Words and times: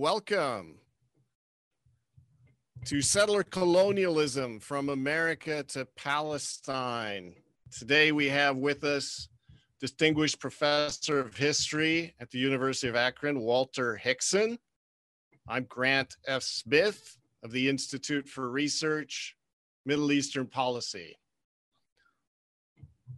Welcome 0.00 0.76
to 2.86 3.02
settler 3.02 3.42
colonialism 3.42 4.58
from 4.58 4.88
America 4.88 5.62
to 5.64 5.84
Palestine. 5.94 7.34
Today 7.70 8.10
we 8.10 8.30
have 8.30 8.56
with 8.56 8.82
us 8.82 9.28
distinguished 9.78 10.40
professor 10.40 11.20
of 11.20 11.36
history 11.36 12.14
at 12.18 12.30
the 12.30 12.38
University 12.38 12.88
of 12.88 12.96
Akron, 12.96 13.40
Walter 13.40 14.00
Hixson. 14.02 14.56
I'm 15.46 15.64
Grant 15.64 16.16
F. 16.26 16.44
Smith 16.44 17.18
of 17.42 17.52
the 17.52 17.68
Institute 17.68 18.26
for 18.26 18.48
Research, 18.48 19.36
Middle 19.84 20.12
Eastern 20.12 20.46
Policy. 20.46 21.18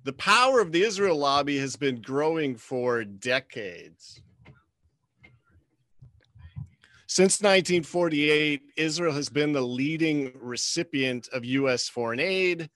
The 0.02 0.14
power 0.14 0.60
of 0.60 0.72
the 0.72 0.82
Israel 0.82 1.16
lobby 1.16 1.58
has 1.58 1.76
been 1.76 2.00
growing 2.00 2.56
for 2.56 3.04
decades. 3.04 4.20
Since 7.14 7.42
1948, 7.42 8.72
Israel 8.78 9.12
has 9.12 9.28
been 9.28 9.52
the 9.52 9.60
leading 9.60 10.32
recipient 10.40 11.28
of 11.34 11.44
U.S. 11.44 11.86
foreign 11.86 12.20
aid, 12.20 12.70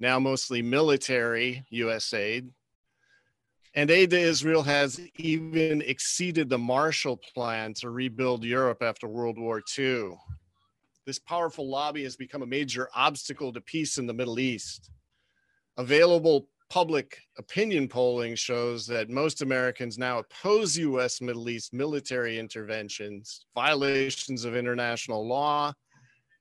now 0.00 0.18
mostly 0.18 0.62
military 0.62 1.62
U.S. 1.68 2.14
aid. 2.14 2.48
And 3.74 3.90
aid 3.90 4.08
to 4.08 4.18
Israel 4.18 4.62
has 4.62 4.98
even 5.16 5.82
exceeded 5.82 6.48
the 6.48 6.56
Marshall 6.56 7.18
Plan 7.34 7.74
to 7.80 7.90
rebuild 7.90 8.44
Europe 8.44 8.82
after 8.82 9.08
World 9.08 9.38
War 9.38 9.62
II. 9.78 10.16
This 11.04 11.18
powerful 11.18 11.68
lobby 11.68 12.04
has 12.04 12.16
become 12.16 12.40
a 12.40 12.46
major 12.46 12.88
obstacle 12.94 13.52
to 13.52 13.60
peace 13.60 13.98
in 13.98 14.06
the 14.06 14.14
Middle 14.14 14.38
East. 14.38 14.90
Available 15.76 16.48
public 16.72 17.18
opinion 17.36 17.86
polling 17.86 18.34
shows 18.34 18.86
that 18.86 19.10
most 19.10 19.42
Americans 19.42 19.98
now 19.98 20.20
oppose 20.20 20.74
U.S. 20.78 21.20
Middle 21.20 21.50
East 21.50 21.74
military 21.74 22.38
interventions, 22.38 23.44
violations 23.54 24.46
of 24.46 24.56
international 24.56 25.28
law, 25.28 25.74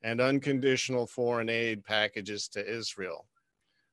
and 0.04 0.22
unconditional 0.22 1.06
foreign 1.06 1.50
aid 1.50 1.84
packages 1.84 2.48
to 2.48 2.66
Israel. 2.66 3.28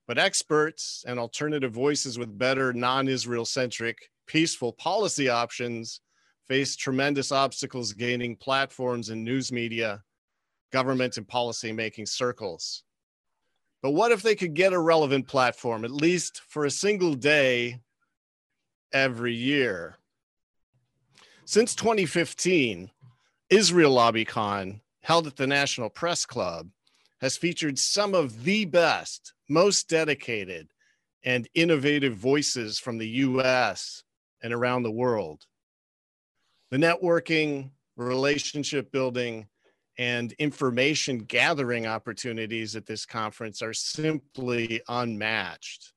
But 0.07 0.19
experts 0.19 1.05
and 1.09 1.19
alternative 1.19 1.73
voices 1.73 2.21
with 2.21 2.39
better 2.39 2.73
non 2.73 3.09
Israel 3.09 3.45
centric, 3.45 3.99
peaceful 4.29 4.75
policy 4.75 5.29
options 5.29 6.03
face 6.47 6.77
tremendous 6.77 7.33
obstacles 7.33 7.93
gaining 7.93 8.37
platforms 8.37 9.11
in 9.11 9.25
news 9.25 9.51
media, 9.51 10.05
government, 10.71 11.17
and 11.17 11.27
policy 11.27 11.73
making 11.73 12.07
circles. 12.07 12.85
But 13.83 13.93
what 13.93 14.13
if 14.13 14.23
they 14.23 14.35
could 14.35 14.55
get 14.55 14.73
a 14.73 14.79
relevant 14.79 15.29
platform, 15.29 15.85
at 15.85 15.91
least 15.91 16.43
for 16.49 16.65
a 16.65 16.71
single 16.71 17.15
day 17.15 17.81
every 18.93 19.35
year? 19.35 19.99
Since 21.45 21.75
2015, 21.77 22.91
Israel 23.51 23.95
LobbyCon, 23.95 24.81
held 25.03 25.27
at 25.27 25.37
the 25.37 25.47
National 25.47 25.89
Press 25.89 26.27
Club, 26.27 26.69
has 27.21 27.37
featured 27.37 27.79
some 27.79 28.15
of 28.15 28.45
the 28.45 28.65
best, 28.65 29.33
most 29.49 29.89
dedicated, 29.89 30.69
and 31.25 31.49
innovative 31.55 32.15
voices 32.15 32.79
from 32.79 32.99
the 32.99 33.09
US 33.09 34.03
and 34.43 34.53
around 34.53 34.83
the 34.83 34.91
world. 34.91 35.47
The 36.71 36.77
networking, 36.77 37.71
relationship 37.97 38.93
building, 38.93 39.49
and 39.99 40.33
information 40.35 41.19
gathering 41.19 41.87
opportunities 41.87 42.77
at 42.77 42.87
this 42.87 43.05
conference 43.05 43.61
are 43.61 43.75
simply 43.75 44.81
unmatched. 44.89 45.93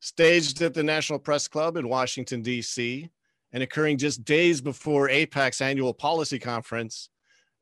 Staged 0.00 0.60
at 0.60 0.74
the 0.74 0.82
National 0.82 1.18
Press 1.18 1.48
Club 1.48 1.76
in 1.76 1.88
Washington, 1.88 2.42
D.C., 2.42 3.10
and 3.52 3.62
occurring 3.62 3.96
just 3.96 4.24
days 4.24 4.60
before 4.60 5.08
AIPAC's 5.08 5.62
annual 5.62 5.94
policy 5.94 6.38
conference, 6.38 7.08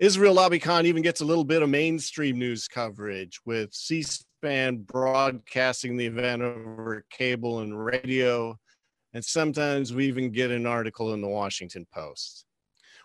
Israel 0.00 0.34
LobbyCon 0.34 0.86
even 0.86 1.02
gets 1.02 1.20
a 1.20 1.24
little 1.24 1.44
bit 1.44 1.62
of 1.62 1.68
mainstream 1.68 2.36
news 2.36 2.66
coverage 2.66 3.40
with 3.46 3.72
C 3.72 4.02
SPAN 4.02 4.78
broadcasting 4.78 5.96
the 5.96 6.06
event 6.06 6.42
over 6.42 7.06
cable 7.10 7.60
and 7.60 7.84
radio. 7.84 8.58
And 9.12 9.24
sometimes 9.24 9.94
we 9.94 10.06
even 10.06 10.32
get 10.32 10.50
an 10.50 10.66
article 10.66 11.14
in 11.14 11.20
the 11.20 11.28
Washington 11.28 11.86
Post. 11.94 12.43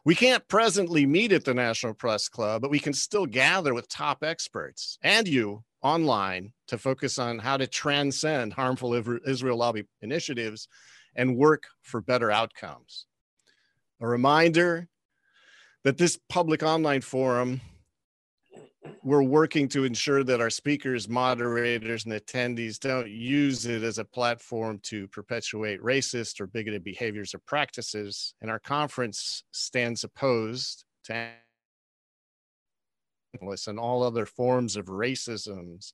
We 0.09 0.15
can't 0.15 0.47
presently 0.47 1.05
meet 1.05 1.31
at 1.33 1.45
the 1.45 1.53
National 1.53 1.93
Press 1.93 2.27
Club, 2.29 2.63
but 2.63 2.71
we 2.71 2.79
can 2.79 2.93
still 2.93 3.27
gather 3.27 3.75
with 3.75 3.87
top 3.87 4.23
experts 4.23 4.97
and 5.03 5.27
you 5.27 5.63
online 5.83 6.51
to 6.69 6.79
focus 6.79 7.19
on 7.19 7.37
how 7.37 7.57
to 7.57 7.67
transcend 7.67 8.53
harmful 8.53 8.95
Israel 9.27 9.57
lobby 9.57 9.83
initiatives 10.01 10.67
and 11.15 11.37
work 11.37 11.65
for 11.83 12.01
better 12.01 12.31
outcomes. 12.31 13.05
A 14.01 14.07
reminder 14.07 14.87
that 15.83 15.99
this 15.99 16.17
public 16.27 16.63
online 16.63 17.01
forum 17.01 17.61
we're 19.03 19.23
working 19.23 19.67
to 19.69 19.83
ensure 19.83 20.23
that 20.23 20.41
our 20.41 20.49
speakers, 20.49 21.09
moderators, 21.09 22.05
and 22.05 22.13
attendees 22.13 22.79
don't 22.79 23.09
use 23.09 23.65
it 23.65 23.83
as 23.83 23.97
a 23.97 24.05
platform 24.05 24.79
to 24.83 25.07
perpetuate 25.07 25.81
racist 25.81 26.39
or 26.39 26.47
bigoted 26.47 26.83
behaviors 26.83 27.33
or 27.33 27.39
practices. 27.39 28.33
And 28.41 28.49
our 28.49 28.59
conference 28.59 29.43
stands 29.51 30.03
opposed 30.03 30.85
to 31.05 31.29
and 33.67 33.79
all 33.79 34.03
other 34.03 34.25
forms 34.25 34.75
of 34.75 34.85
racisms 34.85 35.93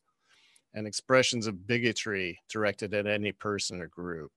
and 0.73 0.87
expressions 0.87 1.47
of 1.47 1.67
bigotry 1.67 2.39
directed 2.49 2.93
at 2.93 3.07
any 3.07 3.31
person 3.31 3.81
or 3.81 3.87
group. 3.87 4.31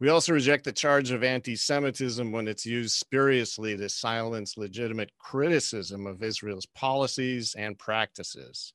We 0.00 0.10
also 0.10 0.32
reject 0.32 0.62
the 0.62 0.72
charge 0.72 1.10
of 1.10 1.24
anti 1.24 1.56
Semitism 1.56 2.30
when 2.30 2.46
it's 2.46 2.64
used 2.64 2.94
spuriously 2.94 3.76
to 3.76 3.88
silence 3.88 4.56
legitimate 4.56 5.10
criticism 5.18 6.06
of 6.06 6.22
Israel's 6.22 6.66
policies 6.66 7.56
and 7.58 7.76
practices. 7.76 8.72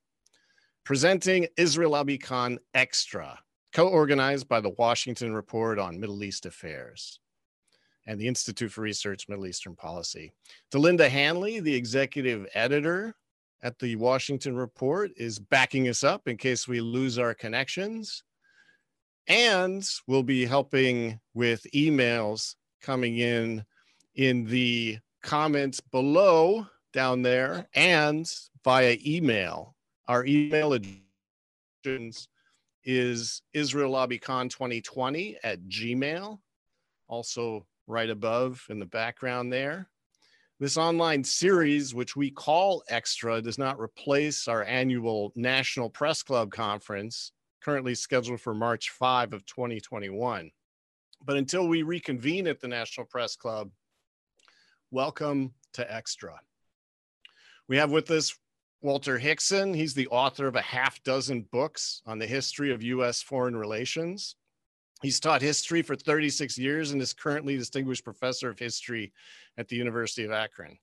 Presenting 0.83 1.47
Israel 1.55 1.91
LobbyCon 1.91 2.57
Extra, 2.73 3.39
co 3.71 3.87
organized 3.87 4.49
by 4.49 4.59
the 4.59 4.71
Washington 4.71 5.33
Report 5.33 5.79
on 5.79 5.97
Middle 5.97 6.23
East 6.25 6.45
Affairs 6.45 7.19
and 8.05 8.19
the 8.19 8.27
Institute 8.27 8.73
for 8.73 8.81
Research 8.81 9.29
Middle 9.29 9.47
Eastern 9.47 9.77
Policy. 9.77 10.33
Delinda 10.73 11.07
Hanley, 11.07 11.61
the 11.61 11.73
executive 11.73 12.45
editor 12.53 13.15
at 13.61 13.79
the 13.79 13.95
Washington 13.95 14.57
Report, 14.57 15.11
is 15.15 15.39
backing 15.39 15.87
us 15.87 16.03
up 16.03 16.27
in 16.27 16.35
case 16.35 16.67
we 16.67 16.81
lose 16.81 17.17
our 17.17 17.33
connections 17.33 18.23
and 19.27 19.87
we'll 20.07 20.23
be 20.23 20.45
helping 20.45 21.19
with 21.33 21.65
emails 21.73 22.55
coming 22.81 23.17
in 23.17 23.63
in 24.15 24.45
the 24.45 24.97
comments 25.21 25.79
below 25.79 26.67
down 26.91 27.21
there 27.21 27.67
and 27.73 28.31
via 28.63 28.97
email. 29.05 29.75
Our 30.07 30.25
email 30.25 30.73
address 30.73 32.27
is 32.83 33.41
israellobbycon2020 33.55 35.37
at 35.43 35.63
gmail, 35.63 36.39
also 37.07 37.65
right 37.87 38.09
above 38.09 38.65
in 38.69 38.79
the 38.79 38.85
background 38.85 39.51
there. 39.51 39.89
This 40.59 40.77
online 40.77 41.23
series, 41.23 41.95
which 41.95 42.15
we 42.15 42.29
call 42.29 42.83
Extra, 42.89 43.41
does 43.41 43.57
not 43.57 43.79
replace 43.79 44.47
our 44.47 44.63
annual 44.63 45.31
National 45.35 45.89
Press 45.89 46.23
Club 46.23 46.51
conference 46.51 47.31
currently 47.63 47.95
scheduled 47.95 48.41
for 48.41 48.53
March 48.53 48.89
5 48.89 49.33
of 49.33 49.45
2021. 49.45 50.51
But 51.25 51.37
until 51.37 51.67
we 51.67 51.83
reconvene 51.83 52.47
at 52.47 52.59
the 52.59 52.67
National 52.67 53.05
Press 53.05 53.35
Club, 53.35 53.69
welcome 54.91 55.53
to 55.73 55.93
Extra. 55.93 56.39
We 57.69 57.77
have 57.77 57.91
with 57.91 58.11
us 58.11 58.37
Walter 58.81 59.17
Hixson. 59.17 59.73
He's 59.73 59.93
the 59.93 60.07
author 60.07 60.47
of 60.47 60.57
a 60.57 60.61
half 60.61 61.01
dozen 61.03 61.47
books 61.51 62.01
on 62.05 62.19
the 62.19 62.27
history 62.27 62.73
of 62.73 62.83
U.S. 62.83 63.21
foreign 63.21 63.55
relations. 63.55 64.35
He's 65.01 65.21
taught 65.21 65.41
history 65.41 65.81
for 65.81 65.95
36 65.95 66.57
years 66.57 66.91
and 66.91 67.01
is 67.01 67.13
currently 67.13 67.57
distinguished 67.57 68.03
professor 68.03 68.49
of 68.49 68.59
history 68.59 69.13
at 69.57 69.69
the 69.69 69.77
University 69.77 70.25
of 70.25 70.31
Akron. 70.31 70.77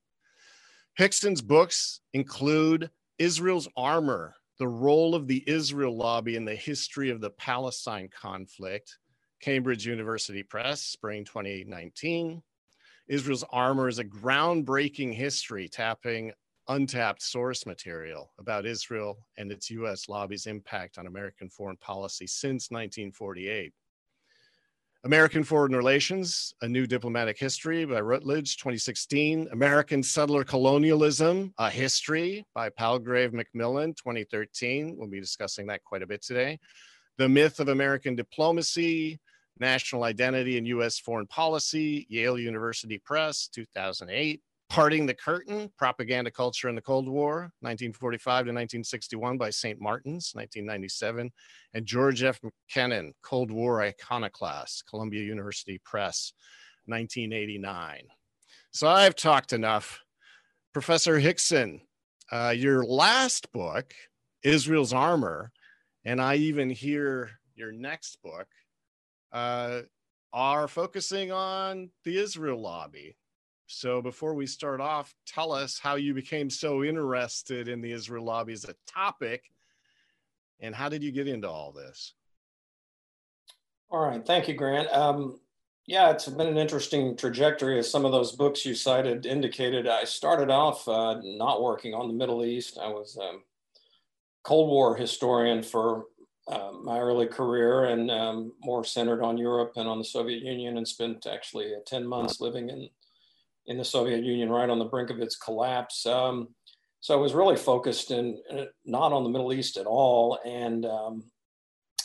Hixson's 0.99 1.43
books 1.43 2.01
include 2.15 2.91
Israel's 3.19 3.69
Armor, 3.77 4.35
the 4.61 4.69
role 4.69 5.15
of 5.15 5.27
the 5.27 5.43
Israel 5.47 5.97
lobby 5.97 6.37
in 6.37 6.45
the 6.45 6.55
history 6.55 7.09
of 7.09 7.23
the 7.23 7.31
Palestine 7.31 8.11
conflict, 8.11 8.99
Cambridge 9.41 9.87
University 9.87 10.43
Press, 10.43 10.83
spring 10.83 11.25
2019. 11.25 12.43
Israel's 13.09 13.45
armor 13.51 13.89
is 13.89 13.99
a 13.99 14.05
groundbreaking 14.05 15.15
history 15.15 15.67
tapping 15.67 16.31
untapped 16.69 17.23
source 17.23 17.65
material 17.65 18.33
about 18.39 18.67
Israel 18.67 19.17
and 19.39 19.51
its 19.51 19.71
US 19.71 20.11
lobby's 20.11 20.45
impact 20.45 20.99
on 20.99 21.07
American 21.07 21.49
foreign 21.49 21.79
policy 21.79 22.27
since 22.27 22.71
1948. 22.71 23.73
American 25.05 25.43
Foreign 25.43 25.75
Relations, 25.75 26.53
A 26.61 26.69
New 26.69 26.87
Diplomatic 26.87 27.39
History 27.39 27.87
by 27.87 28.03
Routledge, 28.03 28.59
2016. 28.59 29.49
American 29.51 30.03
Settler 30.03 30.45
Colonialism, 30.45 31.55
A 31.57 31.71
History 31.71 32.45
by 32.55 32.69
Palgrave 32.69 33.33
Macmillan, 33.33 33.95
2013. 33.95 34.97
We'll 34.99 35.09
be 35.09 35.19
discussing 35.19 35.67
that 35.69 35.83
quite 35.85 36.03
a 36.03 36.07
bit 36.07 36.21
today. 36.21 36.59
The 37.17 37.31
Myth 37.31 37.61
of 37.61 37.69
American 37.69 38.15
Diplomacy, 38.15 39.19
National 39.59 40.05
Identity 40.05 40.59
and 40.59 40.67
U.S. 40.67 40.99
Foreign 40.99 41.27
Policy, 41.29 42.07
Yale 42.11 42.39
University 42.39 42.99
Press, 42.99 43.49
2008. 43.55 44.43
Parting 44.71 45.05
the 45.05 45.15
Curtain 45.15 45.69
Propaganda 45.77 46.31
Culture 46.31 46.69
in 46.69 46.77
the 46.77 46.81
Cold 46.81 47.09
War, 47.09 47.53
1945 47.59 48.23
to 48.25 48.51
1961 48.51 49.37
by 49.37 49.51
St. 49.51 49.81
Martin's, 49.81 50.31
1997. 50.33 51.33
And 51.75 51.85
George 51.85 52.23
F. 52.23 52.41
Kennan, 52.73 53.13
Cold 53.21 53.51
War 53.51 53.83
Iconoclast, 53.83 54.85
Columbia 54.89 55.25
University 55.25 55.81
Press, 55.85 56.33
1989. 56.87 58.03
So 58.71 58.87
I've 58.87 59.17
talked 59.17 59.53
enough. 59.53 59.99
Professor 60.73 61.21
Hixson, 61.21 61.81
uh, 62.31 62.55
your 62.57 62.85
last 62.85 63.51
book, 63.51 63.93
Israel's 64.45 64.93
Armor, 64.93 65.51
and 66.05 66.21
I 66.23 66.37
even 66.37 66.71
hear 66.71 67.41
your 67.57 67.73
next 67.73 68.23
book, 68.23 68.47
uh, 69.33 69.81
are 70.33 70.69
focusing 70.69 71.33
on 71.33 71.91
the 72.05 72.19
Israel 72.19 72.61
lobby. 72.61 73.17
So 73.71 74.03
before 74.03 74.35
we 74.35 74.47
start 74.47 74.81
off, 74.81 75.15
tell 75.27 75.53
us 75.53 75.79
how 75.79 75.95
you 75.95 76.13
became 76.13 76.51
so 76.51 76.83
interested 76.83 77.69
in 77.69 77.81
the 77.81 77.93
Israel 77.93 78.25
lobby 78.25 78.53
as 78.53 78.65
a 78.65 78.75
topic 78.87 79.45
and 80.61 80.75
how 80.75 80.89
did 80.89 81.03
you 81.03 81.13
get 81.13 81.29
into 81.29 81.49
all 81.49 81.73
this? 81.73 82.15
All 83.91 84.01
right. 84.01 84.25
Thank 84.25 84.49
you, 84.49 84.55
Grant. 84.55 84.93
Um, 84.93 85.41
yeah, 85.87 86.11
it's 86.11 86.29
been 86.29 86.47
an 86.47 86.59
interesting 86.59 87.17
trajectory 87.17 87.79
as 87.79 87.91
some 87.91 88.05
of 88.05 88.13
those 88.13 88.33
books 88.33 88.65
you 88.65 88.75
cited 88.75 89.27
indicated. 89.27 89.89
I 89.89 90.05
started 90.05 90.51
off 90.51 90.87
uh, 90.87 91.21
not 91.23 91.63
working 91.63 91.95
on 91.95 92.07
the 92.07 92.15
Middle 92.15 92.45
East. 92.45 92.79
I 92.81 92.89
was 92.89 93.17
a 93.21 93.25
um, 93.25 93.43
Cold 94.45 94.71
War 94.71 94.97
historian 94.97 95.63
for 95.63 96.07
uh, 96.49 96.73
my 96.83 96.99
early 96.99 97.27
career 97.27 97.85
and 97.85 98.11
um, 98.11 98.53
more 98.63 98.85
centered 98.85 99.23
on 99.23 99.39
Europe 99.39 99.73
and 99.77 99.89
on 99.89 99.99
the 99.99 100.05
Soviet 100.05 100.43
Union 100.43 100.77
and 100.77 100.87
spent 100.87 101.27
actually 101.27 101.75
uh, 101.75 101.79
10 101.87 102.07
months 102.07 102.41
living 102.41 102.69
in, 102.69 102.89
in 103.67 103.79
the 103.79 103.85
Soviet 103.85 104.25
Union 104.25 104.51
right 104.51 104.71
on 104.71 104.79
the 104.79 104.85
brink 104.85 105.11
of 105.11 105.21
its 105.21 105.37
collapse. 105.37 106.07
Um, 106.07 106.49
so 107.01 107.15
I 107.15 107.21
was 107.21 107.35
really 107.35 107.57
focused 107.57 108.11
in, 108.11 108.41
in, 108.51 108.67
not 108.85 109.13
on 109.13 109.25
the 109.25 109.31
Middle 109.31 109.53
East 109.53 109.77
at 109.77 109.87
all. 109.87 110.39
And 110.45 110.85
um, 110.85 111.25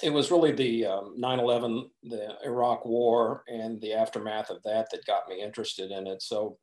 it 0.03 0.11
was 0.11 0.31
really 0.31 0.51
the 0.51 0.85
um, 0.85 1.15
9-11, 1.19 1.89
the 2.03 2.35
Iraq 2.45 2.85
war 2.85 3.43
and 3.47 3.81
the 3.81 3.93
aftermath 3.93 4.49
of 4.49 4.63
that 4.63 4.87
that 4.91 5.05
got 5.05 5.27
me 5.27 5.41
interested 5.41 5.91
in 5.91 6.07
it. 6.07 6.21
So 6.21 6.57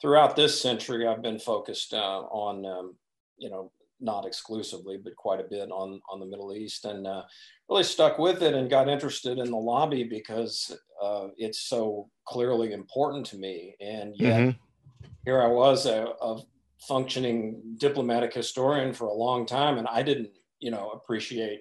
throughout 0.00 0.36
this 0.36 0.60
century, 0.60 1.06
I've 1.06 1.22
been 1.22 1.38
focused 1.38 1.94
uh, 1.94 2.20
on, 2.20 2.64
um, 2.66 2.96
you 3.36 3.50
know, 3.50 3.70
not 4.00 4.26
exclusively, 4.26 4.98
but 5.02 5.16
quite 5.16 5.40
a 5.40 5.48
bit 5.48 5.70
on 5.70 6.00
on 6.10 6.20
the 6.20 6.26
Middle 6.26 6.52
East, 6.52 6.84
and 6.84 7.06
uh, 7.06 7.22
really 7.68 7.82
stuck 7.82 8.18
with 8.18 8.42
it 8.42 8.54
and 8.54 8.70
got 8.70 8.88
interested 8.88 9.38
in 9.38 9.50
the 9.50 9.56
lobby 9.56 10.04
because 10.04 10.76
uh, 11.02 11.28
it's 11.36 11.60
so 11.60 12.08
clearly 12.26 12.72
important 12.72 13.26
to 13.26 13.36
me. 13.36 13.74
And 13.80 14.14
yet, 14.16 14.40
mm-hmm. 14.40 15.06
here 15.24 15.42
I 15.42 15.46
was, 15.46 15.86
a, 15.86 16.06
a, 16.20 16.40
functioning 16.86 17.62
diplomatic 17.78 18.34
historian 18.34 18.92
for 18.92 19.06
a 19.06 19.14
long 19.14 19.46
time, 19.46 19.78
and 19.78 19.88
I 19.88 20.02
didn't, 20.02 20.28
you 20.60 20.70
know, 20.70 20.90
appreciate 20.90 21.60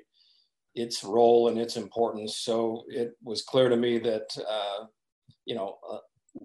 its 0.76 1.02
role 1.02 1.48
and 1.48 1.58
its 1.58 1.78
importance. 1.78 2.36
So 2.36 2.84
it 2.90 3.14
was 3.24 3.42
clear 3.42 3.70
to 3.70 3.78
me 3.78 4.00
that, 4.00 4.38
uh, 4.38 4.86
you 5.46 5.56
know. 5.56 5.78
a 5.92 5.98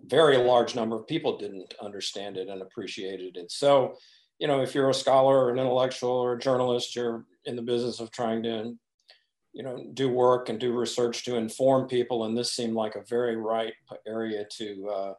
very 0.05 0.37
large 0.37 0.75
number 0.75 0.95
of 0.97 1.07
people 1.07 1.39
didn't 1.39 1.73
understand 1.81 2.37
it 2.37 2.49
and 2.49 2.61
appreciated 2.61 3.39
it. 3.39 3.51
So 3.51 3.97
you 4.39 4.47
know, 4.47 4.63
if 4.63 4.75
you're 4.75 4.91
a 4.91 4.95
scholar 4.95 5.45
or 5.45 5.51
an 5.51 5.59
intellectual 5.59 6.13
or 6.13 6.35
a 6.35 6.39
journalist, 6.39 6.95
you're 6.95 7.25
in 7.45 7.57
the 7.57 7.63
business 7.63 8.01
of 8.01 8.11
trying 8.11 8.43
to, 8.45 8.75
you 9.59 9.65
know, 9.65 9.85
do 9.93 10.09
work 10.09 10.49
and 10.49 10.61
do 10.61 10.73
research 10.73 11.25
to 11.25 11.35
inform 11.35 11.89
people. 11.89 12.25
And 12.25 12.39
this 12.39 12.53
seemed 12.53 12.75
like 12.75 12.95
a 12.95 13.03
very 13.09 13.37
right 13.37 13.75
area 14.07 14.47
to 14.59 14.89
uh, 14.89 15.15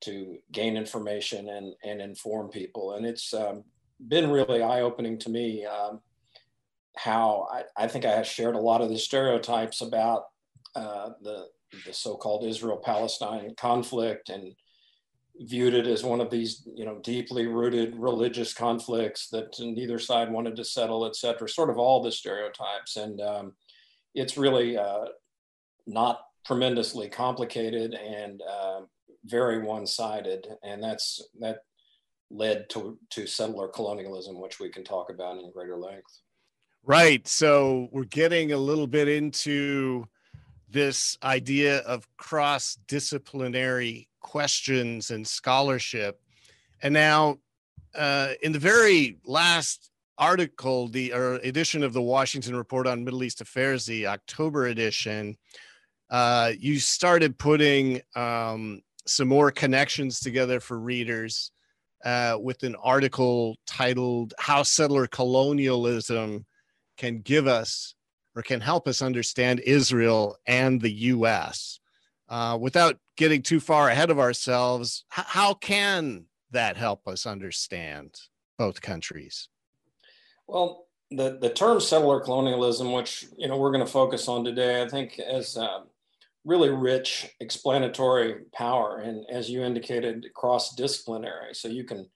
to 0.00 0.38
gain 0.50 0.76
information 0.76 1.48
and 1.48 1.74
and 1.84 2.02
inform 2.02 2.48
people. 2.48 2.94
And 2.94 3.06
it's 3.06 3.32
um, 3.32 3.62
been 4.08 4.28
really 4.28 4.60
eye 4.60 4.80
opening 4.80 5.18
to 5.20 5.30
me 5.30 5.64
um, 5.64 6.00
how 6.96 7.46
I, 7.52 7.84
I 7.84 7.86
think 7.86 8.04
I 8.04 8.10
have 8.10 8.26
shared 8.26 8.56
a 8.56 8.60
lot 8.60 8.80
of 8.80 8.88
the 8.88 8.98
stereotypes 8.98 9.82
about 9.82 10.24
uh, 10.74 11.10
the 11.22 11.46
the 11.86 11.92
so-called 11.92 12.44
Israel-Palestine 12.44 13.54
conflict 13.56 14.30
and 14.30 14.52
viewed 15.40 15.72
it 15.72 15.86
as 15.86 16.04
one 16.04 16.20
of 16.20 16.30
these, 16.30 16.68
you 16.74 16.84
know, 16.84 16.98
deeply 17.02 17.46
rooted 17.46 17.96
religious 17.96 18.52
conflicts 18.52 19.28
that 19.30 19.58
neither 19.58 19.98
side 19.98 20.30
wanted 20.30 20.54
to 20.54 20.64
settle, 20.64 21.06
et 21.06 21.16
cetera, 21.16 21.48
sort 21.48 21.70
of 21.70 21.78
all 21.78 22.02
the 22.02 22.12
stereotypes. 22.12 22.96
And 22.96 23.20
um, 23.22 23.52
it's 24.14 24.36
really 24.36 24.76
uh, 24.76 25.06
not 25.86 26.20
tremendously 26.46 27.08
complicated 27.08 27.94
and 27.94 28.42
uh, 28.42 28.80
very 29.24 29.62
one-sided. 29.62 30.46
And 30.62 30.82
that's, 30.82 31.26
that 31.40 31.60
led 32.30 32.68
to, 32.70 32.98
to 33.10 33.26
settler 33.26 33.68
colonialism, 33.68 34.38
which 34.38 34.60
we 34.60 34.68
can 34.68 34.84
talk 34.84 35.10
about 35.10 35.38
in 35.38 35.50
greater 35.52 35.78
length. 35.78 36.20
Right. 36.84 37.26
So 37.26 37.88
we're 37.92 38.04
getting 38.04 38.52
a 38.52 38.58
little 38.58 38.86
bit 38.86 39.08
into 39.08 40.06
this 40.68 41.16
idea 41.22 41.78
of 41.78 42.06
cross 42.18 42.76
disciplinary 42.86 44.09
questions 44.20 45.10
and 45.10 45.26
scholarship. 45.26 46.20
And 46.82 46.94
now, 46.94 47.38
uh, 47.94 48.34
in 48.42 48.52
the 48.52 48.58
very 48.58 49.18
last 49.24 49.90
article, 50.18 50.88
the 50.88 51.10
edition 51.42 51.82
of 51.82 51.92
the 51.92 52.02
Washington 52.02 52.54
Report 52.54 52.86
on 52.86 53.04
Middle 53.04 53.24
East 53.24 53.40
Affairs, 53.40 53.86
the 53.86 54.06
October 54.06 54.66
edition, 54.66 55.36
uh, 56.10 56.52
you 56.58 56.78
started 56.78 57.38
putting 57.38 58.00
um, 58.14 58.82
some 59.06 59.28
more 59.28 59.50
connections 59.50 60.20
together 60.20 60.60
for 60.60 60.78
readers 60.78 61.52
uh, 62.04 62.36
with 62.40 62.62
an 62.62 62.76
article 62.76 63.56
titled 63.66 64.34
How 64.38 64.62
Settler 64.62 65.06
Colonialism 65.06 66.46
Can 66.96 67.20
Give 67.20 67.46
Us 67.46 67.94
or 68.34 68.42
Can 68.42 68.60
Help 68.60 68.88
Us 68.88 69.02
Understand 69.02 69.60
Israel 69.60 70.36
and 70.46 70.80
the 70.80 70.92
US. 70.92 71.79
Uh, 72.30 72.56
without 72.60 72.96
getting 73.16 73.42
too 73.42 73.58
far 73.58 73.88
ahead 73.88 74.08
of 74.08 74.20
ourselves, 74.20 75.04
h- 75.18 75.24
how 75.26 75.52
can 75.52 76.24
that 76.52 76.76
help 76.76 77.08
us 77.08 77.26
understand 77.26 78.14
both 78.56 78.80
countries? 78.80 79.48
Well, 80.46 80.86
the, 81.10 81.38
the 81.40 81.50
term 81.50 81.80
settler 81.80 82.20
colonialism, 82.20 82.92
which 82.92 83.26
you 83.36 83.48
know 83.48 83.56
we're 83.56 83.72
going 83.72 83.84
to 83.84 83.92
focus 83.92 84.28
on 84.28 84.44
today, 84.44 84.80
I 84.80 84.88
think 84.88 85.14
has 85.14 85.56
uh, 85.56 85.80
really 86.44 86.70
rich 86.70 87.28
explanatory 87.40 88.44
power, 88.52 88.98
and 88.98 89.26
as 89.28 89.50
you 89.50 89.62
indicated, 89.62 90.26
cross-disciplinary. 90.34 91.54
So 91.54 91.66
you 91.66 91.82
can 91.82 92.08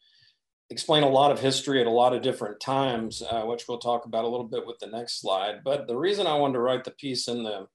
explain 0.70 1.02
a 1.02 1.08
lot 1.08 1.32
of 1.32 1.40
history 1.40 1.80
at 1.80 1.88
a 1.88 1.90
lot 1.90 2.14
of 2.14 2.22
different 2.22 2.60
times, 2.60 3.20
uh, 3.20 3.42
which 3.42 3.66
we'll 3.68 3.78
talk 3.78 4.06
about 4.06 4.24
a 4.24 4.28
little 4.28 4.46
bit 4.46 4.66
with 4.66 4.78
the 4.78 4.86
next 4.86 5.20
slide. 5.20 5.62
But 5.64 5.88
the 5.88 5.96
reason 5.96 6.26
I 6.26 6.38
wanted 6.38 6.54
to 6.54 6.60
write 6.60 6.84
the 6.84 6.92
piece 6.92 7.26
in 7.26 7.42
the 7.42 7.66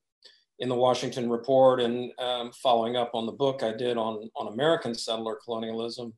in 0.59 0.69
the 0.69 0.75
Washington 0.75 1.29
Report 1.29 1.79
and 1.79 2.11
um, 2.19 2.51
following 2.51 2.97
up 2.97 3.11
on 3.13 3.25
the 3.25 3.31
book 3.31 3.63
I 3.63 3.73
did 3.73 3.97
on, 3.97 4.29
on 4.35 4.53
American 4.53 4.93
settler 4.93 5.37
colonialism 5.43 6.13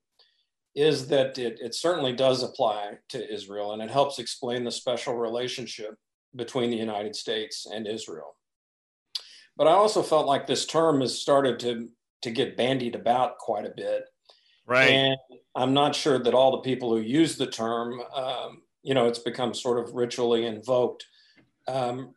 is 0.76 1.08
that 1.08 1.38
it, 1.38 1.60
it 1.62 1.76
certainly 1.76 2.14
does 2.14 2.44
apply 2.44 2.94
to 3.10 3.34
Israel 3.34 3.74
and 3.74 3.82
it 3.82 3.92
helps 3.92 4.20
explain 4.20 4.64
the 4.64 4.72
special 4.72 5.16
relationship 5.16 5.96
between 6.36 6.70
the 6.70 6.78
United 6.78 7.16
States 7.16 7.68
and 7.72 7.88
Israel. 7.88 8.36
But 9.58 9.68
I 9.68 9.72
also 9.72 10.02
felt 10.02 10.28
like 10.28 10.48
this 10.48 10.66
term 10.66 11.02
has 11.02 11.20
started 11.20 11.60
to, 11.60 11.90
to 12.24 12.32
get 12.32 12.58
bandied 12.58 12.96
about 12.96 13.38
quite 13.38 13.66
a 13.66 13.74
bit. 13.76 14.06
Right. 14.66 14.90
And 14.90 15.18
I'm 15.56 15.74
not 15.74 15.96
sure 15.96 16.18
that 16.18 16.34
all 16.34 16.52
the 16.52 16.60
people 16.60 16.90
who 16.90 17.02
use 17.02 17.36
the 17.36 17.48
term, 17.48 18.02
um, 18.16 18.62
you 18.82 18.94
know, 18.94 19.08
it's 19.08 19.20
become 19.20 19.54
sort 19.54 19.78
of 19.78 19.94
ritually 19.94 20.46
invoked. 20.46 21.06
Um, 21.68 22.16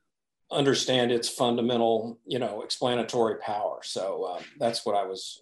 understand 0.51 1.11
its 1.11 1.29
fundamental, 1.29 2.19
you 2.27 2.39
know, 2.39 2.63
explanatory 2.63 3.37
power. 3.37 3.81
So 3.83 4.37
um, 4.37 4.45
that's 4.59 4.85
what 4.87 4.95
I 4.95 5.05
was 5.05 5.41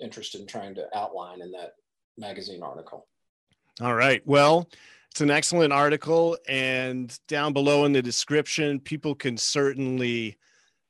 interested 0.00 0.40
in 0.40 0.46
trying 0.46 0.74
to 0.76 0.86
outline 0.94 1.40
in 1.40 1.52
that 1.52 1.74
magazine 2.18 2.62
article. 2.62 3.06
All 3.80 3.94
right. 3.94 4.22
Well, 4.26 4.68
it's 5.10 5.20
an 5.20 5.30
excellent 5.30 5.72
article, 5.72 6.38
and 6.48 7.18
down 7.28 7.52
below 7.52 7.84
in 7.84 7.92
the 7.92 8.02
description, 8.02 8.80
people 8.80 9.14
can 9.14 9.36
certainly 9.36 10.38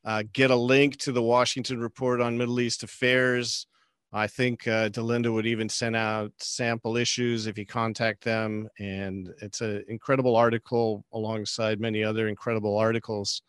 uh, 0.04 0.22
get 0.32 0.50
a 0.50 0.56
link 0.56 0.96
to 0.98 1.12
the 1.12 1.22
Washington 1.22 1.80
Report 1.80 2.20
on 2.20 2.38
Middle 2.38 2.60
East 2.60 2.82
Affairs. 2.82 3.66
I 4.12 4.26
think 4.26 4.68
uh, 4.68 4.90
Delinda 4.90 5.32
would 5.32 5.46
even 5.46 5.68
send 5.68 5.96
out 5.96 6.32
sample 6.38 6.96
issues 6.98 7.46
if 7.46 7.56
you 7.56 7.64
contact 7.64 8.22
them. 8.22 8.68
And 8.78 9.32
it's 9.40 9.62
an 9.62 9.84
incredible 9.88 10.36
article 10.36 11.04
alongside 11.12 11.80
many 11.80 12.04
other 12.04 12.28
incredible 12.28 12.76
articles. 12.76 13.42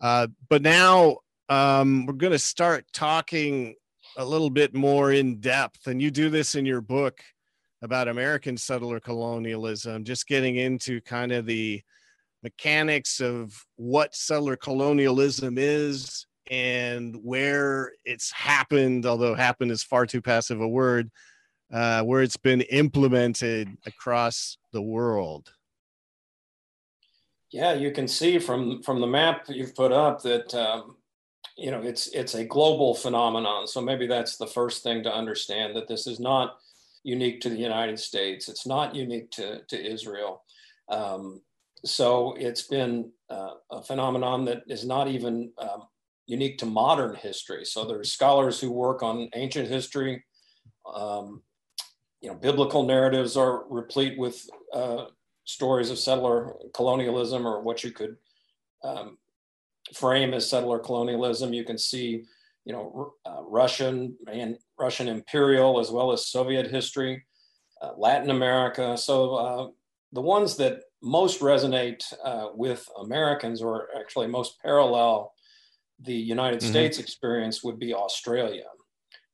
Uh, 0.00 0.28
but 0.48 0.62
now 0.62 1.18
um, 1.48 2.06
we're 2.06 2.12
going 2.14 2.32
to 2.32 2.38
start 2.38 2.84
talking 2.92 3.74
a 4.16 4.24
little 4.24 4.50
bit 4.50 4.74
more 4.74 5.12
in 5.12 5.40
depth. 5.40 5.86
And 5.86 6.00
you 6.00 6.10
do 6.10 6.30
this 6.30 6.54
in 6.54 6.66
your 6.66 6.80
book 6.80 7.20
about 7.82 8.08
American 8.08 8.56
settler 8.56 9.00
colonialism, 9.00 10.04
just 10.04 10.26
getting 10.26 10.56
into 10.56 11.00
kind 11.02 11.32
of 11.32 11.46
the 11.46 11.80
mechanics 12.42 13.20
of 13.20 13.52
what 13.76 14.14
settler 14.14 14.56
colonialism 14.56 15.56
is 15.58 16.26
and 16.50 17.16
where 17.22 17.92
it's 18.04 18.32
happened, 18.32 19.06
although 19.06 19.34
happened 19.34 19.70
is 19.70 19.82
far 19.82 20.06
too 20.06 20.22
passive 20.22 20.60
a 20.60 20.68
word, 20.68 21.10
uh, 21.72 22.02
where 22.02 22.22
it's 22.22 22.36
been 22.36 22.62
implemented 22.62 23.68
across 23.86 24.56
the 24.72 24.82
world. 24.82 25.52
Yeah, 27.50 27.72
you 27.72 27.92
can 27.92 28.06
see 28.06 28.38
from 28.38 28.82
from 28.82 29.00
the 29.00 29.06
map 29.06 29.46
that 29.46 29.56
you've 29.56 29.74
put 29.74 29.92
up 29.92 30.22
that 30.22 30.54
um, 30.54 30.96
you 31.56 31.70
know 31.70 31.80
it's 31.80 32.08
it's 32.08 32.34
a 32.34 32.44
global 32.44 32.94
phenomenon. 32.94 33.66
So 33.66 33.80
maybe 33.80 34.06
that's 34.06 34.36
the 34.36 34.46
first 34.46 34.82
thing 34.82 35.02
to 35.04 35.14
understand 35.14 35.74
that 35.76 35.88
this 35.88 36.06
is 36.06 36.20
not 36.20 36.58
unique 37.04 37.40
to 37.40 37.48
the 37.48 37.56
United 37.56 37.98
States. 37.98 38.48
It's 38.48 38.66
not 38.66 38.94
unique 38.94 39.30
to 39.32 39.62
to 39.68 39.82
Israel. 39.82 40.42
Um, 40.90 41.40
so 41.84 42.34
it's 42.38 42.62
been 42.62 43.10
uh, 43.30 43.54
a 43.70 43.82
phenomenon 43.82 44.44
that 44.46 44.62
is 44.66 44.84
not 44.84 45.08
even 45.08 45.50
um, 45.58 45.84
unique 46.26 46.58
to 46.58 46.66
modern 46.66 47.14
history. 47.14 47.64
So 47.64 47.84
there's 47.84 48.12
scholars 48.12 48.60
who 48.60 48.70
work 48.70 49.02
on 49.02 49.30
ancient 49.34 49.68
history. 49.68 50.24
Um, 50.92 51.42
you 52.20 52.28
know, 52.28 52.36
biblical 52.36 52.82
narratives 52.82 53.36
are 53.36 53.64
replete 53.70 54.18
with 54.18 54.44
uh, 54.74 55.06
stories 55.48 55.90
of 55.90 55.98
settler 55.98 56.54
colonialism 56.74 57.46
or 57.46 57.62
what 57.62 57.82
you 57.82 57.90
could 57.90 58.16
um, 58.84 59.16
frame 59.94 60.34
as 60.34 60.48
settler 60.48 60.78
colonialism. 60.78 61.54
You 61.54 61.64
can 61.64 61.78
see, 61.78 62.24
you 62.66 62.72
know, 62.74 63.14
uh, 63.24 63.42
Russian 63.44 64.14
and 64.30 64.58
Russian 64.78 65.08
imperial 65.08 65.80
as 65.80 65.90
well 65.90 66.12
as 66.12 66.26
Soviet 66.26 66.70
history, 66.70 67.24
uh, 67.80 67.92
Latin 67.96 68.30
America. 68.30 68.98
So 68.98 69.34
uh, 69.34 69.68
the 70.12 70.20
ones 70.20 70.56
that 70.56 70.82
most 71.02 71.40
resonate 71.40 72.02
uh, 72.22 72.48
with 72.54 72.86
Americans 73.00 73.62
or 73.62 73.88
actually 73.98 74.26
most 74.26 74.60
parallel 74.60 75.32
the 76.00 76.14
United 76.14 76.60
mm-hmm. 76.60 76.70
States 76.70 76.98
experience 76.98 77.64
would 77.64 77.78
be 77.78 77.94
Australia. 77.94 78.66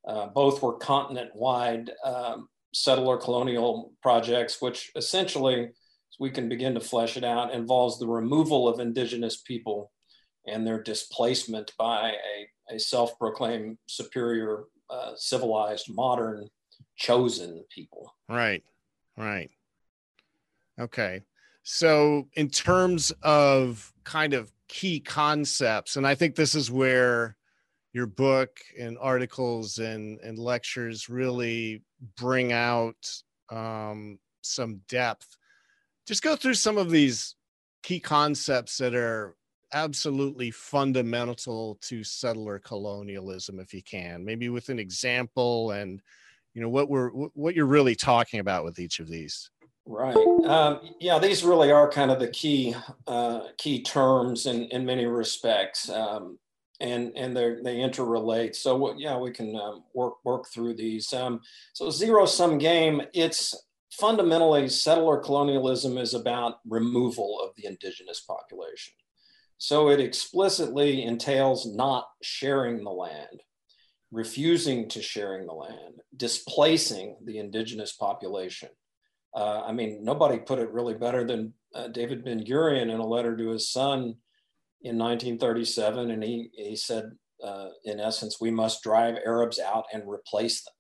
Uh, 0.07 0.29
both 0.29 0.63
were 0.63 0.75
continent 0.75 1.31
wide 1.35 1.91
um, 2.05 2.49
settler 2.73 3.17
colonial 3.17 3.93
projects, 4.01 4.63
which 4.63 4.93
essentially 4.95 5.71
we 6.19 6.31
can 6.31 6.49
begin 6.49 6.75
to 6.75 6.81
flesh 6.81 7.17
it 7.17 7.25
out, 7.25 7.53
involves 7.53 7.99
the 7.99 8.07
removal 8.07 8.69
of 8.69 8.81
indigenous 8.81 9.41
people 9.41 9.91
and 10.47 10.67
their 10.67 10.83
displacement 10.83 11.73
by 11.79 12.11
a, 12.11 12.75
a 12.75 12.79
self 12.79 13.19
proclaimed 13.19 13.79
superior, 13.87 14.65
uh, 14.91 15.13
civilized, 15.17 15.87
modern, 15.93 16.49
chosen 16.97 17.65
people. 17.75 18.13
Right, 18.29 18.63
right. 19.17 19.51
Okay. 20.79 21.23
So, 21.63 22.29
in 22.35 22.51
terms 22.51 23.13
of 23.23 23.93
kind 24.05 24.35
of 24.35 24.53
key 24.69 25.01
concepts, 25.01 25.97
and 25.97 26.07
I 26.07 26.15
think 26.15 26.35
this 26.35 26.55
is 26.55 26.71
where 26.71 27.37
your 27.95 28.07
book 28.07 28.59
and 28.79 28.99
articles 29.01 29.79
and, 29.79 30.21
and 30.21 30.39
lectures 30.39 31.09
really 31.09 31.83
bring 32.17 32.53
out 32.53 32.97
um, 33.51 34.19
some 34.43 34.81
depth 34.89 35.39
just 36.07 36.23
go 36.23 36.37
through 36.37 36.55
some 36.55 36.79
of 36.79 36.91
these 36.91 37.35
key 37.83 38.01
concepts 38.01 38.79
that 38.79 38.95
are 38.95 39.37
absolutely 39.73 40.51
fundamental 40.51 41.79
to 41.83 42.05
settler 42.05 42.59
colonialism 42.61 43.59
if 43.59 43.75
you 43.75 43.83
can. 43.83 44.25
Maybe 44.25 44.49
with 44.49 44.69
an 44.69 44.79
example 44.79 45.73
and 45.73 46.01
you 46.55 46.63
know 46.63 46.69
what 46.69 46.89
we're 46.89 47.11
what 47.11 47.55
you're 47.55 47.67
really 47.67 47.97
talking 47.97 48.41
about 48.41 48.65
with 48.65 48.79
each 48.79 49.01
of 49.01 49.09
these. 49.09 49.51
Right. 49.87 50.17
Um, 50.17 50.81
yeah 51.01 51.19
these 51.19 51.45
really 51.45 51.71
are 51.73 51.91
kind 51.91 52.11
of 52.11 52.21
the 52.21 52.29
key 52.29 52.75
uh, 53.07 53.49
key 53.59 53.83
terms 53.83 54.47
in 54.47 54.65
in 54.65 54.87
many 54.87 55.07
respects 55.07 55.91
um, 55.91 56.39
and 56.81 57.13
and 57.17 57.37
they 57.37 57.57
they 57.63 57.77
interrelate. 57.77 58.55
So 58.55 58.95
yeah 58.97 59.19
we 59.19 59.33
can 59.33 59.57
um, 59.57 59.83
work 59.93 60.25
work 60.25 60.47
through 60.49 60.75
these. 60.75 61.13
Um, 61.13 61.41
so 61.73 61.91
zero 61.91 62.27
sum 62.27 62.59
game 62.59 63.03
it's 63.13 63.55
fundamentally, 63.99 64.69
settler 64.69 65.19
colonialism 65.19 65.99
is 65.99 66.15
about 66.15 66.59
removal 66.69 67.41
of 67.43 67.51
the 67.57 67.67
indigenous 67.67 68.21
population. 68.21 68.95
So 69.59 69.89
it 69.89 70.01
explicitly 70.01 71.05
entails 71.05 71.67
not 71.67 72.07
sharing 72.23 72.83
the 72.83 72.91
land, 72.91 73.43
refusing 74.11 74.89
to 74.91 75.03
sharing 75.03 75.47
the 75.47 75.55
land, 75.55 76.01
displacing 76.17 77.17
the 77.25 77.39
indigenous 77.39 77.93
population. 77.93 78.69
Uh, 79.35 79.63
I 79.67 79.73
mean, 79.73 80.05
nobody 80.05 80.39
put 80.39 80.59
it 80.59 80.71
really 80.71 80.95
better 80.95 81.25
than 81.25 81.55
uh, 81.75 81.89
David 81.89 82.25
Ben 82.25 82.45
Gurion 82.45 82.93
in 82.93 83.01
a 83.01 83.07
letter 83.07 83.37
to 83.37 83.51
his 83.51 83.71
son 83.71 84.17
in 84.83 84.99
1937. 84.99 86.11
And 86.11 86.23
he, 86.23 86.51
he 86.53 86.77
said, 86.77 87.11
uh, 87.43 87.69
in 87.85 88.01
essence, 88.01 88.41
we 88.41 88.51
must 88.51 88.83
drive 88.83 89.17
Arabs 89.27 89.59
out 89.59 89.87
and 89.93 90.09
replace 90.09 90.63
them. 90.63 90.75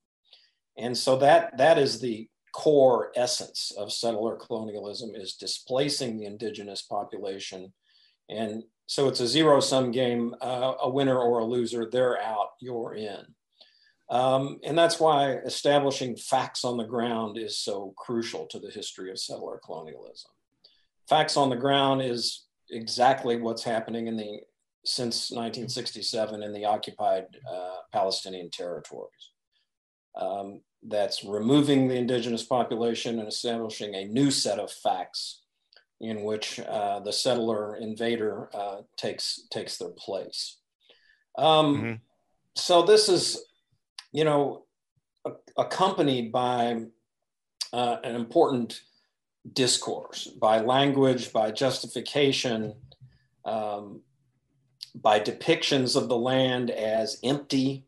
And 0.76 0.98
so 0.98 1.16
that, 1.18 1.56
that 1.58 1.78
is 1.78 2.00
the 2.00 2.28
core 2.54 3.10
essence 3.16 3.72
of 3.76 3.92
settler 3.92 4.36
colonialism 4.36 5.14
is 5.14 5.34
displacing 5.34 6.16
the 6.16 6.24
indigenous 6.24 6.82
population. 6.82 7.72
And 8.30 8.62
so 8.86 9.08
it's 9.08 9.20
a 9.20 9.26
zero 9.26 9.60
sum 9.60 9.90
game, 9.90 10.34
uh, 10.40 10.74
a 10.80 10.88
winner 10.88 11.18
or 11.18 11.40
a 11.40 11.44
loser, 11.44 11.88
they're 11.90 12.20
out, 12.22 12.50
you're 12.60 12.94
in. 12.94 13.24
Um, 14.08 14.60
and 14.62 14.78
that's 14.78 15.00
why 15.00 15.32
establishing 15.32 16.16
facts 16.16 16.64
on 16.64 16.76
the 16.76 16.84
ground 16.84 17.38
is 17.38 17.58
so 17.58 17.92
crucial 17.96 18.46
to 18.46 18.60
the 18.60 18.70
history 18.70 19.10
of 19.10 19.18
settler 19.18 19.60
colonialism. 19.64 20.30
Facts 21.08 21.36
on 21.36 21.50
the 21.50 21.56
ground 21.56 22.02
is 22.02 22.44
exactly 22.70 23.36
what's 23.36 23.64
happening 23.64 24.06
in 24.06 24.16
the 24.16 24.40
since 24.86 25.30
1967 25.30 26.42
in 26.42 26.52
the 26.52 26.66
occupied 26.66 27.24
uh, 27.50 27.76
Palestinian 27.92 28.50
territories. 28.50 29.30
Um, 30.14 30.60
that's 30.86 31.24
removing 31.24 31.88
the 31.88 31.96
indigenous 31.96 32.42
population 32.42 33.18
and 33.18 33.28
establishing 33.28 33.94
a 33.94 34.04
new 34.04 34.30
set 34.30 34.58
of 34.58 34.70
facts 34.70 35.40
in 36.00 36.22
which 36.22 36.60
uh, 36.60 37.00
the 37.00 37.12
settler 37.12 37.76
invader 37.76 38.50
uh, 38.54 38.82
takes 38.96 39.46
takes 39.50 39.78
their 39.78 39.90
place. 39.90 40.58
Um, 41.38 41.76
mm-hmm. 41.76 41.94
So 42.56 42.82
this 42.82 43.08
is, 43.08 43.44
you 44.12 44.24
know, 44.24 44.66
a- 45.24 45.32
accompanied 45.56 46.30
by 46.30 46.82
uh, 47.72 47.96
an 48.04 48.14
important 48.14 48.82
discourse, 49.52 50.26
by 50.26 50.60
language, 50.60 51.32
by 51.32 51.50
justification, 51.50 52.74
um, 53.44 54.00
by 54.94 55.18
depictions 55.20 55.96
of 55.96 56.08
the 56.08 56.16
land 56.16 56.70
as 56.70 57.18
empty 57.24 57.86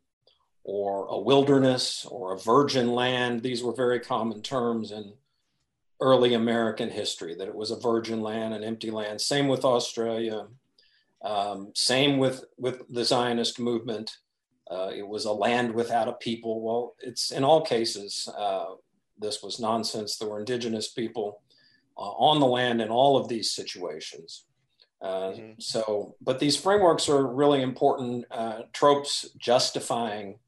or 0.68 1.06
a 1.06 1.16
wilderness 1.16 2.04
or 2.10 2.34
a 2.34 2.38
virgin 2.38 2.92
land. 2.92 3.40
These 3.40 3.62
were 3.62 3.72
very 3.72 4.00
common 4.00 4.42
terms 4.42 4.90
in 4.90 5.12
early 6.00 6.34
American 6.34 6.90
history, 6.90 7.36
that 7.36 7.46
it 7.46 7.54
was 7.54 7.70
a 7.70 7.78
virgin 7.78 8.20
land, 8.20 8.52
an 8.52 8.64
empty 8.64 8.90
land. 8.90 9.20
Same 9.20 9.46
with 9.46 9.64
Australia. 9.64 10.48
Um, 11.22 11.70
same 11.74 12.18
with, 12.18 12.44
with 12.58 12.82
the 12.92 13.04
Zionist 13.04 13.60
movement. 13.60 14.18
Uh, 14.68 14.90
it 14.92 15.06
was 15.06 15.24
a 15.24 15.32
land 15.32 15.72
without 15.72 16.08
a 16.08 16.14
people. 16.14 16.60
Well, 16.60 16.96
it's 16.98 17.30
in 17.30 17.44
all 17.44 17.64
cases, 17.64 18.28
uh, 18.36 18.74
this 19.20 19.44
was 19.44 19.60
nonsense. 19.60 20.16
There 20.16 20.28
were 20.28 20.40
indigenous 20.40 20.88
people 20.88 21.42
uh, 21.96 22.00
on 22.00 22.40
the 22.40 22.46
land 22.46 22.82
in 22.82 22.88
all 22.88 23.16
of 23.16 23.28
these 23.28 23.52
situations. 23.52 24.46
Uh, 25.00 25.30
mm-hmm. 25.30 25.60
So, 25.60 26.16
but 26.20 26.40
these 26.40 26.56
frameworks 26.56 27.08
are 27.08 27.24
really 27.24 27.62
important 27.62 28.24
uh, 28.32 28.62
tropes 28.72 29.28
justifying 29.38 30.40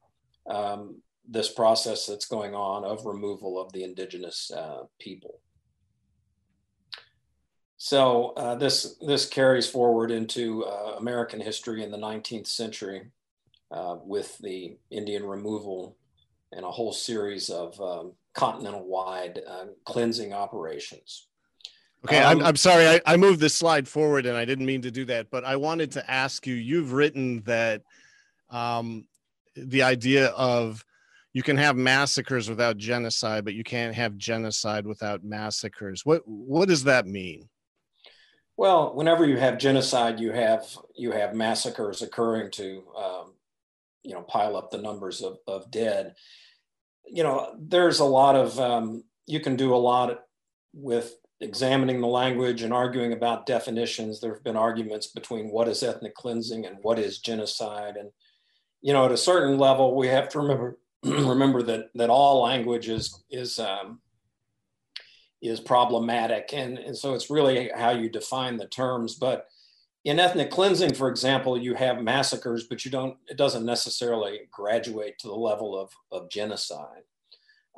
um, 0.48 0.96
this 1.28 1.50
process 1.50 2.06
that's 2.06 2.26
going 2.26 2.54
on 2.54 2.84
of 2.84 3.04
removal 3.04 3.60
of 3.60 3.72
the 3.72 3.84
indigenous 3.84 4.50
uh, 4.50 4.84
people. 4.98 5.40
So 7.76 8.32
uh, 8.36 8.56
this 8.56 8.96
this 9.06 9.26
carries 9.26 9.68
forward 9.68 10.10
into 10.10 10.64
uh, 10.64 10.96
American 10.98 11.40
history 11.40 11.84
in 11.84 11.92
the 11.92 11.98
19th 11.98 12.48
century 12.48 13.10
uh, 13.70 13.96
with 14.02 14.36
the 14.38 14.76
Indian 14.90 15.24
removal 15.24 15.96
and 16.50 16.64
a 16.64 16.70
whole 16.70 16.92
series 16.92 17.50
of 17.50 17.80
um, 17.80 18.12
continental-wide 18.34 19.40
uh, 19.46 19.66
cleansing 19.84 20.32
operations. 20.32 21.28
Okay, 22.04 22.18
um, 22.18 22.38
I'm, 22.38 22.46
I'm 22.46 22.56
sorry, 22.56 22.88
I, 22.88 23.00
I 23.06 23.16
moved 23.16 23.40
this 23.40 23.54
slide 23.54 23.86
forward 23.86 24.26
and 24.26 24.36
I 24.36 24.44
didn't 24.44 24.66
mean 24.66 24.82
to 24.82 24.90
do 24.90 25.04
that, 25.06 25.30
but 25.30 25.44
I 25.44 25.56
wanted 25.56 25.92
to 25.92 26.10
ask 26.10 26.46
you. 26.46 26.54
You've 26.54 26.92
written 26.92 27.42
that 27.42 27.82
um, 28.50 29.04
the 29.66 29.82
idea 29.82 30.28
of 30.28 30.84
you 31.32 31.42
can 31.42 31.56
have 31.56 31.76
massacres 31.76 32.48
without 32.48 32.78
genocide, 32.78 33.44
but 33.44 33.54
you 33.54 33.64
can't 33.64 33.94
have 33.94 34.16
genocide 34.16 34.86
without 34.86 35.24
massacres. 35.24 36.04
What 36.04 36.22
what 36.26 36.68
does 36.68 36.84
that 36.84 37.06
mean? 37.06 37.48
Well, 38.56 38.92
whenever 38.96 39.24
you 39.24 39.36
have 39.36 39.58
genocide, 39.58 40.18
you 40.18 40.32
have 40.32 40.66
you 40.96 41.12
have 41.12 41.34
massacres 41.34 42.02
occurring 42.02 42.50
to 42.52 42.82
um, 42.96 43.34
you 44.02 44.14
know 44.14 44.22
pile 44.22 44.56
up 44.56 44.70
the 44.70 44.82
numbers 44.82 45.22
of, 45.22 45.38
of 45.46 45.70
dead. 45.70 46.14
You 47.06 47.22
know, 47.22 47.54
there's 47.58 48.00
a 48.00 48.04
lot 48.04 48.34
of 48.34 48.58
um, 48.58 49.04
you 49.26 49.40
can 49.40 49.54
do 49.54 49.74
a 49.74 49.76
lot 49.76 50.18
with 50.74 51.14
examining 51.40 52.00
the 52.00 52.08
language 52.08 52.62
and 52.62 52.72
arguing 52.72 53.12
about 53.12 53.46
definitions. 53.46 54.20
There 54.20 54.34
have 54.34 54.42
been 54.42 54.56
arguments 54.56 55.06
between 55.06 55.50
what 55.50 55.68
is 55.68 55.82
ethnic 55.82 56.14
cleansing 56.14 56.66
and 56.66 56.78
what 56.82 56.98
is 56.98 57.20
genocide, 57.20 57.96
and 57.96 58.10
you 58.80 58.92
know, 58.92 59.04
at 59.06 59.12
a 59.12 59.16
certain 59.16 59.58
level, 59.58 59.96
we 59.96 60.08
have 60.08 60.28
to 60.30 60.40
remember 60.40 60.78
remember 61.04 61.62
that 61.62 61.90
that 61.94 62.10
all 62.10 62.42
language 62.42 62.88
is 62.88 63.22
is 63.30 63.58
um, 63.58 64.00
is 65.40 65.60
problematic, 65.60 66.50
and 66.52 66.78
and 66.78 66.96
so 66.96 67.14
it's 67.14 67.30
really 67.30 67.70
how 67.74 67.90
you 67.90 68.08
define 68.08 68.56
the 68.56 68.66
terms. 68.66 69.14
But 69.14 69.46
in 70.04 70.18
ethnic 70.18 70.50
cleansing, 70.50 70.94
for 70.94 71.08
example, 71.08 71.58
you 71.58 71.74
have 71.74 72.02
massacres, 72.02 72.66
but 72.68 72.84
you 72.84 72.90
don't. 72.90 73.16
It 73.28 73.36
doesn't 73.36 73.64
necessarily 73.64 74.40
graduate 74.50 75.18
to 75.20 75.28
the 75.28 75.34
level 75.34 75.78
of 75.78 75.92
of 76.10 76.30
genocide. 76.30 77.02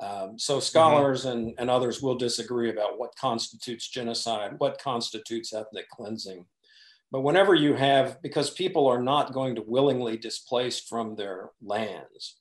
Um, 0.00 0.38
so 0.38 0.54
mm-hmm. 0.54 0.62
scholars 0.62 1.26
mm-hmm. 1.26 1.38
and, 1.38 1.54
and 1.59 1.71
others 1.71 2.00
will 2.00 2.14
disagree 2.14 2.71
about 2.71 2.99
what 2.99 3.14
constitutes 3.16 3.88
genocide, 3.88 4.54
what 4.59 4.80
constitutes 4.80 5.52
ethnic 5.52 5.88
cleansing. 5.90 6.47
But 7.12 7.23
whenever 7.23 7.55
you 7.55 7.75
have, 7.75 8.23
because 8.23 8.50
people 8.50 8.87
are 8.87 9.02
not 9.02 9.33
going 9.33 9.57
to 9.57 9.62
willingly 9.67 10.17
displace 10.17 10.79
from 10.81 11.17
their 11.17 11.50
lands, 11.61 12.37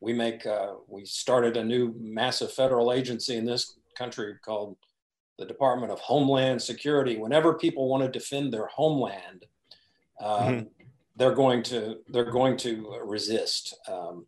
we 0.00 0.12
make 0.12 0.46
uh, 0.46 0.74
we 0.88 1.04
started 1.04 1.56
a 1.56 1.64
new 1.64 1.94
massive 1.98 2.52
federal 2.52 2.92
agency 2.92 3.36
in 3.36 3.44
this 3.44 3.78
country 3.96 4.34
called 4.44 4.76
the 5.38 5.46
Department 5.46 5.92
of 5.92 6.00
Homeland 6.00 6.60
Security. 6.60 7.16
Whenever 7.16 7.54
people 7.54 7.88
want 7.88 8.02
to 8.02 8.18
defend 8.18 8.52
their 8.52 8.66
homeland, 8.66 9.46
um, 10.20 10.42
mm-hmm. 10.42 10.66
they're 11.16 11.34
going 11.34 11.62
to 11.64 11.98
they're 12.08 12.30
going 12.30 12.58
to 12.58 12.98
resist, 13.04 13.74
um, 13.88 14.26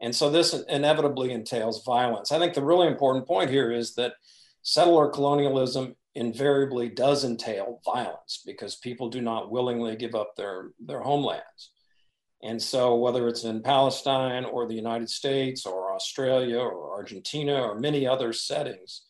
and 0.00 0.14
so 0.14 0.30
this 0.30 0.54
inevitably 0.68 1.32
entails 1.32 1.84
violence. 1.84 2.32
I 2.32 2.38
think 2.38 2.54
the 2.54 2.64
really 2.64 2.86
important 2.86 3.26
point 3.26 3.50
here 3.50 3.70
is 3.70 3.94
that 3.94 4.14
settler 4.62 5.08
colonialism 5.08 5.96
invariably 6.14 6.88
does 6.88 7.24
entail 7.24 7.80
violence 7.84 8.42
because 8.46 8.76
people 8.76 9.08
do 9.08 9.20
not 9.20 9.50
willingly 9.50 9.96
give 9.96 10.14
up 10.14 10.36
their 10.36 10.70
their 10.78 11.00
homelands. 11.00 11.70
And 12.42 12.60
so, 12.60 12.94
whether 12.96 13.26
it's 13.26 13.44
in 13.44 13.62
Palestine 13.62 14.44
or 14.44 14.66
the 14.66 14.74
United 14.74 15.08
States 15.08 15.64
or 15.64 15.94
Australia 15.94 16.58
or 16.58 16.92
Argentina 16.92 17.54
or 17.62 17.78
many 17.78 18.06
other 18.06 18.32
settings, 18.34 19.02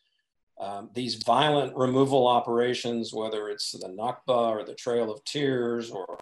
um, 0.60 0.90
these 0.94 1.16
violent 1.16 1.76
removal 1.76 2.28
operations, 2.28 3.12
whether 3.12 3.48
it's 3.48 3.72
the 3.72 3.88
Nakba 3.88 4.50
or 4.50 4.64
the 4.64 4.74
Trail 4.74 5.10
of 5.10 5.24
Tears 5.24 5.90
or 5.90 6.18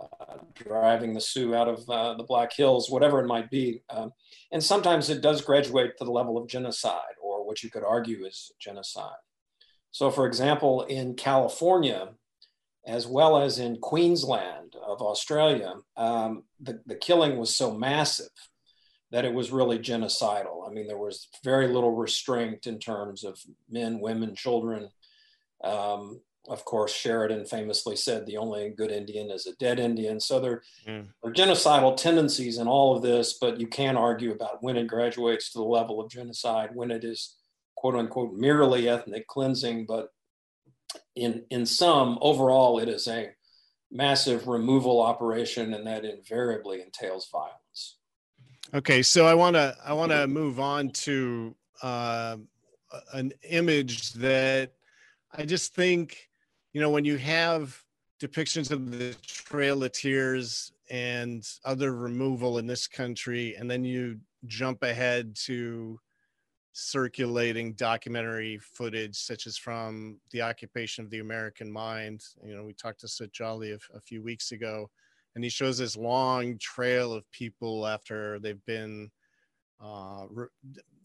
uh, 0.00 0.36
driving 0.54 1.12
the 1.12 1.20
Sioux 1.20 1.56
out 1.56 1.68
of 1.68 1.90
uh, 1.90 2.14
the 2.14 2.22
Black 2.22 2.52
Hills, 2.52 2.88
whatever 2.88 3.20
it 3.20 3.26
might 3.26 3.50
be. 3.50 3.82
Um, 3.90 4.12
and 4.52 4.62
sometimes 4.62 5.10
it 5.10 5.20
does 5.20 5.42
graduate 5.42 5.98
to 5.98 6.04
the 6.04 6.12
level 6.12 6.38
of 6.38 6.48
genocide 6.48 7.16
or 7.20 7.44
what 7.44 7.64
you 7.64 7.70
could 7.70 7.84
argue 7.84 8.24
is 8.24 8.52
genocide. 8.60 9.18
So, 9.90 10.10
for 10.10 10.26
example, 10.26 10.82
in 10.82 11.14
California, 11.14 12.10
as 12.86 13.06
well 13.06 13.40
as 13.40 13.58
in 13.58 13.78
Queensland 13.78 14.74
of 14.84 15.02
Australia, 15.02 15.74
um, 15.96 16.44
the, 16.60 16.80
the 16.86 16.94
killing 16.94 17.36
was 17.36 17.54
so 17.54 17.72
massive 17.72 18.30
that 19.10 19.24
it 19.24 19.34
was 19.34 19.50
really 19.50 19.78
genocidal. 19.78 20.68
I 20.68 20.72
mean, 20.72 20.86
there 20.86 20.96
was 20.96 21.28
very 21.42 21.68
little 21.68 21.94
restraint 21.94 22.66
in 22.66 22.78
terms 22.78 23.24
of 23.24 23.38
men, 23.68 24.00
women, 24.00 24.34
children. 24.34 24.88
Um, 25.64 26.20
of 26.48 26.64
course, 26.64 26.94
Sheridan 26.94 27.44
famously 27.44 27.96
said 27.96 28.24
the 28.24 28.38
only 28.38 28.70
good 28.70 28.90
Indian 28.90 29.30
is 29.30 29.46
a 29.46 29.54
dead 29.56 29.78
Indian. 29.78 30.20
So 30.20 30.40
there, 30.40 30.62
mm. 30.86 31.06
there 31.22 31.30
are 31.30 31.34
genocidal 31.34 31.96
tendencies 31.96 32.58
in 32.58 32.66
all 32.66 32.96
of 32.96 33.02
this, 33.02 33.34
but 33.38 33.60
you 33.60 33.66
can 33.66 33.96
argue 33.96 34.32
about 34.32 34.62
when 34.62 34.76
it 34.76 34.86
graduates 34.86 35.52
to 35.52 35.58
the 35.58 35.64
level 35.64 36.00
of 36.00 36.10
genocide, 36.10 36.70
when 36.74 36.90
it 36.90 37.04
is 37.04 37.36
quote 37.80 37.94
unquote 37.94 38.34
merely 38.34 38.90
ethnic 38.90 39.26
cleansing, 39.26 39.86
but 39.86 40.10
in 41.16 41.46
in 41.48 41.64
some 41.64 42.18
overall 42.20 42.78
it 42.78 42.90
is 42.90 43.08
a 43.08 43.30
massive 43.90 44.46
removal 44.48 45.00
operation 45.00 45.72
and 45.72 45.86
that 45.86 46.04
invariably 46.04 46.82
entails 46.82 47.30
violence. 47.32 47.96
Okay 48.74 49.00
so 49.00 49.24
i 49.26 49.32
want 49.32 49.56
to 49.56 49.74
i 49.82 49.94
want 49.94 50.12
to 50.12 50.26
move 50.26 50.60
on 50.60 50.90
to 50.90 51.54
uh, 51.82 52.36
an 53.14 53.32
image 53.48 54.12
that 54.12 54.72
i 55.32 55.42
just 55.42 55.74
think 55.74 56.28
you 56.74 56.82
know 56.82 56.90
when 56.90 57.06
you 57.06 57.16
have 57.16 57.82
depictions 58.20 58.70
of 58.70 58.90
the 58.90 59.16
trail 59.26 59.82
of 59.82 59.92
tears 59.92 60.72
and 60.90 61.48
other 61.64 61.96
removal 61.96 62.58
in 62.58 62.66
this 62.66 62.86
country 62.86 63.56
and 63.56 63.70
then 63.70 63.84
you 63.84 64.20
jump 64.46 64.82
ahead 64.82 65.34
to 65.34 65.98
circulating 66.80 67.74
documentary 67.74 68.58
footage, 68.58 69.16
such 69.16 69.46
as 69.46 69.58
from 69.58 70.18
the 70.30 70.40
occupation 70.40 71.04
of 71.04 71.10
the 71.10 71.18
American 71.18 71.70
mind. 71.70 72.22
You 72.44 72.56
know, 72.56 72.64
we 72.64 72.72
talked 72.72 73.00
to 73.00 73.08
Sut 73.08 73.32
Jhally 73.32 73.72
a, 73.72 73.96
a 73.96 74.00
few 74.00 74.22
weeks 74.22 74.52
ago, 74.52 74.90
and 75.34 75.44
he 75.44 75.50
shows 75.50 75.78
this 75.78 75.96
long 75.96 76.56
trail 76.58 77.12
of 77.12 77.30
people 77.32 77.86
after 77.86 78.38
they've 78.38 78.64
been 78.64 79.10
uh, 79.82 80.24
re- 80.30 80.46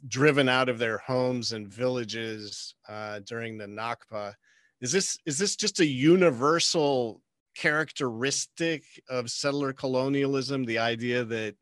driven 0.07 0.47
out 0.47 0.69
of 0.69 0.79
their 0.79 0.97
homes 0.99 1.51
and 1.51 1.67
villages 1.67 2.75
uh, 2.87 3.19
during 3.25 3.57
the 3.57 3.65
Nakba. 3.65 4.33
Is 4.81 4.91
this 4.91 5.17
is 5.25 5.37
this 5.37 5.55
just 5.55 5.79
a 5.79 5.85
universal 5.85 7.21
characteristic 7.55 8.83
of 9.09 9.29
settler 9.29 9.73
colonialism? 9.73 10.63
The 10.63 10.79
idea 10.79 11.25
that 11.25 11.55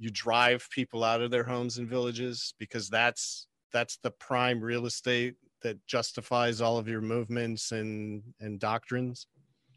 you 0.00 0.10
drive 0.10 0.66
people 0.70 1.04
out 1.04 1.20
of 1.20 1.30
their 1.30 1.44
homes 1.44 1.76
and 1.76 1.88
villages 1.88 2.54
because 2.58 2.88
that's 2.88 3.46
that's 3.70 3.98
the 4.02 4.10
prime 4.10 4.60
real 4.60 4.86
estate 4.86 5.34
that 5.62 5.76
justifies 5.86 6.62
all 6.62 6.78
of 6.78 6.88
your 6.88 7.02
movements 7.02 7.70
and 7.70 8.22
and 8.40 8.58
doctrines? 8.58 9.26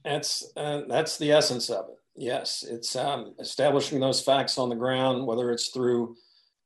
That's 0.06 0.52
uh, 0.56 0.84
that's 0.88 1.18
the 1.18 1.32
essence 1.32 1.70
of 1.70 1.90
it. 1.90 1.98
Yes 2.16 2.64
it's 2.68 2.96
um, 2.96 3.36
establishing 3.40 4.00
those 4.00 4.22
facts 4.22 4.58
on 4.58 4.70
the 4.70 4.76
ground 4.76 5.28
whether 5.28 5.52
it's 5.52 5.70
through 5.70 6.16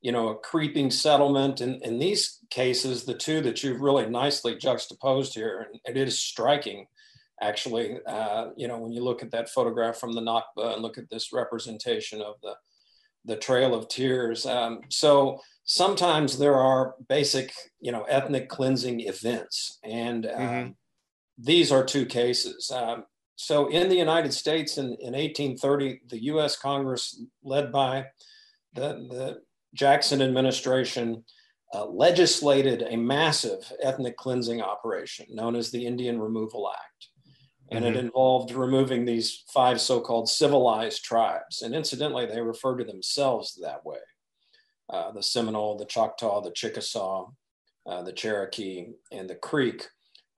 you 0.02 0.12
know 0.12 0.28
a 0.28 0.36
creeping 0.36 0.90
settlement. 0.90 1.60
And 1.60 1.82
in 1.82 1.98
these 1.98 2.38
cases 2.50 3.04
the 3.04 3.14
two 3.14 3.40
that 3.40 3.64
you've 3.64 3.80
really 3.80 4.06
nicely 4.06 4.56
juxtaposed 4.56 5.34
here 5.34 5.66
and 5.84 5.96
it 5.96 6.00
is 6.00 6.16
striking 6.16 6.86
actually 7.42 7.98
uh, 8.06 8.50
you 8.56 8.68
know 8.68 8.78
when 8.78 8.92
you 8.92 9.02
look 9.02 9.24
at 9.24 9.32
that 9.32 9.48
photograph 9.48 9.96
from 9.96 10.12
the 10.12 10.20
nakba 10.20 10.74
and 10.74 10.82
look 10.82 10.96
at 10.96 11.10
this 11.10 11.32
representation 11.32 12.22
of 12.22 12.36
the 12.44 12.54
the 13.24 13.36
Trail 13.36 13.74
of 13.74 13.88
Tears. 13.88 14.46
Um, 14.46 14.80
so 14.88 15.40
sometimes 15.64 16.38
there 16.38 16.56
are 16.56 16.94
basic, 17.08 17.52
you 17.80 17.92
know, 17.92 18.02
ethnic 18.04 18.48
cleansing 18.48 19.00
events, 19.00 19.78
and 19.84 20.26
um, 20.26 20.32
mm-hmm. 20.32 20.70
these 21.38 21.70
are 21.70 21.84
two 21.84 22.06
cases. 22.06 22.70
Um, 22.74 23.04
so 23.36 23.68
in 23.68 23.88
the 23.88 23.96
United 23.96 24.32
States 24.34 24.78
in, 24.78 24.86
in 24.86 25.12
1830, 25.12 26.00
the 26.08 26.24
U.S. 26.24 26.56
Congress, 26.56 27.22
led 27.44 27.70
by 27.70 28.06
the, 28.74 29.06
the 29.10 29.38
Jackson 29.74 30.20
administration, 30.22 31.24
uh, 31.72 31.86
legislated 31.86 32.82
a 32.82 32.96
massive 32.96 33.72
ethnic 33.82 34.16
cleansing 34.16 34.62
operation 34.62 35.26
known 35.30 35.54
as 35.54 35.70
the 35.70 35.86
Indian 35.86 36.18
Removal 36.18 36.68
Act 36.74 37.07
and 37.70 37.84
mm-hmm. 37.84 37.94
it 37.94 37.98
involved 37.98 38.52
removing 38.52 39.04
these 39.04 39.44
five 39.52 39.80
so-called 39.80 40.28
civilized 40.28 41.04
tribes. 41.04 41.62
And 41.62 41.74
incidentally, 41.74 42.26
they 42.26 42.40
refer 42.40 42.76
to 42.76 42.84
themselves 42.84 43.58
that 43.62 43.84
way: 43.84 43.98
uh, 44.90 45.12
the 45.12 45.22
Seminole, 45.22 45.76
the 45.76 45.84
Choctaw, 45.84 46.40
the 46.40 46.52
Chickasaw, 46.52 47.30
uh, 47.86 48.02
the 48.02 48.12
Cherokee, 48.12 48.86
and 49.12 49.28
the 49.28 49.34
Creek, 49.34 49.86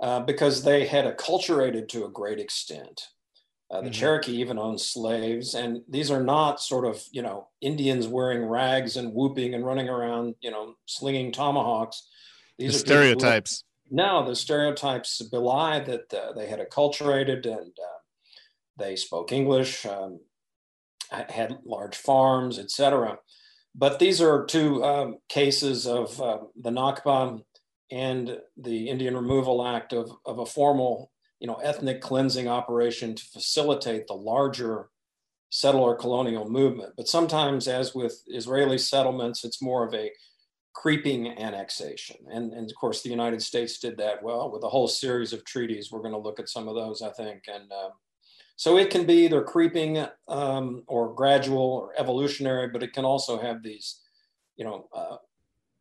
uh, 0.01 0.21
because 0.21 0.63
they 0.63 0.87
had 0.87 1.05
acculturated 1.05 1.89
to 1.89 2.05
a 2.05 2.11
great 2.11 2.41
extent. 2.41 3.03
Uh, 3.71 3.81
the 3.81 3.87
mm-hmm. 3.87 3.93
Cherokee 3.93 4.33
even 4.33 4.59
owned 4.59 4.81
slaves, 4.81 5.55
and 5.55 5.83
these 5.89 6.11
are 6.11 6.23
not 6.23 6.61
sort 6.61 6.85
of 6.85 7.03
you 7.13 7.23
know 7.23 7.49
Indians 7.61 8.09
wearing 8.09 8.45
rags 8.45 8.97
and 8.97 9.15
whooping 9.15 9.55
and 9.55 9.65
running 9.65 9.89
around, 9.89 10.35
you 10.41 10.51
know, 10.51 10.75
slinging 10.87 11.31
tomahawks. 11.31 12.09
These 12.59 12.73
the 12.73 12.77
are 12.79 12.99
stereotypes 12.99 13.65
no, 13.91 14.27
the 14.27 14.37
stereotypes 14.37 15.21
belie 15.23 15.81
that 15.81 16.13
uh, 16.15 16.33
they 16.33 16.47
had 16.47 16.61
acculturated 16.61 17.45
and 17.45 17.73
uh, 17.79 17.99
they 18.79 18.97
spoke 18.97 19.33
English, 19.33 19.85
um, 19.85 20.21
had 21.11 21.59
large 21.65 21.97
farms, 21.97 22.59
etc. 22.59 23.19
But 23.75 23.99
these 23.99 24.21
are 24.21 24.45
two 24.45 24.85
um, 24.85 25.17
cases 25.29 25.87
of 25.87 26.21
uh, 26.21 26.39
the 26.57 26.71
Nakba 26.71 27.43
and 27.91 28.39
the 28.57 28.89
Indian 28.89 29.17
Removal 29.17 29.67
Act 29.67 29.93
of, 29.93 30.11
of 30.25 30.39
a 30.39 30.47
formal, 30.47 31.11
you 31.41 31.47
know, 31.47 31.57
ethnic 31.57 32.01
cleansing 32.01 32.49
operation 32.49 33.15
to 33.15 33.25
facilitate 33.25 34.07
the 34.07 34.15
larger 34.15 34.89
settler 35.51 35.97
colonial 35.97 36.49
movement. 36.49 36.95
But 36.97 37.09
sometimes, 37.09 37.67
as 37.67 37.95
with 37.95 38.23
Israeli 38.29 38.79
settlements, 38.79 39.45
it's 39.45 39.61
more 39.61 39.87
of 39.87 39.95
a 39.95 40.11
creeping 40.75 41.39
annexation. 41.39 42.17
And, 42.31 42.53
and 42.53 42.71
of 42.71 42.77
course, 42.77 43.03
the 43.03 43.11
United 43.11 43.43
States 43.43 43.79
did 43.79 43.97
that 43.99 44.23
well 44.23 44.51
with 44.51 44.63
a 44.63 44.69
whole 44.69 44.89
series 44.89 45.33
of 45.33 45.45
treaties. 45.45 45.91
We're 45.91 46.01
going 46.03 46.13
to 46.13 46.19
look 46.19 46.41
at 46.41 46.49
some 46.49 46.69
of 46.69 46.75
those, 46.75 47.03
I 47.03 47.11
think. 47.11 47.45
And 47.49 47.71
uh, 47.73 47.91
so 48.57 48.77
it 48.77 48.91
can 48.91 49.07
be 49.07 49.25
either 49.25 49.43
creeping 49.43 50.07
um, 50.29 50.83
or 50.87 51.15
gradual 51.15 51.59
or 51.63 51.93
evolutionary, 51.99 52.69
but 52.69 52.83
it 52.83 52.93
can 52.93 53.05
also 53.05 53.39
have 53.39 53.63
these, 53.63 54.01
you 54.57 54.65
know, 54.65 54.89
uh, 54.95 55.17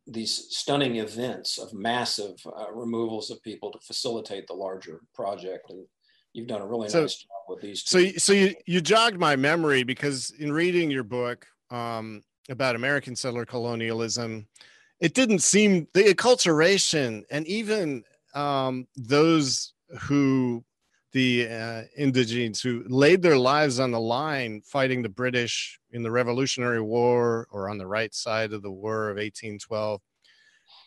these 0.06 0.46
stunning 0.50 0.96
events 0.96 1.58
of 1.58 1.72
massive 1.72 2.34
uh, 2.58 2.72
removals 2.72 3.30
of 3.30 3.42
people 3.42 3.70
to 3.70 3.78
facilitate 3.80 4.46
the 4.46 4.54
larger 4.54 5.02
project. 5.14 5.70
And 5.70 5.86
you've 6.32 6.48
done 6.48 6.62
a 6.62 6.66
really 6.66 6.88
so, 6.88 7.02
nice 7.02 7.16
job 7.16 7.28
with 7.48 7.60
these. 7.60 7.84
Two. 7.84 8.10
So, 8.10 8.18
so 8.18 8.32
you, 8.32 8.54
you 8.66 8.80
jogged 8.80 9.18
my 9.18 9.36
memory 9.36 9.84
because 9.84 10.30
in 10.38 10.52
reading 10.52 10.90
your 10.90 11.04
book, 11.04 11.46
um, 11.70 12.22
about 12.48 12.74
American 12.74 13.14
settler 13.14 13.46
colonialism, 13.46 14.46
it 15.00 15.14
didn't 15.14 15.40
seem 15.40 15.88
the 15.94 16.04
acculturation 16.04 17.22
and 17.30 17.46
even 17.46 18.04
um, 18.34 18.86
those 18.96 19.72
who 20.02 20.64
the 21.12 21.48
uh, 21.48 21.82
indigenes 21.98 22.60
who 22.60 22.84
laid 22.86 23.20
their 23.20 23.36
lives 23.36 23.80
on 23.80 23.90
the 23.90 24.00
line 24.00 24.60
fighting 24.64 25.02
the 25.02 25.08
British 25.08 25.80
in 25.90 26.02
the 26.02 26.10
Revolutionary 26.10 26.80
War 26.80 27.48
or 27.50 27.68
on 27.68 27.78
the 27.78 27.86
right 27.86 28.14
side 28.14 28.52
of 28.52 28.62
the 28.62 28.70
War 28.70 29.08
of 29.08 29.16
1812. 29.16 30.00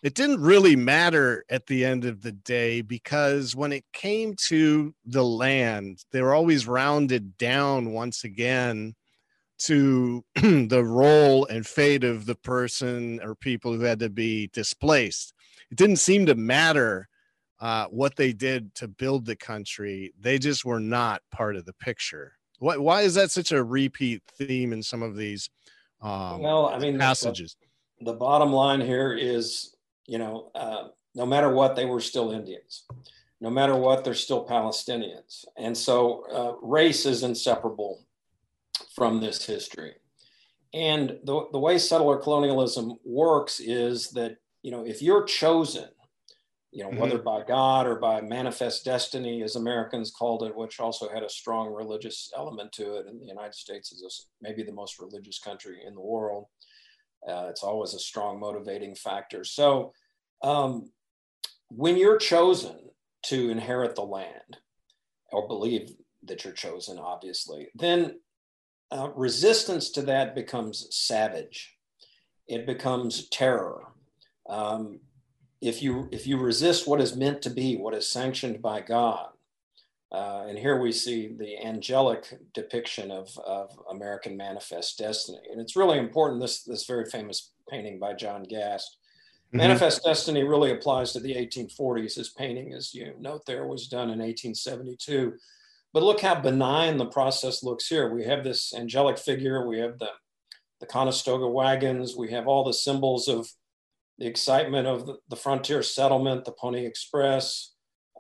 It 0.02 0.14
didn't 0.14 0.42
really 0.42 0.76
matter 0.76 1.44
at 1.50 1.66
the 1.66 1.84
end 1.84 2.06
of 2.06 2.22
the 2.22 2.32
day 2.32 2.82
because 2.82 3.56
when 3.56 3.72
it 3.72 3.84
came 3.94 4.36
to 4.48 4.94
the 5.06 5.24
land, 5.24 6.04
they 6.12 6.22
were 6.22 6.34
always 6.34 6.68
rounded 6.68 7.38
down 7.38 7.92
once 7.92 8.24
again 8.24 8.96
to 9.64 10.24
the 10.36 10.84
role 10.84 11.46
and 11.46 11.66
fate 11.66 12.04
of 12.04 12.26
the 12.26 12.36
person 12.36 13.20
or 13.24 13.36
people 13.36 13.74
who 13.74 13.82
had 13.82 14.00
to 14.00 14.10
be 14.10 14.48
displaced. 14.54 15.34
It 15.72 15.78
didn't 15.78 15.98
seem 15.98 16.26
to 16.26 16.36
matter 16.36 17.08
uh, 17.60 17.86
what 17.86 18.16
they 18.16 18.34
did 18.34 18.76
to 18.76 18.88
build 18.88 19.26
the 19.26 19.38
country. 19.38 20.14
They 20.20 20.38
just 20.38 20.66
were 20.66 20.82
not 20.82 21.22
part 21.32 21.56
of 21.56 21.66
the 21.66 21.74
picture. 21.74 22.34
Why, 22.60 22.78
why 22.78 23.02
is 23.02 23.16
that 23.16 23.32
such 23.32 23.52
a 23.52 23.64
repeat 23.64 24.22
theme 24.38 24.74
in 24.74 24.84
some 24.84 25.02
of 25.02 25.16
these 25.16 25.50
um, 26.02 26.42
well, 26.42 26.68
I 26.68 26.80
mean, 26.80 27.00
passages? 27.00 27.56
The, 28.00 28.12
the, 28.12 28.18
bottom 28.18 28.52
line 28.52 28.82
here 28.82 29.14
is, 29.14 29.76
you 30.06 30.18
know, 30.18 30.52
uh, 30.54 30.90
no 31.16 31.26
matter 31.26 31.50
what, 31.50 31.78
they 31.78 31.86
were 31.86 32.02
still 32.02 32.32
Indians. 32.32 32.84
No 33.40 33.50
matter 33.50 33.76
what, 33.76 34.04
they're 34.04 34.14
still 34.14 34.46
Palestinians. 34.46 35.46
And 35.58 35.78
so 35.78 36.26
uh, 36.34 36.66
race 36.66 37.06
is 37.06 37.24
inseparable 37.24 38.04
from 38.96 39.20
this 39.20 39.46
history. 39.46 39.94
And 40.74 41.20
the, 41.24 41.48
the 41.52 41.60
way 41.60 41.78
settler 41.78 42.18
colonialism 42.18 42.94
works 43.04 43.60
is 43.60 44.10
that, 44.12 44.38
you 44.64 44.72
know, 44.72 44.86
if 44.86 45.02
you're 45.02 45.24
chosen, 45.24 45.90
you 46.72 46.84
know, 46.84 46.90
mm-hmm. 46.90 47.00
whether 47.00 47.20
by 47.20 47.44
God 47.44 47.86
or 47.86 47.98
by 47.98 48.22
manifest 48.22 48.84
destiny, 48.84 49.44
as 49.44 49.56
Americans 49.56 50.10
called 50.10 50.44
it, 50.44 50.56
which 50.56 50.80
also 50.80 51.08
had 51.08 51.22
a 51.22 51.30
strong 51.30 51.72
religious 51.72 52.32
element 52.36 52.72
to 52.74 52.96
it. 52.96 53.06
And 53.06 53.22
the 53.22 53.28
United 53.28 53.54
States 53.54 53.92
is 53.92 54.02
a, 54.02 54.10
maybe 54.42 54.64
the 54.64 54.72
most 54.72 55.00
religious 55.00 55.38
country 55.38 55.82
in 55.86 55.94
the 55.94 56.02
world. 56.02 56.48
Uh, 57.28 57.48
it's 57.50 57.64
always 57.64 57.94
a 57.94 58.00
strong 58.00 58.40
motivating 58.40 58.96
factor. 58.96 59.44
So, 59.44 59.94
um, 60.42 60.92
when 61.70 61.96
you're 61.96 62.18
chosen 62.18 62.78
to 63.26 63.50
inherit 63.50 63.96
the 63.96 64.02
land, 64.02 64.58
or 65.32 65.48
believe 65.48 65.92
that 66.24 66.44
you're 66.44 66.54
chosen, 66.54 66.98
obviously, 67.00 67.70
then 67.76 68.20
uh, 68.94 69.10
resistance 69.16 69.90
to 69.90 70.04
that 70.04 70.36
becomes 70.36 70.88
savage. 70.96 71.76
It 72.48 72.68
becomes 72.68 73.28
terror. 73.30 73.88
Um, 74.48 75.00
if 75.62 75.82
you 75.82 76.10
if 76.12 76.28
you 76.28 76.38
resist 76.38 76.88
what 76.88 77.02
is 77.02 77.16
meant 77.16 77.42
to 77.44 77.50
be, 77.50 77.76
what 77.76 77.96
is 77.96 78.08
sanctioned 78.08 78.62
by 78.62 78.82
God, 78.82 79.30
uh, 80.12 80.44
and 80.48 80.60
here 80.60 80.80
we 80.80 80.92
see 80.92 81.34
the 81.36 81.58
angelic 81.66 82.38
depiction 82.54 83.10
of, 83.10 83.36
of 83.40 83.72
American 83.90 84.38
manifest 84.38 85.00
destiny, 85.00 85.40
and 85.52 85.60
it's 85.60 85.76
really 85.76 85.98
important. 85.98 86.42
This 86.42 86.64
this 86.64 86.86
very 86.86 87.06
famous 87.06 87.54
painting 87.70 87.98
by 87.98 88.14
John 88.14 88.44
Gast. 88.44 88.98
Mm-hmm. 89.48 89.58
Manifest 89.58 90.04
Destiny 90.04 90.44
really 90.44 90.72
applies 90.72 91.14
to 91.14 91.20
the 91.20 91.34
1840s. 91.36 92.16
His 92.16 92.30
painting, 92.30 92.74
as 92.74 92.94
you 92.94 93.14
note 93.20 93.46
there, 93.46 93.68
was 93.68 93.88
done 93.88 94.10
in 94.10 94.20
1872 94.20 95.34
but 95.94 96.04
look 96.04 96.22
how 96.22 96.36
benign 96.36 96.98
the 96.98 97.06
process 97.06 97.64
looks 97.64 97.88
here. 97.88 98.14
We 98.14 98.26
have 98.26 98.44
this 98.44 98.74
angelic 98.74 99.18
figure, 99.18 99.68
we 99.68 99.80
have 99.80 100.00
the, 100.00 100.10
the 100.80 100.88
Conestoga 100.88 101.48
wagons, 101.48 102.16
we 102.18 102.32
have 102.32 102.48
all 102.48 102.64
the 102.64 102.74
symbols 102.74 103.28
of 103.28 103.48
the 104.18 104.26
excitement 104.26 104.88
of 104.88 105.06
the, 105.06 105.18
the 105.30 105.36
frontier 105.36 105.84
settlement, 105.84 106.46
the 106.46 106.52
Pony 106.52 106.86
Express, 106.86 107.74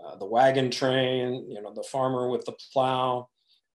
uh, 0.03 0.15
the 0.17 0.25
wagon 0.25 0.69
train, 0.69 1.45
you 1.49 1.61
know, 1.61 1.73
the 1.73 1.83
farmer 1.83 2.29
with 2.29 2.45
the 2.45 2.55
plow, 2.71 3.27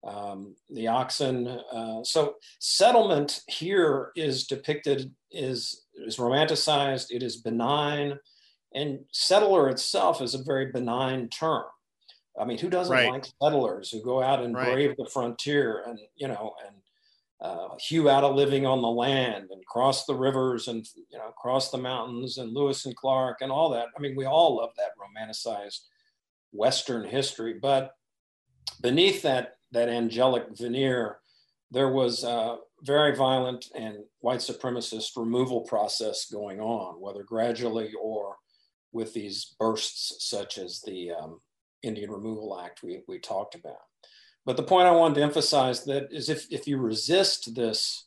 um, 0.06 0.54
the 0.70 0.86
oxen. 0.86 1.46
Uh, 1.48 2.02
so 2.04 2.34
settlement 2.60 3.40
here 3.48 4.10
is 4.14 4.46
depicted 4.46 5.12
is 5.30 5.86
is 6.06 6.16
romanticized. 6.16 7.06
It 7.10 7.22
is 7.22 7.38
benign, 7.38 8.18
and 8.74 9.00
settler 9.12 9.68
itself 9.68 10.22
is 10.22 10.34
a 10.34 10.42
very 10.42 10.70
benign 10.70 11.28
term. 11.28 11.64
I 12.40 12.44
mean, 12.44 12.58
who 12.58 12.70
doesn't 12.70 12.94
right. 12.94 13.10
like 13.10 13.26
settlers 13.42 13.90
who 13.90 14.02
go 14.02 14.22
out 14.22 14.42
and 14.42 14.54
right. 14.54 14.72
brave 14.72 14.96
the 14.96 15.06
frontier 15.06 15.82
and, 15.86 15.98
you 16.16 16.28
know, 16.28 16.54
and 16.66 16.76
uh, 17.40 17.68
hew 17.78 18.08
out 18.08 18.24
a 18.24 18.28
living 18.28 18.66
on 18.66 18.82
the 18.82 18.88
land 18.88 19.48
and 19.50 19.64
cross 19.66 20.04
the 20.06 20.14
rivers 20.14 20.68
and, 20.68 20.86
you 21.10 21.18
know, 21.18 21.30
cross 21.40 21.70
the 21.70 21.78
mountains 21.78 22.38
and 22.38 22.54
Lewis 22.54 22.86
and 22.86 22.96
Clark 22.96 23.38
and 23.40 23.52
all 23.52 23.70
that. 23.70 23.86
I 23.96 24.00
mean, 24.00 24.16
we 24.16 24.24
all 24.24 24.56
love 24.56 24.70
that 24.76 24.92
romanticized 24.98 25.80
Western 26.52 27.06
history. 27.06 27.54
But 27.60 27.92
beneath 28.80 29.22
that, 29.22 29.56
that 29.72 29.88
angelic 29.88 30.44
veneer, 30.56 31.18
there 31.70 31.88
was 31.88 32.24
a 32.24 32.56
very 32.82 33.14
violent 33.14 33.66
and 33.74 33.98
white 34.20 34.40
supremacist 34.40 35.16
removal 35.16 35.60
process 35.62 36.26
going 36.26 36.60
on, 36.60 37.00
whether 37.00 37.22
gradually 37.22 37.92
or 38.00 38.36
with 38.92 39.12
these 39.12 39.54
bursts 39.58 40.28
such 40.28 40.58
as 40.58 40.80
the 40.86 41.10
um, 41.12 41.40
Indian 41.82 42.10
Removal 42.10 42.60
Act 42.60 42.82
we, 42.82 43.02
we 43.08 43.18
talked 43.18 43.54
about. 43.54 43.80
But 44.44 44.56
the 44.56 44.62
point 44.62 44.88
I 44.88 44.92
wanted 44.92 45.16
to 45.16 45.22
emphasize 45.22 45.84
that 45.84 46.08
is 46.10 46.28
if, 46.28 46.46
if 46.50 46.66
you 46.66 46.78
resist 46.78 47.54
this 47.54 48.06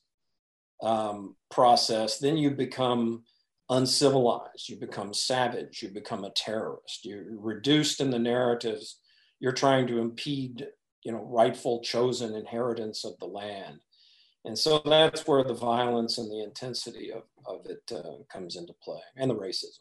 um, 0.81 1.35
process, 1.51 2.17
then 2.17 2.37
you 2.37 2.51
become 2.51 3.23
uncivilized, 3.69 4.67
you 4.67 4.75
become 4.75 5.13
savage, 5.13 5.81
you 5.81 5.89
become 5.89 6.25
a 6.25 6.31
terrorist. 6.31 7.05
You're 7.05 7.25
reduced 7.39 8.01
in 8.01 8.09
the 8.09 8.19
narratives. 8.19 8.99
You're 9.39 9.51
trying 9.51 9.87
to 9.87 9.99
impede, 9.99 10.67
you 11.03 11.11
know, 11.11 11.23
rightful 11.23 11.81
chosen 11.81 12.35
inheritance 12.35 13.05
of 13.05 13.17
the 13.19 13.27
land. 13.27 13.79
And 14.43 14.57
so 14.57 14.81
that's 14.83 15.27
where 15.27 15.43
the 15.43 15.53
violence 15.53 16.17
and 16.17 16.29
the 16.31 16.43
intensity 16.43 17.11
of, 17.11 17.23
of 17.45 17.65
it 17.67 17.83
uh, 17.95 18.23
comes 18.31 18.55
into 18.55 18.73
play 18.83 18.99
and 19.15 19.29
the 19.29 19.35
racism. 19.35 19.79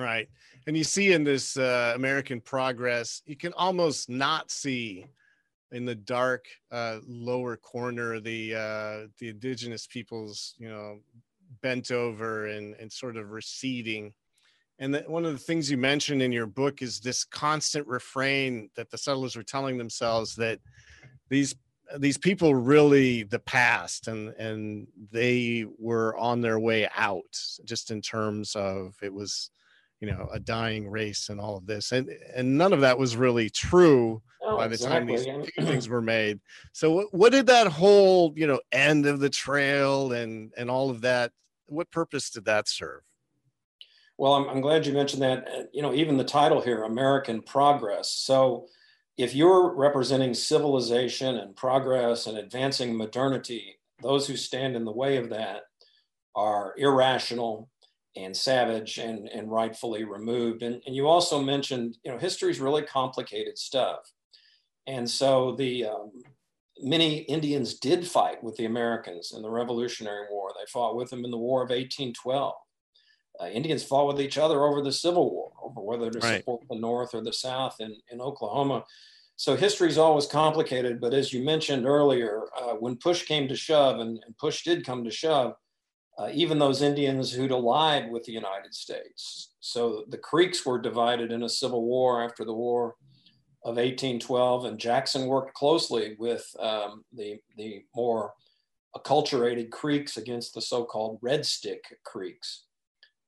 Right. 0.00 0.28
And 0.66 0.76
you 0.76 0.84
see 0.84 1.12
in 1.12 1.24
this 1.24 1.56
uh, 1.56 1.92
American 1.94 2.40
progress, 2.40 3.22
you 3.26 3.36
can 3.36 3.52
almost 3.54 4.08
not 4.08 4.50
see 4.50 5.06
in 5.72 5.84
the 5.84 5.94
dark 5.94 6.46
uh, 6.70 6.98
lower 7.06 7.56
corner 7.56 8.20
the 8.20 8.54
uh, 8.54 9.06
the 9.18 9.28
indigenous 9.28 9.86
peoples, 9.86 10.54
you 10.58 10.68
know, 10.68 10.98
bent 11.62 11.90
over 11.90 12.46
and, 12.46 12.74
and 12.76 12.92
sort 12.92 13.16
of 13.16 13.30
receding. 13.30 14.12
And 14.78 14.94
that 14.94 15.08
one 15.08 15.26
of 15.26 15.32
the 15.32 15.38
things 15.38 15.70
you 15.70 15.76
mentioned 15.76 16.22
in 16.22 16.32
your 16.32 16.46
book 16.46 16.80
is 16.80 17.00
this 17.00 17.24
constant 17.24 17.86
refrain 17.86 18.70
that 18.76 18.90
the 18.90 18.98
settlers 18.98 19.36
were 19.36 19.42
telling 19.42 19.76
themselves 19.76 20.34
that 20.36 20.58
these 21.28 21.54
these 21.98 22.18
people 22.18 22.54
really 22.54 23.24
the 23.24 23.38
past 23.40 24.08
and 24.08 24.28
and 24.30 24.86
they 25.10 25.66
were 25.78 26.16
on 26.16 26.40
their 26.40 26.58
way 26.58 26.88
out 26.96 27.36
just 27.64 27.90
in 27.90 28.00
terms 28.00 28.54
of 28.54 28.94
it 29.02 29.12
was 29.12 29.50
you 30.00 30.10
know 30.10 30.28
a 30.32 30.40
dying 30.40 30.88
race 30.88 31.28
and 31.28 31.40
all 31.40 31.56
of 31.56 31.66
this 31.66 31.92
and 31.92 32.08
and 32.34 32.58
none 32.58 32.72
of 32.72 32.80
that 32.80 32.98
was 32.98 33.16
really 33.16 33.50
true 33.50 34.20
oh, 34.42 34.56
by 34.56 34.66
the 34.66 34.74
exactly. 34.74 35.24
time 35.24 35.42
these 35.56 35.66
things 35.66 35.88
were 35.88 36.02
made 36.02 36.40
so 36.72 36.90
what, 36.90 37.14
what 37.14 37.32
did 37.32 37.46
that 37.46 37.66
whole 37.66 38.32
you 38.36 38.46
know 38.46 38.60
end 38.72 39.06
of 39.06 39.20
the 39.20 39.30
trail 39.30 40.12
and 40.12 40.52
and 40.56 40.70
all 40.70 40.90
of 40.90 41.02
that 41.02 41.30
what 41.66 41.90
purpose 41.90 42.30
did 42.30 42.44
that 42.44 42.68
serve 42.68 43.02
well 44.16 44.32
i'm, 44.34 44.48
I'm 44.48 44.60
glad 44.60 44.86
you 44.86 44.92
mentioned 44.92 45.22
that 45.22 45.68
you 45.72 45.82
know 45.82 45.92
even 45.92 46.16
the 46.16 46.24
title 46.24 46.60
here 46.60 46.84
american 46.84 47.42
progress 47.42 48.10
so 48.10 48.66
if 49.18 49.34
you're 49.34 49.74
representing 49.74 50.32
civilization 50.32 51.36
and 51.36 51.54
progress 51.54 52.26
and 52.26 52.38
advancing 52.38 52.96
modernity 52.96 53.76
those 54.02 54.26
who 54.26 54.36
stand 54.36 54.76
in 54.76 54.86
the 54.86 54.92
way 54.92 55.16
of 55.16 55.28
that 55.28 55.64
are 56.34 56.74
irrational 56.78 57.68
and 58.16 58.36
savage 58.36 58.98
and, 58.98 59.28
and 59.28 59.50
rightfully 59.50 60.04
removed. 60.04 60.62
And, 60.62 60.82
and 60.86 60.94
you 60.94 61.06
also 61.06 61.40
mentioned, 61.40 61.96
you 62.04 62.10
know, 62.10 62.18
history 62.18 62.50
is 62.50 62.60
really 62.60 62.82
complicated 62.82 63.56
stuff. 63.56 64.00
And 64.86 65.08
so 65.08 65.54
the 65.56 65.86
um, 65.86 66.10
many 66.82 67.18
Indians 67.18 67.74
did 67.74 68.06
fight 68.06 68.42
with 68.42 68.56
the 68.56 68.64
Americans 68.64 69.32
in 69.34 69.42
the 69.42 69.50
Revolutionary 69.50 70.26
War. 70.30 70.50
They 70.54 70.66
fought 70.66 70.96
with 70.96 71.10
them 71.10 71.24
in 71.24 71.30
the 71.30 71.38
War 71.38 71.62
of 71.62 71.70
1812. 71.70 72.54
Uh, 73.40 73.46
Indians 73.46 73.84
fought 73.84 74.06
with 74.06 74.20
each 74.20 74.38
other 74.38 74.64
over 74.64 74.82
the 74.82 74.92
Civil 74.92 75.30
War, 75.30 75.52
over 75.62 75.80
whether 75.80 76.10
to 76.10 76.18
right. 76.18 76.38
support 76.38 76.62
the 76.68 76.78
North 76.78 77.14
or 77.14 77.22
the 77.22 77.32
South 77.32 77.76
in, 77.80 77.96
in 78.10 78.20
Oklahoma. 78.20 78.84
So 79.36 79.56
history 79.56 79.88
is 79.88 79.96
always 79.96 80.26
complicated. 80.26 81.00
But 81.00 81.14
as 81.14 81.32
you 81.32 81.42
mentioned 81.42 81.86
earlier, 81.86 82.42
uh, 82.60 82.74
when 82.74 82.96
push 82.96 83.24
came 83.24 83.48
to 83.48 83.56
shove, 83.56 84.00
and, 84.00 84.18
and 84.26 84.36
push 84.36 84.64
did 84.64 84.84
come 84.84 85.04
to 85.04 85.10
shove, 85.10 85.54
uh, 86.20 86.28
even 86.34 86.58
those 86.58 86.82
Indians 86.82 87.32
who'd 87.32 87.50
allied 87.50 88.10
with 88.10 88.24
the 88.24 88.32
United 88.32 88.74
States. 88.74 89.54
So 89.60 90.04
the 90.08 90.18
Creeks 90.18 90.66
were 90.66 90.78
divided 90.78 91.32
in 91.32 91.44
a 91.44 91.48
civil 91.48 91.82
war 91.84 92.22
after 92.22 92.44
the 92.44 92.52
War 92.52 92.96
of 93.64 93.76
1812, 93.76 94.66
and 94.66 94.78
Jackson 94.78 95.26
worked 95.26 95.54
closely 95.54 96.16
with 96.18 96.46
um, 96.58 97.04
the, 97.12 97.38
the 97.56 97.84
more 97.96 98.34
acculturated 98.94 99.70
Creeks 99.70 100.18
against 100.18 100.52
the 100.52 100.60
so-called 100.60 101.18
Red 101.22 101.46
Stick 101.46 101.84
Creeks. 102.04 102.64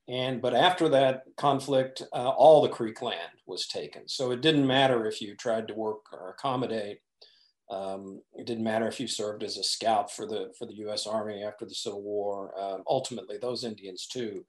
And 0.09 0.43
but 0.43 0.55
after 0.55 0.89
that 0.91 1.23
conflict, 1.37 2.03
uh, 2.13 2.29
all 2.29 2.61
the 2.61 2.69
Creek 2.69 3.01
land 3.01 3.39
was 3.47 3.69
taken. 3.69 4.07
So 4.09 4.33
it 4.33 4.43
didn't 4.43 4.67
matter 4.67 5.07
if 5.07 5.23
you 5.23 5.35
tried 5.37 5.69
to 5.69 5.75
work 5.75 6.13
or 6.13 6.31
accommodate. 6.31 6.99
Um, 7.73 8.21
it 8.35 8.47
didn't 8.47 8.65
matter 8.65 8.87
if 8.87 9.01
you 9.01 9.07
served 9.07 9.43
as 9.43 9.57
a 9.57 9.65
scout 9.65 10.13
for 10.13 10.27
the 10.27 10.53
for 10.59 10.67
the 10.67 10.75
U.S. 10.75 11.07
Army 11.07 11.43
after 11.43 11.65
the 11.65 11.75
Civil 11.75 12.03
War. 12.03 12.53
Um, 12.61 12.83
ultimately, 12.87 13.39
those 13.39 13.65
Indians 13.65 14.07
too 14.07 14.45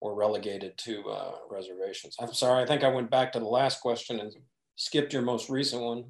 were 0.00 0.14
relegated 0.14 0.78
to 0.78 1.08
uh, 1.10 1.32
reservations. 1.50 2.16
I'm 2.18 2.32
sorry, 2.32 2.62
I 2.62 2.66
think 2.66 2.82
I 2.82 2.88
went 2.88 3.10
back 3.10 3.30
to 3.32 3.38
the 3.38 3.44
last 3.44 3.82
question 3.82 4.20
and 4.20 4.32
skipped 4.76 5.12
your 5.12 5.22
most 5.22 5.50
recent 5.50 5.82
one. 5.82 6.04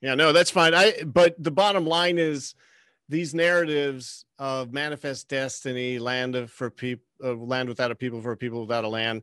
Yeah, 0.00 0.16
no, 0.16 0.32
that's 0.32 0.50
fine. 0.50 0.74
I 0.74 1.04
but 1.06 1.36
the 1.38 1.52
bottom 1.52 1.86
line 1.86 2.18
is 2.18 2.54
these 3.08 3.32
narratives 3.32 4.24
of 4.38 4.72
manifest 4.72 5.28
destiny, 5.28 6.00
land 6.00 6.34
of 6.34 6.50
for 6.50 6.70
people, 6.70 7.04
uh, 7.22 7.34
land 7.34 7.68
without 7.68 7.92
a 7.92 7.94
people 7.94 8.20
for 8.20 8.32
a 8.32 8.36
people 8.36 8.62
without 8.62 8.84
a 8.84 8.88
land. 8.88 9.22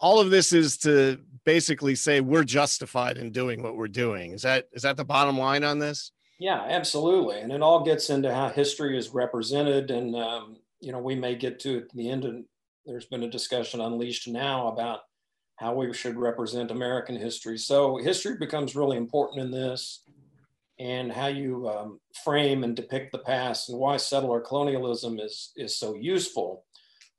All 0.00 0.20
of 0.20 0.30
this 0.30 0.52
is 0.52 0.76
to 0.78 1.18
basically 1.44 1.94
say 1.94 2.20
we're 2.20 2.44
justified 2.44 3.16
in 3.16 3.30
doing 3.30 3.62
what 3.62 3.76
we're 3.76 3.88
doing. 3.88 4.32
Is 4.32 4.42
that 4.42 4.68
is 4.72 4.82
that 4.82 4.96
the 4.96 5.04
bottom 5.04 5.38
line 5.38 5.64
on 5.64 5.78
this? 5.78 6.12
Yeah, 6.38 6.62
absolutely. 6.68 7.40
And 7.40 7.50
it 7.50 7.62
all 7.62 7.84
gets 7.84 8.10
into 8.10 8.34
how 8.34 8.50
history 8.50 8.98
is 8.98 9.10
represented, 9.10 9.90
and 9.90 10.14
um, 10.14 10.56
you 10.80 10.92
know 10.92 10.98
we 10.98 11.14
may 11.14 11.34
get 11.34 11.58
to 11.60 11.78
it 11.78 11.84
at 11.84 11.90
the 11.94 12.10
end. 12.10 12.24
And 12.24 12.44
there's 12.84 13.06
been 13.06 13.22
a 13.22 13.30
discussion 13.30 13.80
unleashed 13.80 14.28
now 14.28 14.68
about 14.68 15.00
how 15.56 15.74
we 15.74 15.92
should 15.94 16.16
represent 16.16 16.70
American 16.70 17.16
history. 17.16 17.58
So 17.58 17.96
history 17.96 18.36
becomes 18.36 18.76
really 18.76 18.98
important 18.98 19.40
in 19.40 19.50
this 19.50 20.02
and 20.78 21.10
how 21.10 21.28
you 21.28 21.68
um, 21.68 22.00
frame 22.24 22.62
and 22.62 22.76
depict 22.76 23.12
the 23.12 23.18
past 23.18 23.70
and 23.70 23.78
why 23.78 23.96
settler 23.96 24.40
colonialism 24.40 25.18
is, 25.18 25.52
is 25.56 25.74
so 25.78 25.94
useful. 25.94 26.65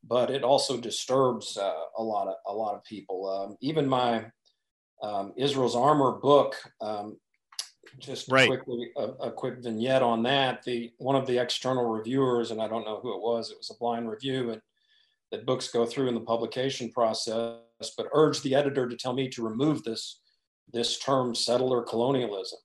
But 0.08 0.30
it 0.32 0.44
also 0.44 0.80
disturbs 0.80 1.58
uh, 1.58 1.74
a 1.98 2.04
lot 2.04 2.28
of 2.28 2.36
a 2.48 2.54
lot 2.54 2.76
of 2.76 2.84
people. 2.84 3.30
Um, 3.30 3.58
even 3.62 3.88
my 3.88 4.26
um, 5.04 5.34
Israel's 5.38 5.76
Armor 5.76 6.14
book, 6.14 6.56
um, 6.82 7.18
just 8.00 8.30
right. 8.32 8.48
quickly 8.48 8.92
a, 8.98 9.04
a, 9.04 9.32
quick 9.32 9.56
vignette 9.60 10.02
on 10.02 10.24
that. 10.24 10.64
The 10.64 10.92
one 10.98 11.16
of 11.16 11.28
the 11.28 11.38
external 11.38 11.86
reviewers, 11.86 12.52
and 12.52 12.62
I 12.62 12.68
don't 12.68 12.86
know 12.86 13.00
who 13.02 13.14
it 13.14 13.22
was. 13.22 13.52
It 13.52 13.58
was 13.58 13.70
a 13.70 13.78
blind 13.80 14.10
review, 14.10 14.52
and 14.52 14.62
that 15.32 15.46
books 15.46 15.70
go 15.70 15.86
through 15.86 16.08
in 16.08 16.16
the 16.16 16.22
publication 16.22 16.92
process. 16.92 17.60
But 17.96 18.08
urged 18.14 18.44
the 18.44 18.56
editor 18.56 18.88
to 18.88 18.96
tell 18.96 19.14
me 19.14 19.30
to 19.30 19.44
remove 19.44 19.84
this 19.84 20.22
this 20.72 21.00
term 21.00 21.34
settler 21.34 21.82
colonialism 21.82 22.60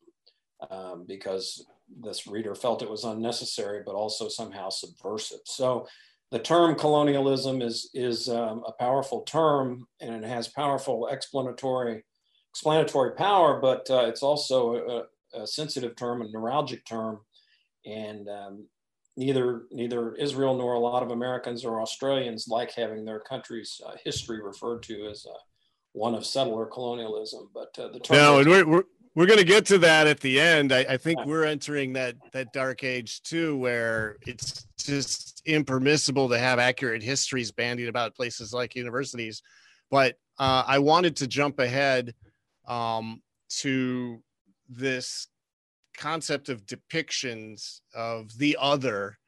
um, 0.71 1.05
because 1.07 1.65
this 2.01 2.27
reader 2.27 2.55
felt 2.55 2.83
it 2.83 2.91
was 2.91 3.05
unnecessary, 3.05 3.83
but 3.85 3.95
also 3.95 4.29
somehow 4.29 4.69
subversive. 4.69 5.41
So 5.45 5.87
the 6.33 6.39
term 6.39 6.75
colonialism 6.75 7.61
is, 7.61 7.91
is 7.93 8.27
um, 8.31 8.65
a 8.67 8.73
powerful 8.73 9.21
term 9.21 9.87
and 10.01 10.25
it 10.25 10.29
has 10.29 10.49
powerful 10.49 11.07
explanatory, 11.09 12.05
explanatory 12.51 13.13
power, 13.13 13.61
but 13.61 13.89
uh, 13.91 14.07
it's 14.07 14.23
also 14.23 15.05
a, 15.35 15.43
a, 15.43 15.47
sensitive 15.47 15.95
term, 15.95 16.23
a 16.23 16.25
neuralgic 16.25 16.87
term. 16.87 17.21
And 17.85 18.31
um, 18.31 18.67
neither, 19.15 19.65
neither 19.71 20.15
Israel 20.15 20.57
nor 20.57 20.73
a 20.73 20.79
lot 20.81 21.03
of 21.03 21.11
Americans 21.11 21.67
or 21.67 21.83
Australians 21.83 22.49
like 22.49 22.73
having 22.73 23.05
their 23.05 23.21
country's 23.21 23.79
uh, 23.87 23.93
history 24.03 24.43
referred 24.43 24.83
to 24.85 25.09
as 25.11 25.27
uh, 25.29 25.37
one 25.93 26.15
of 26.15 26.25
settler 26.25 26.65
colonialism. 26.65 27.51
But 27.53 27.79
uh, 27.79 27.89
the 27.89 28.01
term. 28.01 28.17
No, 28.17 28.39
and 28.39 28.49
we're, 28.49 28.67
we're, 28.67 28.85
we're 29.15 29.27
going 29.27 29.39
to 29.39 29.45
get 29.45 29.67
to 29.67 29.79
that 29.79 30.07
at 30.07 30.21
the 30.21 30.41
end. 30.41 30.73
I, 30.73 30.81
I, 30.89 30.97
think 30.97 31.25
we're 31.27 31.45
entering 31.45 31.93
that 31.95 32.17
that 32.33 32.53
dark 32.53 32.83
age 32.83 33.23
too, 33.23 33.57
where 33.59 34.17
it's 34.27 34.67
just 34.79 35.43
impermissible 35.45 36.29
to 36.31 36.39
have 36.39 36.59
accurate 36.59 37.03
histories 37.03 37.53
bandied 37.53 37.89
about 37.89 38.15
places 38.15 38.55
like 38.55 38.75
universities. 38.75 39.43
But 39.91 40.17
uh, 40.39 40.65
I 40.67 40.79
wanted 40.79 41.17
to 41.17 41.27
jump 41.27 41.59
ahead 41.59 42.15
um, 42.67 43.21
to 43.59 44.23
this 44.69 45.29
concept 45.99 46.49
of 46.49 46.65
depictions 46.65 47.81
of 47.95 48.37
the 48.39 48.57
other, 48.59 49.19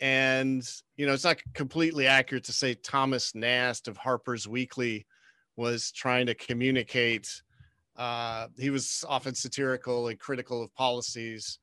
and 0.00 0.68
you 0.96 1.06
know, 1.06 1.12
it's 1.12 1.24
not 1.24 1.38
completely 1.54 2.08
accurate 2.08 2.44
to 2.44 2.52
say 2.52 2.74
Thomas 2.74 3.36
Nast 3.36 3.86
of 3.86 3.96
Harper's 3.96 4.48
Weekly 4.48 5.06
was 5.54 5.92
trying 5.92 6.26
to 6.26 6.34
communicate 6.34 7.42
uh, 7.98 8.46
he 8.56 8.70
was 8.70 9.04
often 9.08 9.34
satirical 9.34 10.08
and 10.08 10.18
critical 10.18 10.62
of 10.62 10.72
policies, 10.74 11.58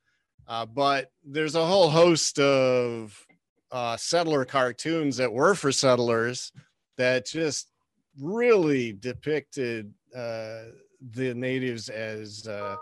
uh, 0.47 0.65
but 0.65 1.09
there's 1.23 1.55
a 1.55 1.65
whole 1.65 1.89
host 1.89 2.37
of 2.39 3.25
uh, 3.71 3.97
settler 3.97 4.45
cartoons 4.45 5.17
that 5.17 5.31
were 5.31 5.55
for 5.55 5.71
settlers 5.71 6.51
that 6.97 7.25
just 7.25 7.71
really 8.19 8.93
depicted 8.93 9.93
uh, 10.15 10.63
the 11.11 11.33
natives 11.33 11.89
as 11.89 12.47
uh, 12.47 12.75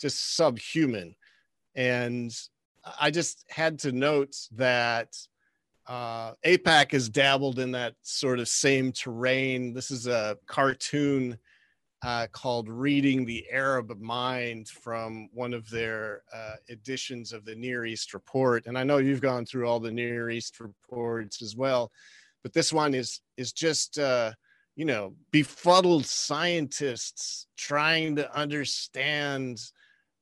just 0.00 0.36
subhuman. 0.36 1.14
And 1.74 2.32
I 3.00 3.10
just 3.10 3.44
had 3.48 3.78
to 3.80 3.92
note 3.92 4.34
that 4.52 5.08
uh, 5.86 6.32
AIPAC 6.44 6.92
has 6.92 7.08
dabbled 7.08 7.58
in 7.58 7.72
that 7.72 7.94
sort 8.02 8.38
of 8.38 8.48
same 8.48 8.92
terrain. 8.92 9.74
This 9.74 9.90
is 9.90 10.06
a 10.06 10.38
cartoon 10.46 11.38
uh, 12.02 12.26
called 12.32 12.68
Reading 12.68 13.24
the 13.24 13.46
Arab 13.50 13.96
Mind 14.00 14.68
from 14.68 15.28
one 15.32 15.54
of 15.54 15.68
their 15.70 16.22
uh, 16.34 16.54
editions 16.68 17.32
of 17.32 17.44
the 17.44 17.54
Near 17.54 17.84
East 17.84 18.12
Report. 18.12 18.66
And 18.66 18.76
I 18.76 18.82
know 18.82 18.98
you've 18.98 19.20
gone 19.20 19.46
through 19.46 19.68
all 19.68 19.78
the 19.78 19.92
Near 19.92 20.30
East 20.30 20.58
reports 20.58 21.42
as 21.42 21.54
well, 21.54 21.92
but 22.42 22.52
this 22.52 22.72
one 22.72 22.94
is 22.94 23.20
is 23.36 23.52
just 23.52 23.98
uh, 23.98 24.32
you 24.74 24.84
know 24.84 25.14
befuddled 25.30 26.04
scientists 26.04 27.46
trying 27.56 28.16
to 28.16 28.36
understand 28.36 29.60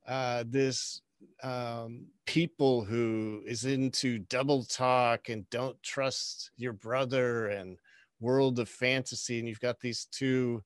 uh, 0.06 0.44
this 0.46 1.00
um, 1.42 2.06
people 2.26 2.84
who 2.84 3.42
is 3.46 3.64
into 3.64 4.18
double 4.18 4.64
talk 4.64 5.30
and 5.30 5.48
don't 5.48 5.82
trust 5.82 6.50
your 6.58 6.74
brother 6.74 7.46
and 7.46 7.78
world 8.20 8.58
of 8.58 8.68
fantasy, 8.68 9.38
and 9.38 9.48
you've 9.48 9.60
got 9.60 9.80
these 9.80 10.06
two 10.12 10.62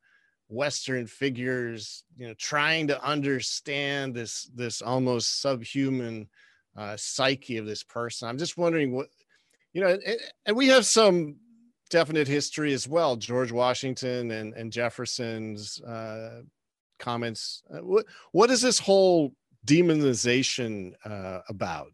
western 0.49 1.07
figures 1.07 2.05
you 2.17 2.29
know 2.29 2.35
trying 2.35 2.87
to 2.87 3.03
understand 3.03 4.15
this 4.15 4.51
this 4.55 4.83
almost 4.83 5.41
subhuman 5.41 6.29
uh, 6.77 6.97
psyche 6.97 7.57
of 7.57 7.67
this 7.67 7.83
person. 7.83 8.29
I'm 8.29 8.39
just 8.39 8.57
wondering 8.57 8.93
what 8.93 9.09
you 9.73 9.81
know 9.81 9.89
and, 9.89 10.19
and, 10.47 10.57
we 10.57 10.69
have 10.69 10.87
some 10.87 11.37
definite 11.91 12.27
history 12.29 12.73
as 12.73 12.89
well. 12.89 13.17
George 13.17 13.53
washington 13.53 14.31
and, 14.31 14.55
and 14.55 14.73
jefferson's 14.73 15.81
uh, 15.83 16.43
comments. 16.99 17.63
Uh, 17.73 17.79
what 17.79 18.07
what 18.33 18.51
is 18.51 18.61
this 18.61 18.79
whole 18.79 19.33
demonization 19.67 20.93
uh, 21.05 21.41
about? 21.49 21.93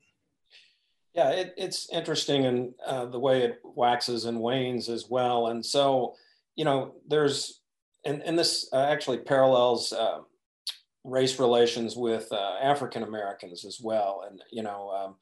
Yeah 1.15 1.31
it, 1.31 1.55
it's 1.57 1.91
interesting 1.93 2.47
and 2.47 2.75
uh, 2.87 3.07
the 3.07 3.19
way 3.19 3.43
it 3.43 3.61
waxes 3.65 4.25
and 4.25 4.41
wanes 4.41 4.89
as 4.89 5.07
well. 5.11 5.49
And 5.49 5.65
so 5.65 6.15
you 6.57 6.65
know 6.65 6.95
there's 7.07 7.60
and, 8.05 8.23
and 8.23 8.39
this 8.39 8.69
uh, 8.73 8.85
actually 8.85 9.19
parallels 9.19 9.93
uh, 9.93 10.19
race 11.05 11.39
relations 11.39 11.97
with 11.97 12.29
uh, 12.33 12.57
African 12.63 13.03
Americans 13.03 13.65
as 13.65 13.81
well. 13.81 14.25
And, 14.29 14.43
you 14.51 14.63
know, 14.63 14.91
um, 14.91 15.15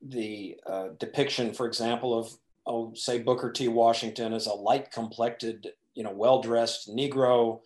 the 0.00 0.56
uh, 0.66 0.88
depiction, 0.98 1.52
for 1.52 1.66
example, 1.66 2.18
of, 2.18 2.32
oh, 2.66 2.92
say, 2.94 3.18
Booker 3.18 3.52
T. 3.52 3.68
Washington 3.68 4.32
as 4.32 4.46
a 4.46 4.52
light 4.52 4.90
complected, 4.90 5.68
you 5.94 6.02
know, 6.02 6.12
well 6.12 6.40
dressed 6.40 6.88
Negro. 6.88 7.60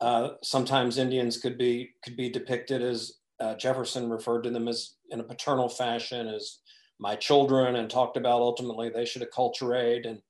Uh, 0.00 0.30
sometimes 0.42 0.98
Indians 0.98 1.38
could 1.38 1.56
be 1.56 1.90
could 2.02 2.16
be 2.16 2.28
depicted 2.28 2.82
as 2.82 3.14
Jefferson 3.58 4.08
referred 4.08 4.42
to 4.42 4.50
them 4.50 4.68
as 4.68 4.94
in 5.10 5.20
a 5.20 5.24
paternal 5.24 5.68
fashion 5.68 6.28
as 6.28 6.60
my 6.98 7.14
children, 7.14 7.76
and 7.76 7.90
talked 7.90 8.16
about 8.16 8.40
ultimately 8.40 8.88
they 8.88 9.04
should 9.04 9.22
acculturate 9.22 10.08
and 10.08 10.20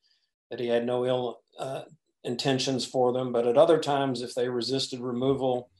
that 0.50 0.60
he 0.60 0.66
had 0.66 0.86
no 0.86 1.04
ill 1.04 1.40
uh, 1.58 1.82
intentions 2.24 2.84
for 2.84 3.12
them, 3.12 3.32
but 3.32 3.46
at 3.46 3.58
other 3.58 3.78
times, 3.78 4.22
if 4.22 4.34
they 4.34 4.48
resisted 4.48 5.00
removal, 5.00 5.70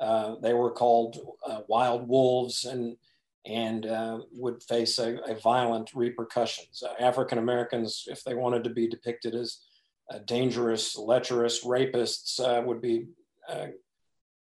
uh, 0.00 0.36
they 0.42 0.54
were 0.54 0.70
called 0.70 1.18
uh, 1.46 1.60
wild 1.68 2.08
wolves 2.08 2.64
and 2.64 2.96
and 3.46 3.86
uh, 3.86 4.18
would 4.32 4.62
face 4.62 4.98
a, 4.98 5.16
a 5.26 5.34
violent 5.34 5.90
repercussions. 5.94 6.82
Uh, 6.82 7.02
African 7.02 7.38
Americans, 7.38 8.04
if 8.06 8.22
they 8.22 8.34
wanted 8.34 8.62
to 8.64 8.70
be 8.70 8.86
depicted 8.86 9.34
as 9.34 9.60
uh, 10.10 10.18
dangerous, 10.26 10.98
lecherous 10.98 11.64
rapists, 11.64 12.40
uh, 12.40 12.60
would 12.62 12.82
be 12.82 13.06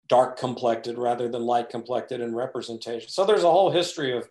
dark 0.10 0.38
complected 0.38 0.98
rather 0.98 1.30
than 1.30 1.44
light 1.44 1.70
complected 1.70 2.20
in 2.20 2.36
representation. 2.36 3.08
So 3.10 3.26
there's 3.26 3.44
a 3.44 3.52
whole 3.52 3.72
history 3.72 4.18
of 4.18 4.28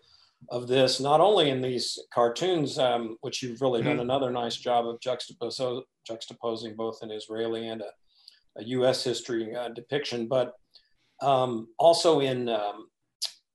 of 0.51 0.69
this, 0.69 1.01
not 1.01 1.21
only 1.21 1.51
in 1.51 1.61
these 1.61 1.99
cartoons, 2.13 2.79
um, 2.79 3.17
which 3.21 3.43
you've 3.43 3.61
really 3.61 3.83
done 3.83 3.95
mm-hmm. 3.95 4.03
another 4.03 4.31
nice 4.31 4.57
job 4.57 4.87
of 4.87 5.01
juxtapos- 5.01 5.83
juxtaposing 6.09 6.77
both 6.77 7.03
an 7.03 7.11
Israeli 7.11 7.69
and 7.69 7.83
a, 7.83 7.91
a 8.57 8.65
U.S. 8.65 9.05
history 9.05 9.55
uh, 9.55 9.69
depiction, 9.69 10.29
but 10.29 10.55
um, 11.21 11.69
also 11.79 12.21
in 12.21 12.49
um, 12.49 12.87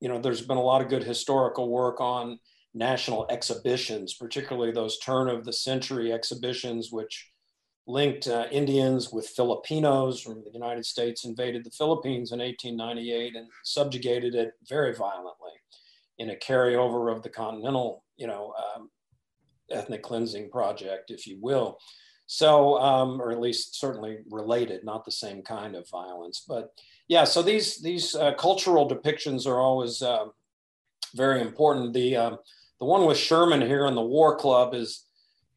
you 0.04 0.10
know, 0.10 0.20
there's 0.20 0.42
been 0.42 0.58
a 0.58 0.62
lot 0.62 0.82
of 0.82 0.90
good 0.90 1.06
historical 1.06 1.70
work 1.70 2.02
on 2.02 2.38
national 2.74 3.26
exhibitions, 3.30 4.16
particularly 4.16 4.74
those 4.74 5.00
turn 5.00 5.30
of 5.30 5.46
the 5.46 5.54
century 5.54 6.12
exhibitions, 6.12 6.92
which 6.92 7.32
linked 7.88 8.28
uh, 8.28 8.48
Indians 8.52 9.14
with 9.14 9.30
Filipinos 9.30 10.20
from 10.20 10.44
the 10.44 10.52
United 10.52 10.86
States, 10.86 11.24
invaded 11.24 11.64
the 11.64 11.72
Philippines 11.72 12.34
in 12.34 12.40
1898 12.40 13.38
and 13.38 13.48
subjugated 13.64 14.36
it 14.36 14.52
very 14.68 14.94
violently 14.94 15.52
in 16.20 16.30
a 16.30 16.36
carryover 16.36 17.12
of 17.12 17.24
the 17.24 17.30
continental, 17.30 18.04
you 18.18 18.28
know, 18.28 18.54
um, 18.76 18.90
ethnic 19.72 20.04
cleansing 20.04 20.50
project, 20.50 21.10
if 21.12 21.26
you 21.26 21.38
will. 21.42 21.78
So, 22.26 22.80
um, 22.80 23.22
or 23.22 23.32
at 23.32 23.42
least 23.42 23.80
certainly 23.80 24.20
related, 24.30 24.84
not 24.84 25.06
the 25.06 25.12
same 25.12 25.42
kind 25.42 25.76
of 25.76 25.90
violence. 25.90 26.44
But 26.48 26.72
yeah, 27.08 27.26
so 27.26 27.42
these 27.42 27.82
these 27.82 28.16
uh, 28.16 28.34
cultural 28.36 28.90
depictions 28.90 29.46
are 29.46 29.60
always 29.60 30.02
uh, 30.02 30.26
very 31.16 31.42
important. 31.42 31.94
The 31.94 32.16
um, 32.16 32.38
the 32.80 32.86
one 32.86 33.06
with 33.06 33.18
Sherman 33.18 33.62
here 33.62 33.86
in 33.88 33.96
the 33.96 34.02
War 34.02 34.38
Club 34.38 34.74
is 34.74 35.06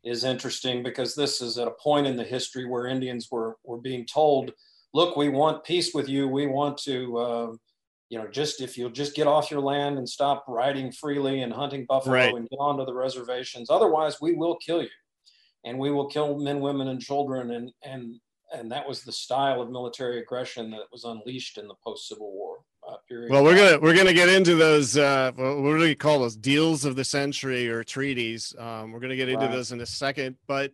is 0.04 0.24
interesting 0.24 0.82
because 0.82 1.14
this 1.14 1.40
is 1.40 1.58
at 1.58 1.68
a 1.68 1.72
point 1.82 2.06
in 2.06 2.16
the 2.16 2.24
history 2.24 2.66
where 2.66 2.86
Indians 2.86 3.28
were 3.30 3.56
were 3.64 3.78
being 3.78 4.04
told, 4.04 4.52
"Look, 4.92 5.16
we 5.16 5.28
want 5.28 5.64
peace 5.64 5.94
with 5.94 6.08
you. 6.08 6.28
We 6.28 6.46
want 6.46 6.78
to." 6.78 7.16
Uh, 7.16 7.52
you 8.08 8.18
know, 8.18 8.26
just 8.28 8.60
if 8.60 8.78
you'll 8.78 8.90
just 8.90 9.16
get 9.16 9.26
off 9.26 9.50
your 9.50 9.60
land 9.60 9.98
and 9.98 10.08
stop 10.08 10.44
riding 10.48 10.92
freely 10.92 11.42
and 11.42 11.52
hunting 11.52 11.84
buffalo 11.88 12.14
right. 12.14 12.34
and 12.34 12.48
get 12.48 12.56
onto 12.56 12.84
the 12.84 12.94
reservations. 12.94 13.68
Otherwise, 13.68 14.20
we 14.20 14.34
will 14.34 14.56
kill 14.56 14.82
you, 14.82 14.88
and 15.64 15.78
we 15.78 15.90
will 15.90 16.08
kill 16.08 16.38
men, 16.38 16.60
women, 16.60 16.88
and 16.88 17.00
children. 17.00 17.50
And 17.50 17.72
and 17.82 18.14
and 18.52 18.70
that 18.70 18.86
was 18.86 19.02
the 19.02 19.12
style 19.12 19.60
of 19.60 19.70
military 19.70 20.20
aggression 20.20 20.70
that 20.70 20.84
was 20.92 21.04
unleashed 21.04 21.58
in 21.58 21.66
the 21.66 21.74
post-Civil 21.84 22.30
War 22.32 22.58
uh, 22.88 22.94
period. 23.08 23.32
Well, 23.32 23.42
we're 23.42 23.56
gonna 23.56 23.78
we're 23.80 23.96
gonna 23.96 24.12
get 24.12 24.28
into 24.28 24.54
those. 24.54 24.96
Uh, 24.96 25.32
what 25.34 25.78
do 25.78 25.86
you 25.86 25.96
call 25.96 26.20
those 26.20 26.36
deals 26.36 26.84
of 26.84 26.94
the 26.94 27.04
century 27.04 27.68
or 27.68 27.82
treaties? 27.82 28.54
Um, 28.58 28.92
we're 28.92 29.00
gonna 29.00 29.16
get 29.16 29.28
into 29.28 29.46
right. 29.46 29.52
those 29.52 29.72
in 29.72 29.80
a 29.80 29.86
second, 29.86 30.36
but 30.46 30.72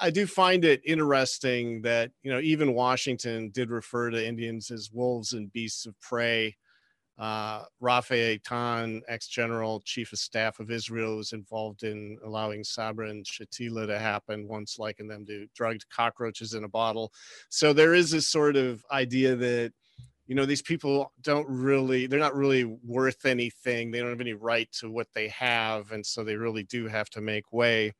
I 0.00 0.10
do 0.10 0.26
find 0.26 0.64
it 0.64 0.82
interesting 0.84 1.82
that 1.82 2.10
you 2.22 2.30
know 2.30 2.40
even 2.40 2.74
Washington 2.74 3.50
did 3.50 3.70
refer 3.70 4.10
to 4.10 4.26
Indians 4.26 4.70
as 4.70 4.90
wolves 4.92 5.32
and 5.32 5.52
beasts 5.52 5.86
of 5.86 5.98
prey. 6.00 6.56
Uh, 7.18 7.64
Rafi 7.82 8.40
Eitan, 8.40 9.02
ex-general 9.06 9.82
chief 9.84 10.10
of 10.14 10.18
staff 10.18 10.58
of 10.58 10.70
Israel, 10.70 11.16
was 11.16 11.34
involved 11.34 11.82
in 11.82 12.18
allowing 12.24 12.64
Sabra 12.64 13.10
and 13.10 13.26
Shatila 13.26 13.86
to 13.88 13.98
happen, 13.98 14.48
once 14.48 14.78
liking 14.78 15.06
them 15.06 15.26
to 15.26 15.46
drugged 15.54 15.84
cockroaches 15.90 16.54
in 16.54 16.64
a 16.64 16.68
bottle. 16.68 17.12
So 17.50 17.74
there 17.74 17.92
is 17.92 18.10
this 18.10 18.28
sort 18.28 18.56
of 18.56 18.82
idea 18.90 19.36
that 19.36 19.72
you 20.26 20.36
know 20.36 20.46
these 20.46 20.62
people 20.62 21.12
don't 21.22 21.46
really 21.48 22.06
they're 22.06 22.20
not 22.20 22.36
really 22.36 22.64
worth 22.64 23.26
anything 23.26 23.90
they 23.90 23.98
don't 23.98 24.10
have 24.10 24.20
any 24.20 24.32
right 24.32 24.70
to 24.70 24.88
what 24.88 25.08
they 25.12 25.26
have 25.26 25.90
and 25.90 26.06
so 26.06 26.22
they 26.22 26.36
really 26.36 26.62
do 26.62 26.86
have 26.86 27.10
to 27.10 27.20
make 27.20 27.52
way 27.52 27.92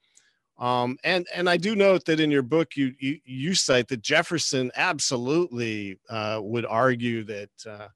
um, 0.60 0.98
and 1.02 1.26
and 1.34 1.48
I 1.48 1.56
do 1.56 1.74
note 1.74 2.04
that 2.04 2.20
in 2.20 2.30
your 2.30 2.42
book 2.42 2.76
you 2.76 2.94
you, 2.98 3.18
you 3.24 3.54
cite 3.54 3.88
that 3.88 4.02
Jefferson 4.02 4.70
absolutely 4.76 5.98
uh, 6.08 6.38
would 6.42 6.66
argue 6.66 7.24
that 7.24 7.50
uh, 7.66 7.88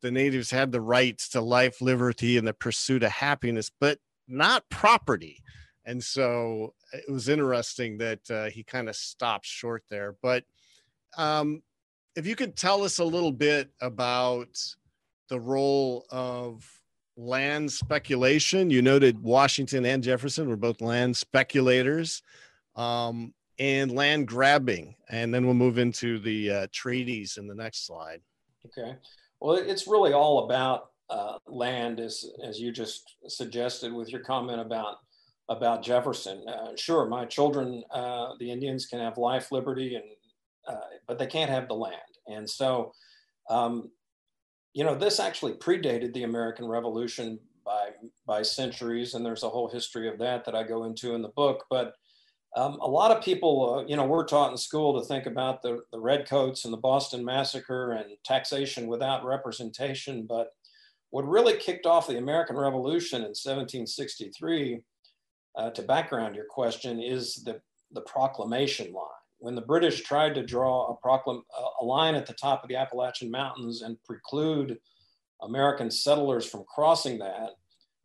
the 0.00 0.10
natives 0.10 0.50
had 0.50 0.70
the 0.70 0.80
rights 0.80 1.28
to 1.30 1.40
life, 1.40 1.80
liberty, 1.80 2.38
and 2.38 2.46
the 2.46 2.54
pursuit 2.54 3.02
of 3.02 3.10
happiness, 3.10 3.70
but 3.80 3.98
not 4.28 4.68
property. 4.70 5.42
And 5.84 6.02
so 6.02 6.74
it 6.92 7.10
was 7.10 7.28
interesting 7.28 7.98
that 7.98 8.30
uh, 8.30 8.50
he 8.50 8.62
kind 8.62 8.88
of 8.88 8.94
stopped 8.96 9.46
short 9.46 9.82
there. 9.90 10.14
But 10.22 10.44
um, 11.16 11.62
if 12.14 12.26
you 12.26 12.36
could 12.36 12.56
tell 12.56 12.84
us 12.84 12.98
a 12.98 13.04
little 13.04 13.32
bit 13.32 13.70
about 13.80 14.48
the 15.28 15.40
role 15.40 16.04
of 16.10 16.77
land 17.18 17.70
speculation. 17.70 18.70
You 18.70 18.80
noted 18.80 19.20
Washington 19.22 19.84
and 19.84 20.02
Jefferson 20.02 20.48
were 20.48 20.56
both 20.56 20.80
land 20.80 21.16
speculators 21.16 22.22
um, 22.76 23.34
and 23.58 23.90
land 23.90 24.28
grabbing. 24.28 24.94
And 25.10 25.34
then 25.34 25.44
we'll 25.44 25.54
move 25.54 25.78
into 25.78 26.20
the 26.20 26.50
uh, 26.50 26.66
treaties 26.72 27.36
in 27.36 27.48
the 27.48 27.54
next 27.54 27.86
slide. 27.86 28.20
Okay. 28.66 28.96
Well, 29.40 29.56
it's 29.56 29.88
really 29.88 30.12
all 30.12 30.44
about 30.44 30.90
uh, 31.10 31.38
land, 31.46 32.00
as, 32.00 32.24
as 32.44 32.60
you 32.60 32.70
just 32.70 33.16
suggested 33.26 33.92
with 33.92 34.10
your 34.10 34.22
comment 34.22 34.60
about 34.60 34.96
about 35.50 35.82
Jefferson. 35.82 36.46
Uh, 36.46 36.72
sure, 36.76 37.06
my 37.06 37.24
children, 37.24 37.82
uh, 37.90 38.34
the 38.38 38.50
Indians, 38.50 38.84
can 38.84 38.98
have 38.98 39.16
life, 39.16 39.50
liberty, 39.50 39.94
and 39.94 40.04
uh, 40.66 40.84
but 41.06 41.18
they 41.18 41.26
can't 41.26 41.50
have 41.50 41.68
the 41.68 41.74
land. 41.74 41.94
And 42.26 42.48
so 42.48 42.92
um, 43.48 43.90
you 44.74 44.84
know, 44.84 44.94
this 44.94 45.20
actually 45.20 45.54
predated 45.54 46.12
the 46.12 46.24
American 46.24 46.66
Revolution 46.66 47.38
by 47.64 47.90
by 48.26 48.42
centuries, 48.42 49.14
and 49.14 49.24
there's 49.24 49.42
a 49.42 49.48
whole 49.48 49.68
history 49.68 50.08
of 50.08 50.18
that 50.18 50.44
that 50.44 50.54
I 50.54 50.62
go 50.62 50.84
into 50.84 51.14
in 51.14 51.22
the 51.22 51.28
book. 51.28 51.64
But 51.70 51.94
um, 52.56 52.78
a 52.80 52.88
lot 52.88 53.14
of 53.14 53.22
people, 53.22 53.80
uh, 53.80 53.84
you 53.86 53.96
know, 53.96 54.06
we're 54.06 54.24
taught 54.24 54.50
in 54.50 54.56
school 54.56 54.98
to 54.98 55.06
think 55.06 55.26
about 55.26 55.62
the, 55.62 55.80
the 55.92 56.00
redcoats 56.00 56.64
and 56.64 56.72
the 56.72 56.78
Boston 56.78 57.24
Massacre 57.24 57.92
and 57.92 58.06
taxation 58.24 58.86
without 58.86 59.24
representation. 59.24 60.26
But 60.26 60.48
what 61.10 61.28
really 61.28 61.56
kicked 61.56 61.86
off 61.86 62.06
the 62.06 62.18
American 62.18 62.56
Revolution 62.56 63.18
in 63.18 63.34
1763, 63.34 64.80
uh, 65.56 65.70
to 65.70 65.82
background 65.82 66.34
your 66.34 66.46
question, 66.48 67.02
is 67.02 67.42
the, 67.44 67.60
the 67.92 68.02
proclamation 68.02 68.92
line 68.92 69.17
when 69.38 69.54
the 69.54 69.60
British 69.60 70.02
tried 70.02 70.34
to 70.34 70.44
draw 70.44 70.86
a, 70.86 71.06
proclam- 71.06 71.42
a 71.80 71.84
line 71.84 72.14
at 72.14 72.26
the 72.26 72.32
top 72.32 72.62
of 72.62 72.68
the 72.68 72.76
Appalachian 72.76 73.30
Mountains 73.30 73.82
and 73.82 74.02
preclude 74.04 74.78
American 75.42 75.90
settlers 75.90 76.48
from 76.48 76.64
crossing 76.64 77.18
that 77.18 77.50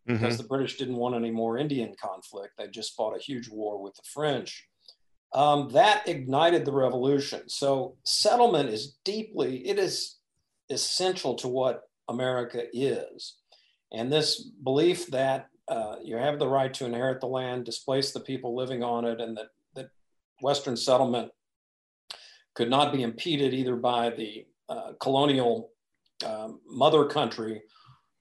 mm-hmm. 0.07 0.13
because 0.13 0.37
the 0.37 0.43
British 0.43 0.77
didn't 0.77 0.95
want 0.95 1.15
any 1.15 1.31
more 1.31 1.57
Indian 1.57 1.93
conflict. 2.01 2.53
They 2.57 2.67
just 2.67 2.95
fought 2.95 3.15
a 3.15 3.21
huge 3.21 3.49
war 3.49 3.81
with 3.81 3.95
the 3.95 4.03
French. 4.13 4.67
Um, 5.33 5.69
that 5.73 6.07
ignited 6.07 6.63
the 6.63 6.71
revolution. 6.71 7.49
So 7.49 7.97
settlement 8.05 8.69
is 8.69 8.97
deeply, 9.03 9.67
it 9.67 9.79
is 9.79 10.17
essential 10.69 11.33
to 11.35 11.47
what 11.47 11.81
America 12.07 12.63
is. 12.71 13.37
And 13.91 14.11
this 14.11 14.41
belief 14.63 15.07
that 15.07 15.47
uh, 15.67 15.95
you 16.03 16.17
have 16.17 16.37
the 16.37 16.47
right 16.47 16.73
to 16.75 16.85
inherit 16.85 17.19
the 17.19 17.27
land, 17.27 17.65
displace 17.65 18.11
the 18.11 18.19
people 18.19 18.55
living 18.55 18.83
on 18.83 19.05
it, 19.05 19.21
and 19.21 19.37
that 19.37 19.47
Western 20.43 20.75
settlement 20.75 21.31
could 22.53 22.69
not 22.69 22.93
be 22.93 23.01
impeded 23.01 23.53
either 23.53 23.77
by 23.77 24.09
the 24.09 24.45
uh, 24.69 24.91
colonial 24.99 25.71
um, 26.25 26.59
mother 26.67 27.05
country, 27.05 27.61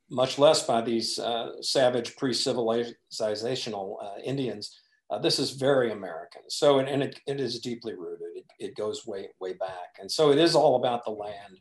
much 0.08 0.38
less 0.38 0.64
by 0.64 0.80
these 0.80 1.18
uh, 1.18 1.61
savage 1.61 2.16
pre-civilizational 2.16 3.96
uh, 4.02 4.18
Indians. 4.24 4.78
Uh, 5.11 5.18
this 5.18 5.38
is 5.38 5.50
very 5.50 5.92
American. 5.92 6.42
So, 6.48 6.78
and, 6.78 6.88
and 6.88 7.02
it, 7.02 7.20
it 7.26 7.40
is 7.40 7.61
deeply 7.61 7.94
rooted. 7.94 8.28
It, 8.37 8.46
it, 8.58 8.76
goes 8.76 9.06
way, 9.06 9.28
way 9.40 9.52
back. 9.54 9.98
And 10.00 10.11
so 10.11 10.30
it 10.30 10.38
is 10.38 10.54
all 10.54 10.76
about 10.76 11.04
the 11.04 11.11
land. 11.11 11.58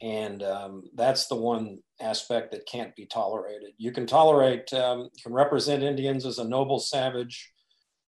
And 0.00 0.42
um, 0.42 0.82
that's 0.94 1.28
the 1.28 1.36
one 1.36 1.78
aspect 2.00 2.50
that 2.50 2.66
can't 2.66 2.96
be 2.96 3.06
tolerated. 3.06 3.74
You 3.78 3.92
can 3.92 4.06
tolerate, 4.06 4.72
um, 4.72 5.10
you 5.14 5.22
can 5.22 5.32
represent 5.32 5.84
Indians 5.84 6.26
as 6.26 6.38
a 6.38 6.48
noble 6.48 6.80
savage, 6.80 7.51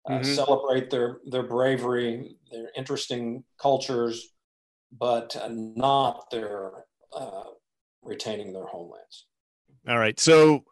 uh, 0.06 0.12
mm-hmm. 0.12 0.34
celebrate 0.34 0.90
their 0.90 1.18
their 1.26 1.42
bravery, 1.42 2.36
their 2.50 2.70
interesting 2.76 3.44
cultures, 3.58 4.28
but 4.98 5.36
not 5.50 6.30
their 6.30 6.72
uh, 7.14 7.44
retaining 8.02 8.52
their 8.52 8.66
homelands. 8.66 9.26
All 9.88 9.98
right, 9.98 10.18
so 10.18 10.64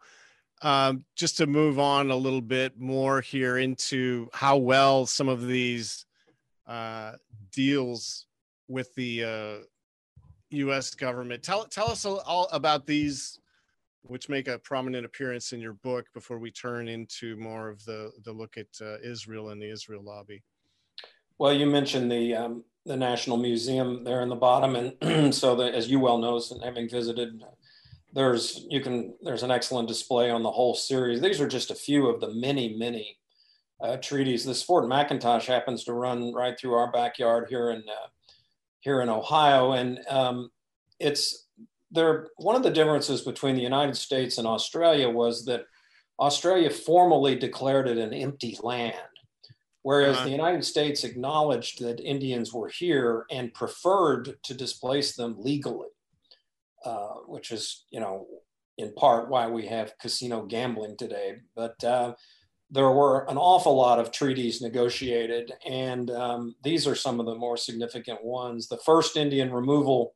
um, 0.61 1.03
just 1.15 1.37
to 1.37 1.47
move 1.47 1.79
on 1.79 2.11
a 2.11 2.15
little 2.15 2.41
bit 2.41 2.79
more 2.79 3.21
here 3.21 3.57
into 3.57 4.29
how 4.33 4.57
well 4.57 5.05
some 5.05 5.29
of 5.29 5.47
these 5.47 6.05
uh, 6.67 7.13
deals 7.51 8.27
with 8.67 8.93
the 8.95 9.63
U.S. 10.51 10.93
Uh, 10.93 10.97
government. 10.97 11.43
Tell 11.43 11.65
tell 11.65 11.89
us 11.89 12.05
all 12.05 12.47
about 12.51 12.85
these 12.85 13.39
which 14.03 14.29
make 14.29 14.47
a 14.47 14.59
prominent 14.59 15.05
appearance 15.05 15.53
in 15.53 15.59
your 15.59 15.73
book 15.73 16.05
before 16.13 16.37
we 16.37 16.51
turn 16.51 16.87
into 16.87 17.35
more 17.37 17.69
of 17.69 17.83
the, 17.85 18.11
the 18.23 18.31
look 18.31 18.57
at 18.57 18.67
uh, 18.81 18.97
Israel 19.03 19.49
and 19.49 19.61
the 19.61 19.69
Israel 19.69 20.03
lobby. 20.03 20.43
Well, 21.39 21.53
you 21.53 21.65
mentioned 21.65 22.11
the 22.11 22.35
um, 22.35 22.63
the 22.85 22.97
National 22.97 23.37
Museum 23.37 24.03
there 24.03 24.21
in 24.21 24.29
the 24.29 24.35
bottom, 24.35 24.75
and 24.75 25.33
so 25.35 25.55
that, 25.55 25.73
as 25.73 25.89
you 25.89 25.99
well 25.99 26.17
know, 26.17 26.41
having 26.63 26.89
visited, 26.89 27.41
there's 28.13 28.65
you 28.69 28.81
can 28.81 29.15
there's 29.21 29.43
an 29.43 29.51
excellent 29.51 29.87
display 29.87 30.29
on 30.29 30.43
the 30.43 30.51
whole 30.51 30.75
series. 30.75 31.21
These 31.21 31.41
are 31.41 31.47
just 31.47 31.71
a 31.71 31.75
few 31.75 32.07
of 32.07 32.21
the 32.21 32.33
many 32.33 32.77
many 32.77 33.17
uh, 33.81 33.97
treaties. 33.97 34.45
This 34.45 34.63
Fort 34.63 34.85
McIntosh 34.85 35.45
happens 35.45 35.83
to 35.85 35.93
run 35.93 36.33
right 36.33 36.57
through 36.59 36.73
our 36.73 36.91
backyard 36.91 37.47
here 37.49 37.71
in 37.71 37.79
uh, 37.79 38.07
here 38.81 39.01
in 39.01 39.09
Ohio, 39.09 39.71
and 39.71 39.99
um, 40.09 40.49
it's 40.99 41.42
there, 41.93 42.27
one 42.37 42.55
of 42.55 42.63
the 42.63 42.71
differences 42.71 43.21
between 43.21 43.55
the 43.55 43.61
United 43.61 43.95
States 43.95 44.37
and 44.37 44.47
Australia 44.47 45.09
was 45.09 45.45
that 45.45 45.65
Australia 46.19 46.69
formally 46.69 47.35
declared 47.35 47.87
it 47.87 47.97
an 47.97 48.13
empty 48.13 48.57
land, 48.61 48.95
whereas 49.83 50.17
uh-huh. 50.17 50.25
the 50.25 50.31
United 50.31 50.65
States 50.65 51.03
acknowledged 51.03 51.81
that 51.81 51.99
Indians 51.99 52.51
were 52.51 52.69
here 52.69 53.25
and 53.31 53.53
preferred 53.53 54.35
to 54.43 54.53
displace 54.53 55.15
them 55.15 55.35
legally, 55.37 55.89
uh, 56.83 57.15
which 57.27 57.51
is, 57.51 57.85
you 57.91 57.99
know, 57.99 58.25
in 58.77 58.91
part 58.95 59.29
why 59.29 59.47
we 59.47 59.67
have 59.67 59.97
casino 59.99 60.45
gambling 60.45 60.97
today. 60.97 61.35
But 61.55 61.83
uh, 61.83 62.15
there 62.71 62.89
were 62.89 63.29
an 63.29 63.37
awful 63.37 63.75
lot 63.75 63.99
of 63.99 64.11
treaties 64.11 64.61
negotiated, 64.61 65.53
and 65.63 66.09
um, 66.09 66.55
these 66.63 66.87
are 66.87 66.95
some 66.95 67.19
of 67.19 67.27
the 67.27 67.35
more 67.35 67.57
significant 67.57 68.23
ones. 68.23 68.67
The 68.67 68.77
first 68.77 69.15
Indian 69.15 69.51
removal 69.51 70.15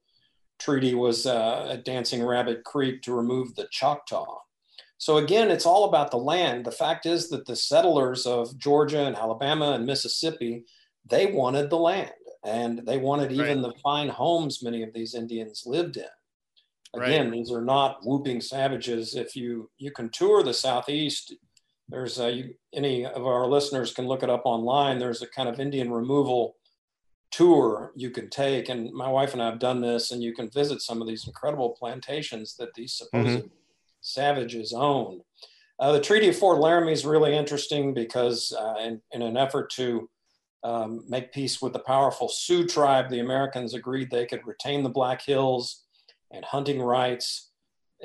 treaty 0.60 0.94
was 0.96 1.26
uh, 1.26 1.70
at 1.72 1.86
Dancing 1.86 2.24
Rabbit 2.24 2.64
Creek 2.64 3.02
to 3.04 3.14
remove 3.14 3.56
the 3.56 3.68
Choctaw. 3.72 4.40
So 4.98 5.18
again, 5.18 5.52
it's 5.52 5.66
all 5.66 5.86
about 5.86 6.12
the 6.12 6.18
land. 6.18 6.66
The 6.66 6.72
fact 6.72 7.06
is 7.06 7.30
that 7.30 7.46
the 7.46 7.56
settlers 7.56 8.26
of 8.26 8.58
Georgia 8.58 9.06
and 9.06 9.16
Alabama 9.16 9.74
and 9.74 9.86
Mississippi, 9.86 10.66
they 11.06 11.28
wanted 11.28 11.70
the 11.70 11.78
land 11.78 12.12
and 12.44 12.80
they 12.86 12.98
wanted 12.98 13.32
even 13.32 13.62
right. 13.62 13.74
the 13.74 13.80
fine 13.82 14.10
homes 14.10 14.64
many 14.64 14.82
of 14.82 14.94
these 14.94 15.14
Indians 15.14 15.64
lived 15.66 15.98
in. 15.98 16.06
Again, 16.96 17.26
right. 17.26 17.32
these 17.32 17.52
are 17.52 17.62
not 17.62 18.00
whooping 18.04 18.42
savages. 18.42 19.16
If 19.16 19.36
you 19.36 19.70
you 19.78 19.92
can 19.92 20.10
tour 20.10 20.42
the 20.42 20.54
southeast, 20.54 21.34
there's 21.90 22.20
a, 22.20 22.32
you, 22.32 22.54
any 22.74 23.06
of 23.06 23.26
our 23.26 23.46
listeners 23.46 23.94
can 23.94 24.08
look 24.08 24.24
it 24.24 24.30
up 24.30 24.44
online. 24.46 24.98
There's 24.98 25.22
a 25.22 25.28
kind 25.28 25.50
of 25.50 25.60
Indian 25.60 25.92
removal 25.92 26.56
tour 27.32 27.92
you 27.96 28.10
can 28.10 28.30
take, 28.30 28.70
and 28.70 28.92
my 28.94 29.08
wife 29.08 29.34
and 29.34 29.42
I 29.42 29.46
have 29.46 29.60
done 29.60 29.82
this, 29.82 30.12
and 30.12 30.24
you 30.24 30.34
can 30.34 30.50
visit 30.50 30.82
some 30.82 31.02
of 31.02 31.08
these 31.08 31.28
incredible 31.28 31.76
plantations 31.78 32.56
that 32.58 32.74
these 32.74 32.94
supposed 32.94 33.40
mm-hmm. 33.40 33.48
savages 34.02 34.74
owned. 34.74 35.22
Uh, 35.80 35.92
the 35.92 36.02
Treaty 36.02 36.30
of 36.30 36.36
Fort 36.36 36.60
Laramie 36.60 36.94
is 36.94 37.06
really 37.06 37.36
interesting 37.36 37.94
because, 37.94 38.52
uh, 38.58 38.76
in, 38.82 39.02
in, 39.12 39.22
an 39.22 39.38
effort 39.38 39.70
to 39.72 40.10
um, 40.64 41.04
make 41.08 41.32
peace 41.32 41.62
with 41.62 41.74
the 41.74 41.80
powerful 41.80 42.30
Sioux 42.30 42.66
tribe, 42.66 43.10
the 43.10 43.20
Americans 43.20 43.76
agreed 43.76 44.10
they 44.10 44.26
could 44.26 44.46
retain 44.48 44.82
the 44.82 44.90
Black 44.90 45.22
Hills 45.22 45.84
and 46.32 46.44
hunting 46.44 46.82
rights 46.82 47.52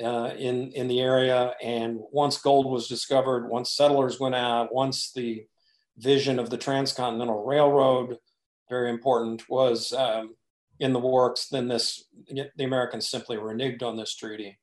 uh, 0.01 0.31
in, 0.37 0.71
in 0.73 0.87
the 0.87 1.01
area. 1.01 1.55
And 1.63 1.99
once 2.11 2.37
gold 2.37 2.69
was 2.69 2.87
discovered, 2.87 3.49
once 3.49 3.75
settlers 3.75 4.19
went 4.19 4.35
out, 4.35 4.73
once 4.73 5.11
the 5.11 5.45
vision 5.97 6.39
of 6.39 6.49
the 6.49 6.57
Transcontinental 6.57 7.43
Railroad, 7.43 8.17
very 8.75 8.89
important, 8.89 9.47
was 9.49 9.93
um, 9.93 10.35
in 10.79 10.93
the 10.93 10.99
works, 10.99 11.47
then 11.49 11.67
this 11.67 12.05
the 12.57 12.63
Americans 12.63 13.07
simply 13.07 13.37
reneged 13.37 13.83
on 13.83 13.95
this 13.95 14.15
treaty 14.15 14.57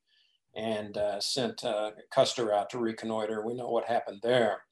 and 0.55 0.97
uh, 0.97 1.19
sent 1.19 1.63
uh, 1.63 1.91
Custer 2.13 2.53
out 2.53 2.69
to 2.71 2.77
reconnoiter. 2.77 3.45
We 3.45 3.53
know 3.53 3.69
what 3.69 3.85
happened 3.85 4.19
there. 4.21 4.63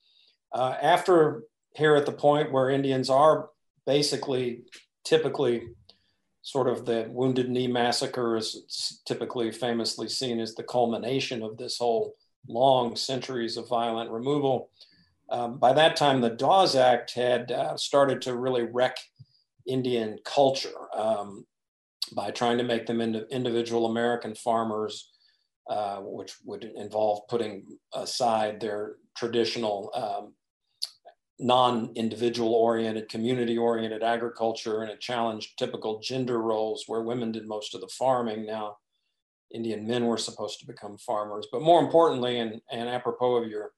Uh, 0.52 0.76
after 0.82 1.44
here 1.74 1.96
at 1.96 2.06
the 2.06 2.22
point 2.28 2.52
where 2.52 2.70
Indians 2.70 3.10
are 3.10 3.50
basically 3.86 4.64
typically 5.06 5.56
sort 6.42 6.68
of 6.68 6.86
the 6.86 7.08
Wounded 7.10 7.50
Knee 7.50 7.68
Massacre 7.68 8.36
is 8.36 9.02
typically 9.06 9.52
famously 9.52 10.10
seen 10.10 10.40
as 10.40 10.56
the 10.56 10.64
culmination 10.64 11.44
of 11.44 11.58
this 11.58 11.78
whole 11.78 12.16
long 12.48 12.96
centuries 12.96 13.56
of 13.58 13.70
violent 13.70 14.10
removal. 14.10 14.70
Um, 15.30 15.60
by 15.60 15.74
that 15.74 15.96
time, 15.96 16.22
the 16.22 16.38
Dawes 16.46 16.76
Act 16.76 17.14
had 17.14 17.52
uh, 17.52 17.78
started 17.78 18.22
to 18.24 18.36
really 18.36 18.64
wreck 18.64 18.98
Indian 19.70 20.18
culture 20.26 20.94
um, 20.98 21.46
by 22.14 22.32
trying 22.32 22.58
to 22.58 22.64
make 22.64 22.86
them 22.86 23.02
into 23.02 23.28
individual 23.30 23.86
American 23.86 24.34
farmers, 24.36 25.12
uh, 25.70 25.98
which 26.02 26.34
would 26.44 26.64
involve 26.76 27.28
putting 27.30 27.78
aside 27.94 28.60
their 28.60 28.96
traditional 29.16 29.92
um, 29.94 30.34
non-individual 31.40 32.54
oriented, 32.54 33.08
community 33.08 33.58
oriented 33.58 34.04
agriculture, 34.04 34.82
and 34.82 34.92
it 34.92 35.00
challenged 35.00 35.58
typical 35.58 36.00
gender 36.00 36.42
roles 36.42 36.84
where 36.88 37.02
women 37.02 37.32
did 37.32 37.48
most 37.48 37.76
of 37.76 37.82
the 37.82 37.88
farming. 37.88 38.46
Now, 38.46 38.78
Indian 39.54 39.88
men 39.88 40.06
were 40.06 40.18
supposed 40.18 40.60
to 40.60 40.68
become 40.68 40.98
farmers, 40.98 41.48
but 41.52 41.62
more 41.62 41.82
importantly, 41.82 42.40
and, 42.40 42.62
and 42.72 42.90
apropos 42.90 43.36
of 43.36 43.48
your 43.48 43.72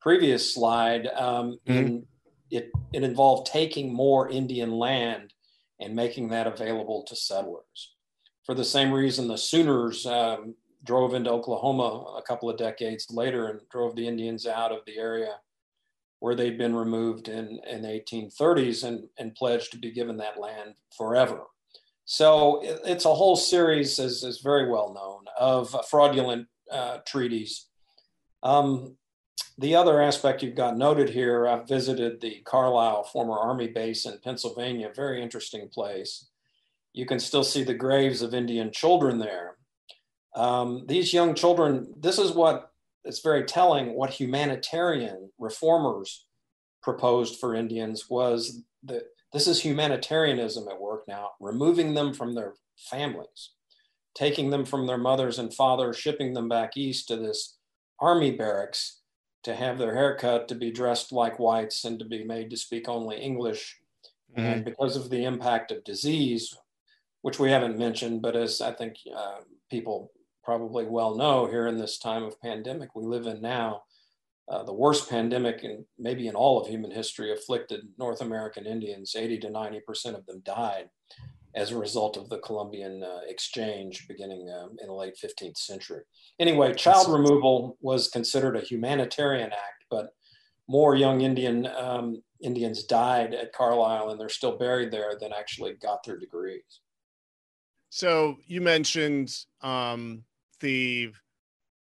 previous 0.00 0.54
slide, 0.54 1.06
um, 1.08 1.58
mm-hmm. 1.66 1.72
in, 1.72 2.06
it, 2.50 2.70
it 2.92 3.02
involved 3.02 3.50
taking 3.50 3.92
more 3.92 4.28
Indian 4.28 4.72
land 4.72 5.32
and 5.80 5.94
making 5.94 6.28
that 6.28 6.46
available 6.46 7.04
to 7.04 7.16
settlers. 7.16 7.94
For 8.44 8.54
the 8.54 8.64
same 8.64 8.92
reason, 8.92 9.28
the 9.28 9.38
Sooners 9.38 10.06
um, 10.06 10.54
drove 10.84 11.14
into 11.14 11.30
Oklahoma 11.30 12.16
a 12.18 12.22
couple 12.22 12.50
of 12.50 12.58
decades 12.58 13.06
later 13.10 13.48
and 13.48 13.60
drove 13.70 13.94
the 13.94 14.06
Indians 14.06 14.46
out 14.46 14.72
of 14.72 14.80
the 14.86 14.98
area 14.98 15.36
where 16.20 16.34
they'd 16.34 16.58
been 16.58 16.74
removed 16.74 17.28
in, 17.28 17.60
in 17.68 17.82
the 17.82 17.88
1830s 17.88 18.84
and, 18.84 19.08
and 19.18 19.34
pledged 19.34 19.72
to 19.72 19.78
be 19.78 19.90
given 19.90 20.18
that 20.18 20.38
land 20.38 20.74
forever. 20.96 21.42
So 22.04 22.62
it, 22.62 22.80
it's 22.84 23.06
a 23.06 23.14
whole 23.14 23.36
series, 23.36 23.98
as 23.98 24.22
is 24.22 24.40
very 24.40 24.68
well 24.68 24.92
known, 24.92 25.24
of 25.38 25.74
fraudulent 25.88 26.46
uh, 26.70 26.98
treaties. 27.06 27.68
Um, 28.42 28.96
the 29.58 29.74
other 29.74 30.00
aspect 30.00 30.42
you've 30.42 30.54
got 30.54 30.78
noted 30.78 31.10
here, 31.10 31.46
I've 31.46 31.68
visited 31.68 32.20
the 32.20 32.40
Carlisle 32.44 33.04
former 33.04 33.38
Army 33.38 33.68
base 33.68 34.06
in 34.06 34.18
Pennsylvania, 34.24 34.90
very 34.94 35.22
interesting 35.22 35.68
place. 35.68 36.28
You 36.92 37.06
can 37.06 37.20
still 37.20 37.44
see 37.44 37.62
the 37.62 37.74
graves 37.74 38.22
of 38.22 38.34
Indian 38.34 38.72
children 38.72 39.18
there. 39.18 39.56
Um, 40.34 40.84
these 40.86 41.12
young 41.12 41.34
children, 41.34 41.92
this 41.96 42.18
is 42.18 42.32
what 42.32 42.72
it's 43.04 43.20
very 43.20 43.44
telling 43.44 43.94
what 43.94 44.10
humanitarian 44.10 45.30
reformers 45.38 46.26
proposed 46.82 47.38
for 47.38 47.54
Indians 47.54 48.08
was 48.08 48.62
that 48.84 49.02
this 49.32 49.46
is 49.46 49.60
humanitarianism 49.60 50.68
at 50.68 50.80
work 50.80 51.04
now, 51.06 51.30
removing 51.40 51.94
them 51.94 52.12
from 52.14 52.34
their 52.34 52.54
families, 52.76 53.50
taking 54.14 54.50
them 54.50 54.64
from 54.64 54.86
their 54.86 54.98
mothers 54.98 55.38
and 55.38 55.54
fathers, 55.54 55.98
shipping 55.98 56.32
them 56.32 56.48
back 56.48 56.76
east 56.76 57.08
to 57.08 57.16
this 57.16 57.58
army 58.00 58.32
barracks 58.32 58.99
to 59.42 59.54
have 59.54 59.78
their 59.78 59.94
hair 59.94 60.16
cut, 60.16 60.48
to 60.48 60.54
be 60.54 60.70
dressed 60.70 61.12
like 61.12 61.38
whites, 61.38 61.84
and 61.84 61.98
to 61.98 62.04
be 62.04 62.24
made 62.24 62.50
to 62.50 62.56
speak 62.56 62.88
only 62.88 63.16
English. 63.16 63.78
Mm-hmm. 64.36 64.46
And 64.46 64.64
because 64.64 64.96
of 64.96 65.10
the 65.10 65.24
impact 65.24 65.70
of 65.70 65.84
disease, 65.84 66.56
which 67.22 67.38
we 67.38 67.50
haven't 67.50 67.78
mentioned, 67.78 68.22
but 68.22 68.36
as 68.36 68.60
I 68.60 68.72
think 68.72 68.96
uh, 69.14 69.40
people 69.70 70.12
probably 70.44 70.86
well 70.86 71.14
know 71.14 71.46
here 71.46 71.66
in 71.66 71.76
this 71.76 71.98
time 71.98 72.22
of 72.22 72.40
pandemic 72.40 72.94
we 72.94 73.04
live 73.04 73.26
in 73.26 73.40
now, 73.40 73.82
uh, 74.48 74.62
the 74.64 74.72
worst 74.72 75.08
pandemic 75.08 75.62
and 75.62 75.84
maybe 75.98 76.26
in 76.26 76.34
all 76.34 76.60
of 76.60 76.66
human 76.66 76.90
history 76.90 77.32
afflicted 77.32 77.86
North 77.98 78.20
American 78.20 78.66
Indians. 78.66 79.14
80 79.16 79.38
to 79.40 79.48
90% 79.48 80.14
of 80.14 80.26
them 80.26 80.42
died 80.44 80.88
as 81.54 81.72
a 81.72 81.78
result 81.78 82.16
of 82.16 82.28
the 82.28 82.38
Columbian 82.38 83.02
uh, 83.02 83.20
exchange 83.26 84.06
beginning 84.06 84.48
um, 84.50 84.76
in 84.80 84.86
the 84.86 84.94
late 84.94 85.16
15th 85.22 85.56
century. 85.56 86.02
Anyway, 86.38 86.72
child 86.74 87.12
removal 87.12 87.76
was 87.80 88.08
considered 88.08 88.56
a 88.56 88.60
humanitarian 88.60 89.52
act, 89.52 89.84
but 89.90 90.10
more 90.68 90.94
young 90.94 91.22
Indian 91.22 91.66
um, 91.66 92.22
Indians 92.42 92.84
died 92.84 93.34
at 93.34 93.52
Carlisle 93.52 94.10
and 94.10 94.20
they're 94.20 94.28
still 94.28 94.56
buried 94.56 94.90
there 94.90 95.12
than 95.20 95.32
actually 95.32 95.74
got 95.74 96.04
their 96.04 96.16
degrees. 96.16 96.80
So 97.90 98.36
you 98.46 98.60
mentioned 98.60 99.34
um, 99.62 100.22
the 100.60 101.10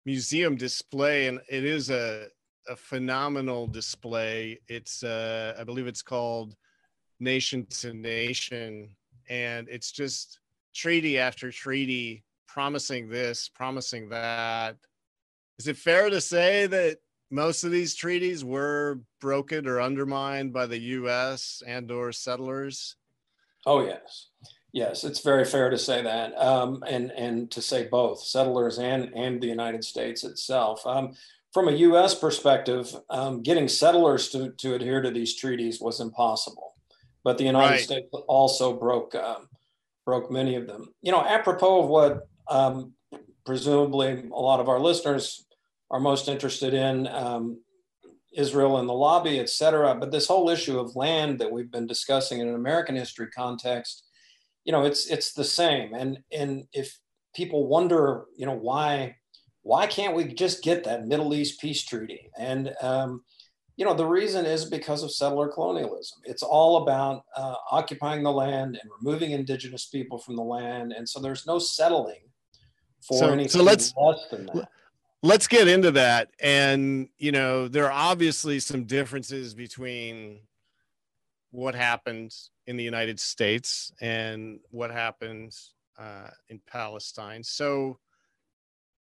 museum 0.06 0.56
display, 0.56 1.28
and 1.28 1.40
it 1.50 1.66
is 1.66 1.90
a 1.90 2.28
a 2.70 2.76
phenomenal 2.76 3.68
display. 3.68 4.60
It's 4.68 5.04
uh, 5.04 5.56
I 5.60 5.64
believe 5.64 5.88
it's 5.88 6.02
called 6.02 6.56
Nation 7.20 7.66
to 7.82 7.94
Nation, 7.94 8.90
and 9.30 9.68
it's 9.70 9.92
just 9.92 10.40
treaty 10.74 11.18
after 11.18 11.52
treaty 11.52 12.24
promising 12.48 13.10
this, 13.10 13.50
promising 13.50 14.10
that. 14.10 14.76
Is 15.60 15.68
it 15.68 15.78
fair 15.78 16.10
to 16.10 16.22
say 16.22 16.68
that 16.68 16.98
most 17.32 17.64
of 17.64 17.72
these 17.72 17.96
treaties 17.96 18.44
were 18.44 19.00
broken 19.22 19.68
or 19.68 19.82
undermined 19.82 20.52
by 20.52 20.66
the 20.66 20.80
U.S. 20.80 21.62
and 21.66 21.92
or 21.92 22.12
settlers? 22.12 22.96
Oh 23.66 23.86
yes, 23.86 24.30
Yes, 24.72 25.04
it's 25.04 25.22
very 25.22 25.46
fair 25.46 25.70
to 25.70 25.78
say 25.78 26.04
that, 26.04 26.38
um, 26.38 26.84
and 26.88 27.12
and 27.12 27.50
to 27.52 27.62
say 27.62 27.88
both 27.88 28.22
settlers 28.22 28.78
and 28.78 29.12
and 29.16 29.42
the 29.42 29.48
United 29.48 29.84
States 29.84 30.24
itself. 30.24 30.86
Um, 30.86 31.16
from 31.52 31.68
a 31.68 31.72
U.S. 31.72 32.14
perspective, 32.14 32.96
um, 33.10 33.42
getting 33.42 33.68
settlers 33.68 34.30
to 34.30 34.52
to 34.52 34.76
adhere 34.76 35.02
to 35.02 35.10
these 35.10 35.36
treaties 35.36 35.82
was 35.82 36.00
impossible, 36.00 36.69
but 37.24 37.38
the 37.38 37.46
United 37.46 37.72
right. 37.72 37.82
States 37.82 38.10
also 38.28 38.74
broke 38.74 39.16
um, 39.16 39.50
broke 40.06 40.32
many 40.32 40.56
of 40.56 40.68
them. 40.68 40.94
You 41.02 41.12
know, 41.12 41.22
apropos 41.22 41.84
of 41.84 41.90
what 41.90 42.28
um, 42.50 42.94
presumably 43.46 44.30
a 44.32 44.40
lot 44.40 44.60
of 44.60 44.70
our 44.70 44.80
listeners 44.80 45.46
are 45.92 46.00
most 46.00 46.28
interested 46.28 46.74
in. 46.74 47.08
Um, 47.08 47.62
Israel 48.32 48.78
and 48.78 48.88
the 48.88 48.94
lobby, 48.94 49.40
et 49.40 49.50
cetera. 49.50 49.96
But 49.96 50.12
this 50.12 50.28
whole 50.28 50.52
issue 50.52 50.80
of 50.80 50.96
land 50.96 51.40
that 51.40 51.52
we've 51.52 51.72
been 51.72 51.88
discussing 51.88 52.40
in 52.40 52.48
an 52.48 52.54
American 52.54 52.96
history 52.96 53.28
context 53.36 54.04
you 54.70 54.72
know 54.72 54.84
it's 54.84 55.08
it's 55.08 55.34
the 55.34 55.44
same 55.44 55.96
and 55.96 56.20
and 56.32 56.64
if 56.74 57.00
people 57.36 57.68
wonder 57.68 58.26
you 58.36 58.46
know 58.46 58.54
why 58.56 59.16
why 59.64 59.88
can't 59.88 60.16
we 60.16 60.26
just 60.26 60.64
get 60.64 60.84
that 60.84 61.08
middle 61.08 61.34
east 61.34 61.60
peace 61.60 61.84
treaty 61.84 62.30
and 62.38 62.74
um, 62.82 63.24
you 63.80 63.86
know 63.86 63.94
the 63.94 64.06
reason 64.06 64.46
is 64.46 64.66
because 64.66 65.04
of 65.04 65.12
settler 65.12 65.48
colonialism 65.48 66.20
it's 66.26 66.44
all 66.44 66.84
about 66.84 67.24
uh, 67.36 67.56
occupying 67.72 68.22
the 68.22 68.32
land 68.32 68.78
and 68.80 68.92
removing 69.02 69.32
indigenous 69.32 69.86
people 69.86 70.20
from 70.20 70.36
the 70.36 70.44
land 70.44 70.92
and 70.92 71.08
so 71.08 71.20
there's 71.20 71.48
no 71.48 71.58
settling 71.58 72.20
for 73.02 73.18
so, 73.18 73.30
anything 73.30 73.50
so 73.50 73.64
let's, 73.64 73.94
less 73.96 74.28
than 74.30 74.46
that. 74.48 74.68
Let's 75.22 75.48
get 75.48 75.68
into 75.68 75.92
that. 75.92 76.30
And, 76.42 77.10
you 77.18 77.34
know, 77.34 77.68
there 77.68 77.86
are 77.86 77.92
obviously 77.92 78.60
some 78.60 78.86
differences 78.86 79.54
between 79.54 80.40
what 81.52 81.76
happened 81.76 82.34
in 82.68 82.78
the 82.78 82.84
United 82.84 83.20
States 83.20 83.92
and 84.00 84.60
what 84.70 84.92
happened 84.92 85.54
uh, 85.98 86.30
in 86.48 86.62
Palestine. 86.68 87.44
So, 87.44 88.00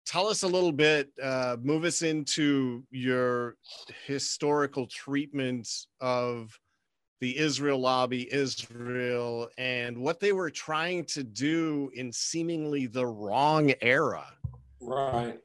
tell 0.06 0.28
us 0.28 0.44
a 0.44 0.48
little 0.48 0.72
bit, 0.72 1.10
uh, 1.22 1.58
move 1.62 1.84
us 1.84 2.02
into 2.02 2.84
your 2.92 3.56
historical 4.06 4.88
treatment 4.88 5.68
of 6.00 6.58
the 7.20 7.38
Israel 7.38 7.80
lobby, 7.80 8.32
Israel, 8.34 9.48
and 9.58 9.98
what 9.98 10.20
they 10.20 10.34
were 10.34 10.50
trying 10.50 11.06
to 11.06 11.24
do 11.24 11.92
in 11.94 12.12
seemingly 12.12 12.88
the 12.88 13.06
wrong 13.06 13.72
era. 13.82 14.26
Right. 14.80 15.40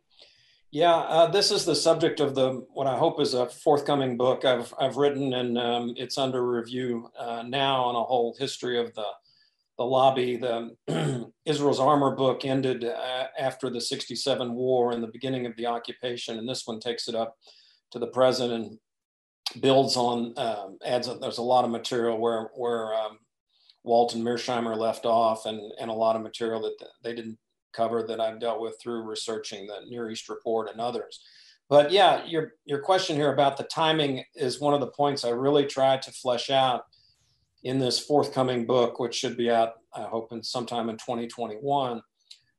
Yeah, 0.71 0.95
uh, 0.97 1.27
this 1.29 1.51
is 1.51 1.65
the 1.65 1.77
subject 1.77 2.21
of 2.21 2.35
the 2.35 2.67
what 2.73 2.87
I 2.87 2.97
hope 2.97 3.21
is 3.21 3.35
a 3.35 3.47
forthcoming 3.47 4.17
book 4.17 4.45
I've 4.45 4.75
I've 4.81 4.97
written, 4.97 5.35
and 5.35 5.57
um, 5.57 5.95
it's 5.97 6.19
under 6.19 6.47
review 6.47 7.09
uh, 7.19 7.45
now 7.47 7.85
on 7.85 7.95
a 7.95 8.03
whole 8.03 8.35
history 8.39 8.79
of 8.79 8.93
the 8.95 9.07
the 9.79 9.85
lobby. 9.85 10.37
The 10.37 11.31
Israel's 11.45 11.81
armor 11.81 12.14
book 12.14 12.45
ended 12.45 12.85
uh, 12.85 13.27
after 13.39 13.70
the 13.70 13.81
'67 13.81 14.55
war 14.55 14.93
and 14.93 15.03
the 15.03 15.09
beginning 15.09 15.47
of 15.47 15.57
the 15.57 15.66
occupation, 15.66 16.39
and 16.39 16.49
this 16.49 16.66
one 16.66 16.81
takes 16.81 17.09
it 17.09 17.14
up 17.14 17.37
to 17.93 17.99
the 17.99 18.09
present 18.09 18.53
and 18.53 18.79
builds 19.61 19.97
on 19.97 20.35
um, 20.37 20.79
adds. 20.85 21.09
A, 21.09 21.14
there's 21.14 21.39
a 21.39 21.43
lot 21.43 21.64
of 21.64 21.70
material 21.70 22.18
where 22.18 22.51
where 22.55 22.95
um, 22.95 23.18
Walt 23.85 24.14
and 24.14 24.24
Mearsheimer 24.24 24.77
left 24.77 25.05
off, 25.05 25.47
and 25.47 25.61
and 25.79 25.91
a 25.91 25.95
lot 25.95 26.16
of 26.16 26.22
material 26.22 26.61
that 26.62 26.89
they 27.03 27.14
didn't 27.14 27.39
cover 27.72 28.03
that 28.03 28.20
I've 28.20 28.41
dealt 28.41 28.61
with 28.61 28.81
through 28.81 29.03
researching 29.03 29.66
the 29.66 29.81
Near 29.89 30.11
East 30.11 30.29
Report 30.29 30.70
and 30.70 30.81
others. 30.81 31.20
But 31.68 31.91
yeah, 31.91 32.24
your 32.24 32.55
your 32.64 32.81
question 32.81 33.16
here 33.16 33.33
about 33.33 33.57
the 33.57 33.64
timing 33.64 34.24
is 34.35 34.61
one 34.61 34.74
of 34.74 34.81
the 34.81 34.87
points 34.87 35.24
I 35.24 35.31
really 35.31 35.66
tried 35.66 36.03
to 36.03 36.12
flesh 36.12 36.49
out 36.49 36.85
in 37.67 37.81
this 37.81 37.99
forthcoming 37.99 38.64
book, 38.64 39.01
which 39.01 39.17
should 39.17 39.37
be 39.37 39.51
out, 39.51 39.75
I 39.93 40.03
hope, 40.03 40.31
in 40.31 40.41
sometime 40.41 40.89
in 40.89 40.97
2021. 40.99 42.01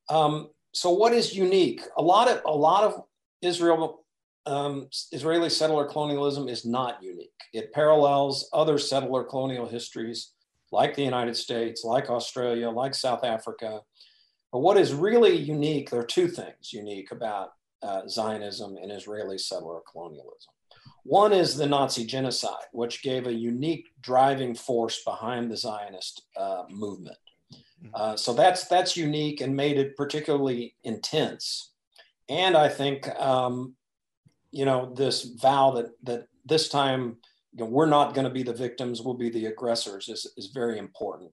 Um, 0.10 0.50
so, 0.74 0.90
what 0.90 1.14
is 1.14 1.34
unique? 1.34 1.82
A 1.98 2.02
lot 2.02 2.28
of 2.28 2.42
a 2.46 2.52
lot 2.52 2.84
of 2.84 3.04
Israel 3.42 4.04
um, 4.46 4.90
Israeli 5.14 5.50
settler 5.50 5.86
colonialism 5.86 6.50
is 6.50 6.66
not 6.66 7.02
unique. 7.02 7.40
It 7.54 7.72
parallels 7.72 8.50
other 8.52 8.78
settler 8.78 9.24
colonial 9.24 9.66
histories, 9.66 10.34
like 10.74 10.94
the 10.94 11.04
United 11.04 11.38
States, 11.38 11.86
like 11.86 12.10
Australia, 12.10 12.70
like 12.70 12.94
South 12.94 13.24
Africa. 13.24 13.80
But 14.52 14.60
what 14.60 14.78
is 14.78 14.94
really 14.94 15.36
unique? 15.38 15.90
There 15.90 16.02
are 16.02 16.06
two 16.06 16.28
things 16.28 16.74
unique 16.74 17.12
about 17.12 17.52
uh, 17.82 18.08
Zionism 18.10 18.76
and 18.82 18.92
Israeli 18.92 19.38
settler 19.38 19.80
colonialism. 19.90 20.54
One 21.08 21.32
is 21.32 21.56
the 21.56 21.66
Nazi 21.66 22.06
genocide, 22.06 22.68
which 22.74 23.02
gave 23.02 23.28
a 23.28 23.34
unique 23.34 23.86
driving 24.02 24.54
force 24.54 25.06
behind 25.06 25.50
the 25.50 25.56
Zionist 25.56 26.24
uh, 26.36 26.64
movement. 26.70 27.16
Mm-hmm. 27.54 27.90
Uh, 27.94 28.18
so 28.18 28.34
that's 28.34 28.68
that's 28.68 28.98
unique 28.98 29.40
and 29.40 29.56
made 29.56 29.78
it 29.78 29.96
particularly 29.96 30.76
intense. 30.84 31.72
And 32.28 32.58
I 32.58 32.68
think 32.68 33.08
um, 33.18 33.76
you 34.52 34.66
know 34.66 34.94
this 34.96 35.24
vow 35.24 35.72
that 35.72 35.92
that 36.04 36.28
this 36.46 36.68
time 36.68 37.16
you 37.54 37.64
know, 37.64 37.70
we're 37.70 37.86
not 37.86 38.14
going 38.14 38.28
to 38.28 38.34
be 38.34 38.44
the 38.44 38.52
victims, 38.52 39.02
we'll 39.02 39.14
be 39.14 39.30
the 39.30 39.46
aggressors 39.46 40.10
is 40.10 40.30
is 40.36 40.48
very 40.48 40.78
important. 40.78 41.32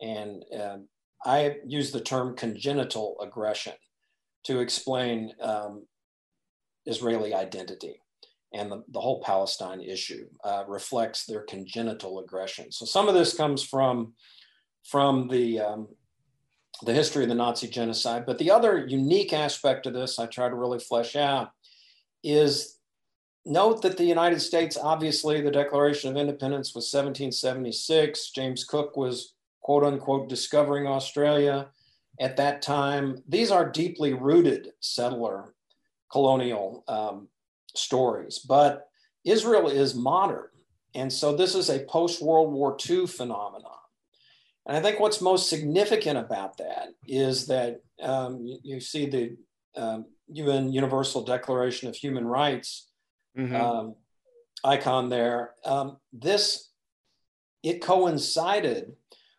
And 0.00 0.44
uh, 0.56 0.78
I 1.24 1.56
use 1.66 1.90
the 1.90 2.00
term 2.00 2.36
congenital 2.36 3.16
aggression 3.20 3.74
to 4.44 4.60
explain 4.60 5.32
um, 5.42 5.84
Israeli 6.86 7.34
identity 7.34 8.00
and 8.52 8.70
the, 8.70 8.82
the 8.88 9.00
whole 9.00 9.22
Palestine 9.22 9.80
issue 9.80 10.26
uh, 10.44 10.64
reflects 10.66 11.24
their 11.24 11.42
congenital 11.42 12.18
aggression. 12.18 12.72
So 12.72 12.84
some 12.84 13.08
of 13.08 13.14
this 13.14 13.34
comes 13.34 13.62
from 13.62 14.14
from 14.84 15.28
the 15.28 15.60
um, 15.60 15.88
the 16.82 16.94
history 16.94 17.24
of 17.24 17.28
the 17.28 17.34
Nazi 17.34 17.68
genocide, 17.68 18.24
but 18.26 18.38
the 18.38 18.50
other 18.50 18.86
unique 18.86 19.32
aspect 19.32 19.86
of 19.86 19.92
this 19.92 20.18
I 20.18 20.26
try 20.26 20.48
to 20.48 20.54
really 20.54 20.78
flesh 20.78 21.14
out 21.14 21.50
is 22.24 22.78
note 23.44 23.82
that 23.82 23.96
the 23.96 24.04
United 24.04 24.40
States, 24.40 24.78
obviously, 24.80 25.40
the 25.40 25.50
Declaration 25.50 26.10
of 26.10 26.16
Independence 26.16 26.74
was 26.74 26.92
1776. 26.92 28.30
James 28.30 28.64
Cook 28.64 28.96
was 28.96 29.34
quote 29.60 29.84
unquote 29.84 30.28
discovering 30.28 30.86
Australia 30.86 31.68
at 32.18 32.36
that 32.36 32.62
time. 32.62 33.22
These 33.28 33.50
are 33.50 33.68
deeply 33.68 34.14
rooted 34.14 34.68
settler 34.80 35.54
colonial 36.10 36.84
um, 36.88 37.28
stories. 37.76 38.38
But 38.38 38.88
Israel 39.24 39.68
is 39.68 39.94
modern. 39.94 40.48
And 40.94 41.12
so 41.12 41.36
this 41.36 41.54
is 41.54 41.70
a 41.70 41.84
post 41.84 42.22
World 42.22 42.52
War 42.52 42.76
II 42.88 43.06
phenomenon. 43.06 43.70
And 44.66 44.76
I 44.76 44.80
think 44.80 45.00
what's 45.00 45.20
most 45.20 45.48
significant 45.48 46.18
about 46.18 46.58
that 46.58 46.88
is 47.06 47.46
that 47.46 47.80
um, 48.02 48.40
you, 48.44 48.58
you, 48.62 48.80
see 48.80 49.06
the 49.06 49.36
um, 49.76 50.06
UN 50.28 50.72
Universal 50.72 51.24
Declaration 51.24 51.88
of 51.88 51.96
Human 51.96 52.26
Rights 52.26 52.88
mm-hmm. 53.36 53.56
um, 53.56 53.94
icon 54.64 55.08
there. 55.08 55.54
Um, 55.64 55.98
this, 56.12 56.70
it 57.62 57.82
coincided 57.82 58.92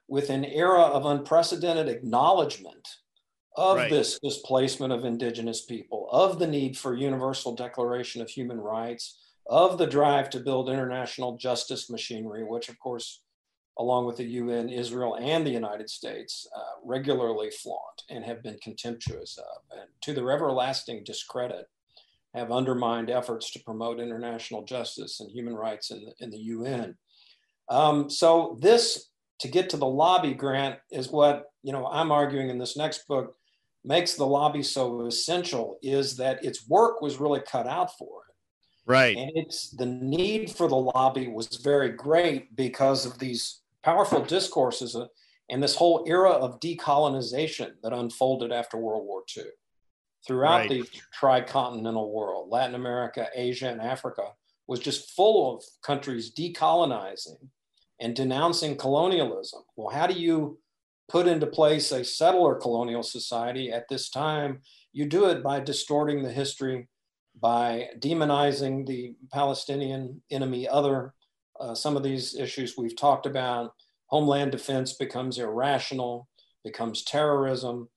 with 0.08 0.30
an 0.30 0.44
era 0.44 0.82
of 0.82 1.06
unprecedented 1.06 1.88
acknowledgement 1.88 2.88
of 3.58 3.78
right. 3.78 3.90
this 3.90 4.20
displacement 4.24 4.94
of 4.94 5.04
indigenous 5.04 5.66
people, 5.66 6.08
of 6.12 6.40
the 6.40 6.48
need 6.48 6.78
for 6.78 6.96
universal 6.96 7.56
declaration 7.56 8.22
of 8.22 8.30
human 8.30 8.60
rights, 8.60 9.20
of 9.48 9.78
the 9.78 9.88
drive 9.88 10.30
to 10.30 10.40
build 10.40 10.70
international 10.70 11.38
justice 11.38 11.90
machinery, 11.90 12.44
which 12.44 12.70
of 12.70 12.80
course, 12.80 13.22
along 13.78 14.06
with 14.06 14.18
the 14.18 14.24
UN, 14.24 14.70
Israel, 14.70 15.16
and 15.16 15.46
the 15.46 15.52
United 15.52 15.90
States 15.90 16.48
uh, 16.56 16.80
regularly 16.86 17.52
flaunt 17.52 18.04
and 18.10 18.24
have 18.24 18.42
been 18.42 18.58
contemptuous 18.62 19.38
of, 19.38 19.78
and 19.78 19.90
to 20.02 20.14
their 20.14 20.32
everlasting 20.32 21.04
discredit, 21.04 21.68
have 22.34 22.52
undermined 22.52 23.10
efforts 23.10 23.52
to 23.52 23.60
promote 23.60 24.00
international 24.00 24.64
justice 24.64 25.20
and 25.20 25.30
human 25.30 25.56
rights 25.56 25.92
in 25.92 26.06
the, 26.06 26.14
in 26.20 26.30
the 26.30 26.38
UN. 26.38 26.96
Um, 27.70 28.10
so 28.10 28.58
this, 28.62 29.10
to 29.40 29.50
get 29.50 29.70
to 29.72 29.78
the 29.78 29.86
lobby 29.86 30.34
grant, 30.34 30.80
is 30.92 31.10
what 31.10 31.48
you 31.64 31.74
know 31.74 31.86
I'm 31.88 32.12
arguing 32.12 32.50
in 32.50 32.58
this 32.58 32.78
next 32.78 33.08
book 33.08 33.36
makes 33.84 34.14
the 34.16 34.26
lobby 34.26 34.64
so 34.64 35.06
essential 35.06 35.78
is 35.82 36.18
that 36.18 36.44
its 36.44 36.68
work 36.68 37.02
was 37.02 37.20
really 37.20 37.42
cut 37.42 37.68
out 37.68 37.98
for 37.98 38.24
it. 38.30 38.36
Right. 38.86 39.18
And 39.18 39.32
it's 39.36 39.70
the 39.70 39.86
need 39.86 40.52
for 40.52 40.68
the 40.68 40.76
lobby 40.76 41.28
was 41.28 41.48
very 41.64 41.90
great 41.90 42.56
because 42.56 43.06
of 43.06 43.18
these 43.20 43.62
powerful 43.84 44.24
discourses 44.24 44.96
uh, 44.96 45.08
and 45.50 45.62
this 45.62 45.76
whole 45.76 46.04
era 46.08 46.32
of 46.32 46.60
decolonization 46.60 47.72
that 47.84 47.94
unfolded 47.94 48.52
after 48.52 48.78
World 48.78 49.06
War 49.06 49.24
II. 49.36 49.44
Throughout 50.28 50.70
right. 50.70 50.70
the 50.70 50.84
tricontinental 51.20 52.12
world, 52.12 52.50
Latin 52.50 52.76
America, 52.76 53.28
Asia, 53.34 53.70
and 53.70 53.82
Africa 53.82 54.24
was 54.68 54.80
just 54.80 55.12
full 55.12 55.56
of 55.56 55.64
countries 55.84 56.32
decolonizing 56.32 57.48
and 58.00 58.16
denouncing 58.16 58.78
colonialism. 58.78 59.62
Well, 59.76 59.94
how 59.94 60.08
do 60.08 60.14
you 60.14 60.60
put 61.12 61.28
into 61.28 61.46
place 61.46 61.92
a 61.92 62.06
settler 62.06 62.56
colonial 62.56 63.04
society 63.04 63.70
at 63.70 63.90
this 63.90 64.10
time, 64.10 64.62
you 64.94 65.06
do 65.06 65.26
it 65.26 65.44
by 65.44 65.60
distorting 65.60 66.24
the 66.24 66.32
history, 66.32 66.88
by 67.42 67.90
demonizing 68.00 68.88
the 68.88 69.14
Palestinian 69.34 70.22
enemy 70.32 70.70
other. 70.70 71.14
Uh, 71.60 71.76
some 71.76 71.98
of 71.98 72.04
these 72.04 72.34
issues 72.36 72.78
we've 72.78 72.96
talked 72.96 73.26
about. 73.26 73.74
Homeland 74.08 74.52
defense 74.52 74.94
becomes 74.94 75.38
irrational, 75.38 76.30
becomes 76.64 77.04
terrorism. 77.04 77.90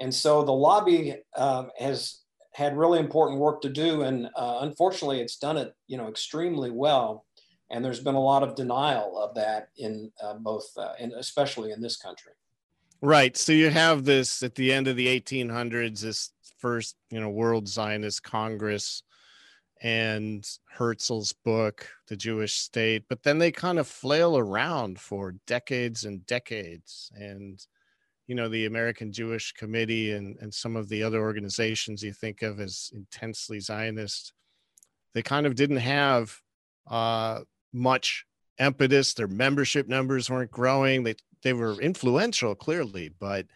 And 0.00 0.12
so 0.12 0.42
the 0.42 0.52
lobby 0.52 1.16
uh, 1.36 1.64
has 1.78 2.22
had 2.54 2.78
really 2.78 2.98
important 2.98 3.40
work 3.40 3.60
to 3.60 3.68
do. 3.68 4.02
And 4.02 4.30
uh, 4.36 4.58
unfortunately, 4.62 5.20
it's 5.20 5.36
done 5.36 5.58
it 5.58 5.74
you 5.86 5.98
know, 5.98 6.08
extremely 6.08 6.70
well. 6.70 7.26
And 7.70 7.84
there's 7.84 8.00
been 8.00 8.14
a 8.14 8.20
lot 8.20 8.42
of 8.42 8.54
denial 8.54 9.18
of 9.18 9.34
that 9.34 9.68
in 9.76 10.10
uh, 10.22 10.34
both, 10.34 10.66
and 10.98 11.12
uh, 11.12 11.18
especially 11.18 11.70
in 11.70 11.82
this 11.82 11.98
country. 11.98 12.32
Right. 13.04 13.36
So 13.36 13.52
you 13.52 13.68
have 13.68 14.06
this 14.06 14.42
at 14.42 14.54
the 14.54 14.72
end 14.72 14.88
of 14.88 14.96
the 14.96 15.08
1800s, 15.08 16.00
this 16.00 16.30
first, 16.56 16.96
you 17.10 17.20
know, 17.20 17.28
World 17.28 17.68
Zionist 17.68 18.22
Congress 18.22 19.02
and 19.82 20.42
Herzl's 20.74 21.34
book, 21.44 21.86
The 22.08 22.16
Jewish 22.16 22.54
State, 22.54 23.04
but 23.10 23.22
then 23.22 23.36
they 23.36 23.52
kind 23.52 23.78
of 23.78 23.86
flail 23.86 24.38
around 24.38 24.98
for 24.98 25.34
decades 25.46 26.04
and 26.04 26.24
decades. 26.24 27.12
And, 27.14 27.60
you 28.26 28.34
know, 28.34 28.48
the 28.48 28.64
American 28.64 29.12
Jewish 29.12 29.52
Committee 29.52 30.12
and, 30.12 30.38
and 30.40 30.54
some 30.54 30.74
of 30.74 30.88
the 30.88 31.02
other 31.02 31.20
organizations 31.20 32.02
you 32.02 32.14
think 32.14 32.40
of 32.40 32.58
as 32.58 32.90
intensely 32.94 33.60
Zionist, 33.60 34.32
they 35.12 35.20
kind 35.20 35.44
of 35.44 35.56
didn't 35.56 35.76
have 35.76 36.40
uh, 36.90 37.40
much 37.70 38.24
impetus. 38.58 39.12
Their 39.12 39.28
membership 39.28 39.88
numbers 39.88 40.30
weren't 40.30 40.50
growing. 40.50 41.02
They 41.02 41.16
they 41.44 41.52
were 41.52 41.80
influential 41.80 42.54
clearly, 42.54 43.10
but 43.20 43.46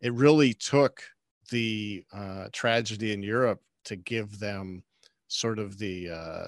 it 0.00 0.12
really 0.12 0.52
took 0.54 1.02
the 1.50 2.04
uh, 2.12 2.48
tragedy 2.52 3.12
in 3.12 3.22
Europe 3.22 3.60
to 3.84 3.96
give 3.96 4.40
them 4.40 4.82
sort 5.28 5.58
of 5.58 5.78
the 5.78 6.10
uh, 6.10 6.46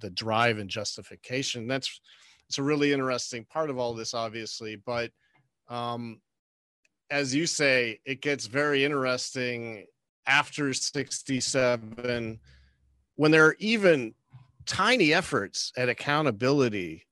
the 0.00 0.10
drive 0.10 0.58
and 0.58 0.70
justification. 0.70 1.66
That's 1.66 2.00
it's 2.48 2.58
a 2.58 2.62
really 2.62 2.92
interesting 2.92 3.44
part 3.44 3.68
of 3.68 3.78
all 3.78 3.94
this, 3.94 4.14
obviously. 4.14 4.76
But 4.76 5.10
um, 5.68 6.20
as 7.10 7.34
you 7.34 7.46
say, 7.46 8.00
it 8.04 8.22
gets 8.22 8.46
very 8.46 8.84
interesting 8.84 9.86
after 10.26 10.72
67 10.72 12.38
when 13.16 13.30
there 13.30 13.46
are 13.46 13.56
even 13.58 14.14
tiny 14.66 15.12
efforts 15.12 15.72
at 15.76 15.88
accountability 15.88 17.06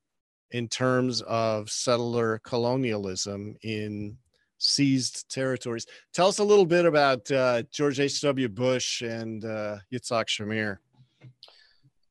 in 0.53 0.68
terms 0.68 1.22
of 1.22 1.70
settler 1.70 2.40
colonialism 2.44 3.57
in 3.62 4.16
seized 4.59 5.30
territories. 5.30 5.86
Tell 6.12 6.28
us 6.28 6.38
a 6.38 6.44
little 6.44 6.66
bit 6.66 6.84
about 6.84 7.30
uh, 7.30 7.62
George 7.72 7.98
H.W. 7.98 8.48
Bush 8.48 9.03
and 9.03 9.44
uh, 9.44 9.78
Yitzhak 9.92 10.26
Shamir. 10.26 10.78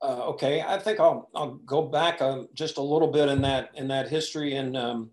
Uh, 0.02 0.30
okay, 0.30 0.62
I 0.62 0.80
think 0.80 1.00
I'll 1.00 1.30
I'll 1.36 1.56
go 1.66 1.82
back 1.82 2.22
uh, 2.22 2.44
just 2.54 2.78
a 2.78 2.82
little 2.82 3.10
bit 3.10 3.28
in 3.28 3.42
that 3.42 3.72
in 3.76 3.88
that 3.90 4.08
history 4.08 4.56
and 4.56 4.78
um, 4.78 5.12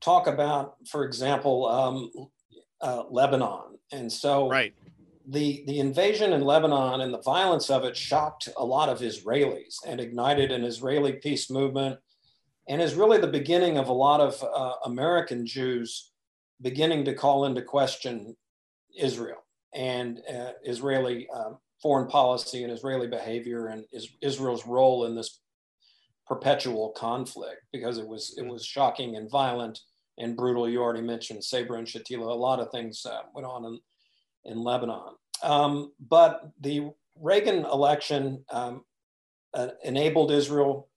talk 0.00 0.26
about, 0.26 0.76
for 0.88 1.04
example, 1.04 1.66
um, 1.68 2.10
uh, 2.80 3.04
Lebanon. 3.10 3.78
And 3.92 4.10
so, 4.10 4.48
right, 4.48 4.72
the 5.28 5.64
the 5.66 5.78
invasion 5.78 6.32
in 6.32 6.42
Lebanon 6.42 7.02
and 7.02 7.12
the 7.12 7.20
violence 7.20 7.68
of 7.68 7.84
it 7.84 7.96
shocked 7.96 8.48
a 8.56 8.64
lot 8.64 8.88
of 8.88 9.00
Israelis 9.00 9.76
and 9.86 10.00
ignited 10.00 10.50
an 10.50 10.64
Israeli 10.64 11.12
peace 11.14 11.50
movement, 11.50 11.98
and 12.68 12.80
is 12.80 12.94
really 12.94 13.18
the 13.18 13.26
beginning 13.26 13.78
of 13.78 13.88
a 13.88 13.92
lot 13.92 14.20
of 14.20 14.42
uh, 14.42 14.74
American 14.84 15.46
Jews 15.46 16.12
beginning 16.62 17.04
to 17.04 17.14
call 17.14 17.44
into 17.44 17.62
question 17.62 18.36
Israel 18.96 19.44
and 19.74 20.20
uh, 20.32 20.52
Israeli 20.64 21.28
um, 21.30 21.58
foreign 21.82 22.08
policy 22.08 22.62
and 22.62 22.72
Israeli 22.72 23.06
behavior 23.06 23.66
and 23.66 23.84
is, 23.92 24.08
Israel's 24.22 24.66
role 24.66 25.06
in 25.06 25.14
this 25.14 25.40
perpetual 26.26 26.90
conflict 26.96 27.62
because 27.72 27.98
it 27.98 28.06
was 28.06 28.34
it 28.38 28.42
mm-hmm. 28.42 28.50
was 28.52 28.64
shocking 28.64 29.16
and 29.16 29.30
violent 29.30 29.80
and 30.18 30.36
brutal. 30.36 30.68
You 30.68 30.82
already 30.82 31.02
mentioned 31.02 31.44
Sabra 31.44 31.78
and 31.78 31.86
Shatila. 31.86 32.30
A 32.30 32.34
lot 32.34 32.60
of 32.60 32.70
things 32.70 33.04
uh, 33.04 33.22
went 33.34 33.46
on 33.46 33.64
in, 33.64 33.78
in 34.44 34.58
Lebanon. 34.62 35.14
Um, 35.42 35.92
but 36.08 36.48
the 36.60 36.90
Reagan 37.20 37.64
election 37.64 38.44
um, 38.50 38.84
uh, 39.52 39.68
enabled 39.82 40.30
Israel. 40.30 40.88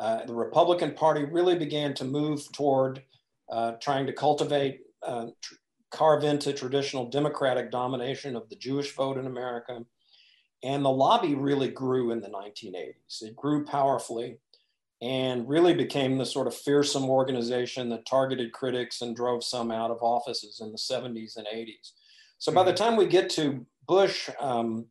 Uh, 0.00 0.24
the 0.24 0.34
Republican 0.34 0.92
Party 0.92 1.24
really 1.24 1.56
began 1.56 1.94
to 1.94 2.04
move 2.04 2.50
toward 2.52 3.02
uh, 3.50 3.72
trying 3.80 4.06
to 4.06 4.12
cultivate, 4.12 4.80
uh, 5.06 5.26
tr- 5.40 5.54
carve 5.90 6.24
into 6.24 6.52
traditional 6.52 7.10
Democratic 7.10 7.70
domination 7.70 8.34
of 8.34 8.48
the 8.48 8.56
Jewish 8.56 8.94
vote 8.94 9.18
in 9.18 9.26
America 9.26 9.84
and 10.62 10.84
the 10.84 10.90
lobby 10.90 11.34
really 11.34 11.68
grew 11.68 12.12
in 12.12 12.20
the 12.20 12.28
1980s. 12.28 13.22
It 13.22 13.36
grew 13.36 13.64
powerfully 13.64 14.38
and 15.00 15.48
really 15.48 15.74
became 15.74 16.16
the 16.16 16.26
sort 16.26 16.46
of 16.46 16.54
fearsome 16.54 17.10
organization 17.10 17.88
that 17.88 18.06
targeted 18.06 18.52
critics 18.52 19.02
and 19.02 19.16
drove 19.16 19.42
some 19.42 19.72
out 19.72 19.90
of 19.90 19.98
offices 20.00 20.60
in 20.60 20.70
the 20.70 20.78
70s 20.78 21.36
and 21.36 21.46
80s. 21.46 21.92
So 22.38 22.52
by 22.52 22.62
the 22.62 22.72
mm-hmm. 22.72 22.84
time 22.84 22.96
we 22.96 23.06
get 23.06 23.28
to 23.30 23.66
Bush 23.88 24.30
um, 24.40 24.86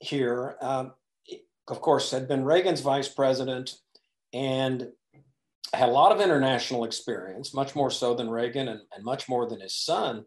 here, 0.00 0.56
um, 0.60 0.92
of 1.68 1.80
course, 1.80 2.10
had 2.10 2.28
been 2.28 2.44
Reagan's 2.44 2.80
vice 2.80 3.08
president 3.08 3.76
and 4.38 4.88
had 5.74 5.88
a 5.88 5.92
lot 5.92 6.12
of 6.12 6.20
international 6.20 6.84
experience, 6.84 7.52
much 7.52 7.74
more 7.74 7.90
so 7.90 8.14
than 8.14 8.30
Reagan 8.30 8.68
and, 8.68 8.80
and 8.94 9.04
much 9.04 9.28
more 9.28 9.48
than 9.48 9.60
his 9.60 9.74
son 9.74 10.24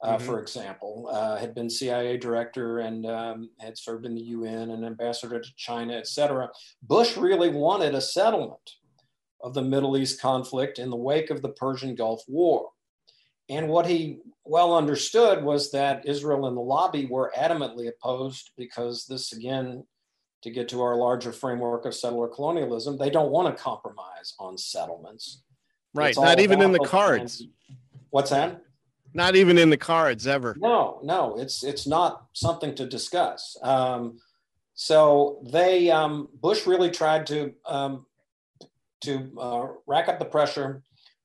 uh, 0.00 0.16
mm-hmm. 0.16 0.26
for 0.26 0.40
example, 0.40 1.08
uh, 1.10 1.36
had 1.36 1.54
been 1.54 1.68
CIA 1.68 2.16
director 2.16 2.78
and 2.78 3.04
um, 3.06 3.50
had 3.58 3.76
served 3.76 4.06
in 4.06 4.14
the 4.14 4.22
UN 4.22 4.70
and 4.70 4.84
ambassador 4.84 5.40
to 5.40 5.48
China, 5.56 5.94
et 5.94 6.06
cetera. 6.06 6.48
Bush 6.82 7.16
really 7.16 7.48
wanted 7.48 7.94
a 7.94 8.00
settlement 8.00 8.70
of 9.42 9.54
the 9.54 9.62
Middle 9.62 9.96
East 9.96 10.20
conflict 10.20 10.78
in 10.78 10.90
the 10.90 10.96
wake 10.96 11.30
of 11.30 11.42
the 11.42 11.50
Persian 11.50 11.96
Gulf 11.96 12.22
War. 12.28 12.68
And 13.48 13.68
what 13.68 13.86
he 13.86 14.20
well 14.44 14.76
understood 14.76 15.42
was 15.42 15.72
that 15.72 16.06
Israel 16.06 16.46
and 16.46 16.56
the 16.56 16.60
lobby 16.60 17.06
were 17.06 17.32
adamantly 17.36 17.88
opposed 17.88 18.50
because 18.56 19.04
this, 19.06 19.32
again, 19.32 19.84
to 20.42 20.50
get 20.50 20.68
to 20.68 20.82
our 20.82 20.96
larger 20.96 21.32
framework 21.32 21.84
of 21.84 21.94
settler 21.94 22.28
colonialism, 22.28 22.96
they 22.96 23.10
don't 23.10 23.30
want 23.30 23.54
to 23.54 23.62
compromise 23.62 24.34
on 24.38 24.56
settlements. 24.56 25.42
Right. 25.94 26.14
Not 26.16 26.40
even 26.40 26.62
in 26.62 26.72
the 26.72 26.78
cards. 26.80 27.42
What's 28.10 28.30
that? 28.30 28.62
not 29.14 29.36
even 29.36 29.58
in 29.58 29.70
the 29.70 29.76
cards 29.76 30.26
ever. 30.26 30.56
No, 30.58 31.00
no, 31.02 31.36
it's 31.38 31.64
it's 31.64 31.86
not 31.86 32.26
something 32.32 32.74
to 32.76 32.86
discuss. 32.86 33.56
Um, 33.62 34.18
so 34.74 35.42
they 35.50 35.90
um, 35.90 36.28
Bush 36.40 36.66
really 36.66 36.90
tried 36.90 37.26
to 37.28 37.54
um, 37.66 38.06
to 39.02 39.32
uh, 39.38 39.66
rack 39.86 40.08
up 40.08 40.18
the 40.18 40.24
pressure 40.24 40.82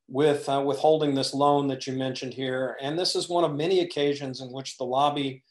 with 0.08 0.48
uh, 0.48 0.62
withholding 0.64 1.14
this 1.14 1.34
loan 1.34 1.68
that 1.68 1.86
you 1.86 1.94
mentioned 1.94 2.34
here, 2.34 2.76
and 2.80 2.98
this 2.98 3.14
is 3.14 3.28
one 3.28 3.44
of 3.44 3.54
many 3.54 3.80
occasions 3.80 4.40
in 4.40 4.52
which 4.52 4.76
the 4.76 4.84
lobby 4.84 5.42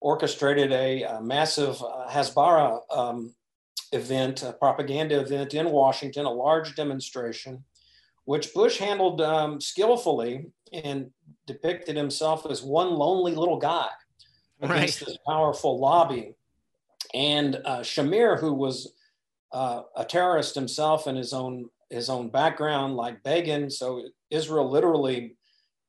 orchestrated 0.00 0.72
a, 0.72 1.02
a 1.02 1.20
massive 1.20 1.80
uh, 1.82 2.08
Hasbara 2.08 2.80
um, 2.90 3.34
event, 3.92 4.42
a 4.42 4.52
propaganda 4.52 5.20
event 5.20 5.54
in 5.54 5.70
Washington, 5.70 6.26
a 6.26 6.30
large 6.30 6.74
demonstration 6.74 7.64
which 8.26 8.52
Bush 8.52 8.78
handled 8.78 9.20
um, 9.22 9.60
skillfully 9.60 10.50
and 10.72 11.10
depicted 11.46 11.96
himself 11.96 12.44
as 12.50 12.62
one 12.62 12.90
lonely 12.90 13.34
little 13.34 13.56
guy 13.56 13.88
against 14.60 15.00
right. 15.00 15.06
this 15.06 15.18
powerful 15.26 15.78
lobby. 15.78 16.34
And 17.14 17.56
uh, 17.64 17.80
Shamir, 17.80 18.38
who 18.38 18.52
was 18.52 18.92
uh, 19.52 19.82
a 19.96 20.04
terrorist 20.04 20.54
himself 20.54 21.06
in 21.06 21.16
his 21.16 21.32
own 21.32 21.70
his 21.88 22.10
own 22.10 22.30
background, 22.30 22.96
like 22.96 23.22
Begin, 23.22 23.70
so 23.70 24.02
Israel 24.30 24.68
literally 24.68 25.36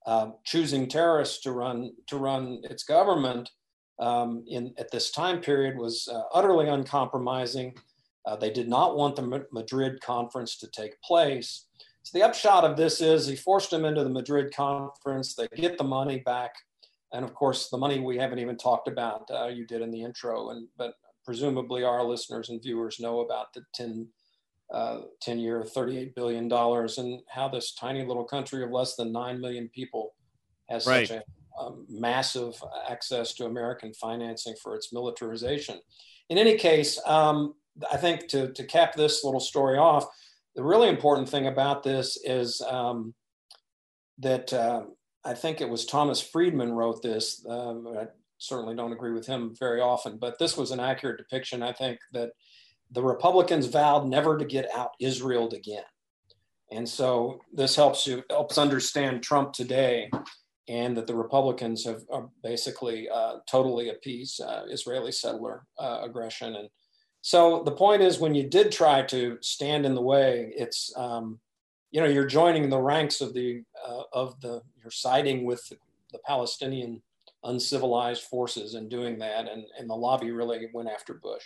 uh, 0.06 0.30
choosing 0.46 0.88
terrorists 0.88 1.42
to 1.42 1.52
run 1.52 1.92
to 2.06 2.18
run 2.18 2.62
its 2.66 2.84
government 2.84 3.50
um, 4.00 4.44
in 4.48 4.74
at 4.78 4.92
this 4.92 5.12
time 5.12 5.42
period 5.42 5.78
was 5.78 6.08
uh, 6.08 6.24
utterly 6.34 6.68
uncompromising. 6.68 7.76
Uh, 8.26 8.36
they 8.36 8.52
did 8.52 8.68
not 8.68 8.98
want 8.98 9.16
the 9.16 9.46
Madrid 9.52 10.02
conference 10.02 10.58
to 10.58 10.68
take 10.68 11.02
place. 11.02 11.66
So 12.04 12.18
the 12.18 12.26
upshot 12.26 12.64
of 12.64 12.78
this 12.78 13.02
is 13.02 13.28
he 13.28 13.36
forced 13.36 13.72
them 13.72 13.86
into 13.86 14.04
the 14.04 14.10
Madrid 14.10 14.54
conference. 14.54 15.36
They 15.36 15.48
get 15.56 15.78
the 15.78 15.84
money 15.84 16.20
back, 16.20 16.54
and 17.14 17.24
of 17.26 17.34
course, 17.34 17.70
the 17.70 17.78
money 17.78 18.00
we 18.00 18.18
haven't 18.18 18.40
even 18.40 18.58
talked 18.58 18.88
about. 18.88 19.30
Uh, 19.34 19.48
you 19.48 19.66
did 19.66 19.82
in 19.82 19.92
the 19.92 20.04
intro, 20.04 20.52
and 20.52 20.68
but 20.78 20.94
presumably 21.26 21.84
our 21.84 22.04
listeners 22.04 22.50
and 22.50 22.64
viewers 22.64 23.00
know 23.02 23.20
about 23.20 23.54
the 23.54 23.62
10, 23.74 24.08
uh, 24.74 25.00
10 25.22 25.40
year, 25.40 25.62
$38 25.62 26.16
billion, 26.16 26.52
and 26.52 27.22
how 27.30 27.50
this 27.50 27.74
tiny 27.74 28.06
little 28.06 28.24
country 28.24 28.64
of 28.64 28.72
less 28.72 28.96
than 28.96 29.12
9 29.12 29.42
million 29.42 29.68
people 29.68 30.16
has 30.70 30.88
right. 30.88 31.08
such 31.08 31.18
a 31.18 31.24
um, 31.60 31.86
massive 31.90 32.62
access 32.90 33.34
to 33.36 33.46
American 33.46 33.94
financing 33.94 34.56
for 34.62 34.76
its 34.76 34.94
militarization. 34.94 35.80
In 36.30 36.38
any 36.38 36.58
case, 36.58 37.00
um, 37.06 37.54
I 37.92 37.98
think 37.98 38.28
to, 38.30 38.52
to 38.54 38.64
cap 38.64 38.96
this 38.96 39.24
little 39.24 39.40
story 39.40 39.78
off, 39.78 40.06
the 40.56 40.64
really 40.64 40.90
important 40.90 41.30
thing 41.30 41.48
about 41.48 41.84
this 41.84 42.18
is 42.24 42.62
um, 42.62 43.14
that 44.18 44.52
uh, 44.52 44.84
I 45.24 45.34
think 45.34 45.62
it 45.62 45.70
was 45.70 45.86
Thomas 45.86 46.22
Friedman 46.22 46.74
wrote 46.74 47.02
this. 47.02 47.46
Um, 47.48 47.88
I 47.98 48.08
certainly 48.40 48.76
don't 48.76 48.94
agree 48.94 49.12
with 49.12 49.28
him 49.28 49.54
very 49.60 49.82
often, 49.82 50.18
but 50.18 50.40
this 50.40 50.58
was 50.58 50.72
an 50.72 50.80
accurate 50.80 51.18
depiction. 51.18 51.62
I 51.62 51.74
think 51.74 52.00
that 52.14 52.32
the 52.92 53.04
Republicans 53.04 53.68
vowed 53.68 54.08
never 54.08 54.38
to 54.38 54.46
get 54.46 54.68
out 54.76 54.92
Israel 55.00 55.50
again. 55.54 55.84
And 56.72 56.88
so 56.88 57.40
this 57.54 57.76
helps 57.76 58.06
you 58.06 58.24
helps 58.30 58.58
understand 58.58 59.24
Trump 59.24 59.54
today, 59.54 60.10
and 60.68 60.98
that 60.98 61.08
the 61.08 61.16
Republicans 61.16 61.86
have 61.86 62.04
basically 62.44 63.08
uh, 63.10 63.38
totally 63.50 63.90
appeased 63.90 64.42
uh, 64.42 64.64
Israeli 64.70 65.12
settler 65.12 65.66
uh, 65.80 66.02
aggression 66.04 66.56
and 66.56 66.70
so 67.28 67.62
the 67.64 67.74
point 67.74 68.02
is, 68.02 68.20
when 68.20 68.34
you 68.34 68.48
did 68.48 68.72
try 68.72 69.02
to 69.02 69.38
stand 69.42 69.86
in 69.86 69.96
the 69.96 70.02
way, 70.02 70.54
it's 70.56 70.94
um, 70.96 71.42
you 71.92 72.00
know 72.00 72.08
you're 72.08 72.26
joining 72.26 72.70
the 72.70 72.80
ranks 72.80 73.20
of 73.20 73.34
the 73.34 73.64
uh, 73.86 74.04
of 74.14 74.40
the 74.40 74.62
you're 74.82 74.92
siding 74.92 75.44
with 75.44 75.68
the, 75.68 75.78
Palestinian 76.26 77.02
uncivilized 77.44 78.24
forces 78.24 78.76
and 78.76 78.90
doing 78.90 79.20
that, 79.20 79.50
and 79.50 79.66
and 79.78 79.90
the 79.90 79.94
lobby 79.94 80.32
really 80.32 80.68
went 80.74 80.88
after 80.88 81.16
Bush. 81.16 81.44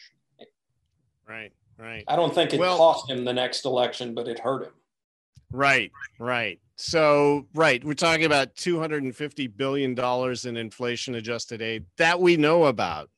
Right, 1.27 1.51
right. 1.79 2.03
I 2.07 2.15
don't 2.15 2.35
think 2.35 2.53
it 2.53 2.59
well, 2.59 2.77
cost 2.77 3.09
him 3.09 3.25
the 3.25 3.33
next 3.33 3.65
election, 3.65 4.13
but 4.13 4.27
it 4.27 4.37
hurt 4.37 4.65
him. 4.65 4.73
Right, 5.51 5.91
right. 6.19 6.59
So, 6.75 7.47
right, 7.53 7.83
we're 7.83 7.93
talking 7.93 8.25
about 8.25 8.55
250 8.55 9.47
billion 9.47 9.93
dollars 9.93 10.45
in 10.45 10.57
inflation 10.57 11.15
adjusted 11.15 11.61
aid 11.61 11.85
that 11.97 12.19
we 12.19 12.37
know 12.37 12.65
about. 12.65 13.09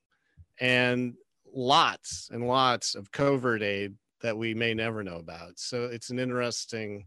And 0.59 1.15
lots 1.53 2.29
and 2.31 2.47
lots 2.47 2.95
of 2.95 3.11
covert 3.11 3.61
aid 3.61 3.93
that 4.21 4.37
we 4.37 4.53
may 4.53 4.73
never 4.73 5.03
know 5.03 5.17
about. 5.17 5.59
So 5.59 5.85
it's 5.85 6.09
an 6.09 6.19
interesting, 6.19 7.05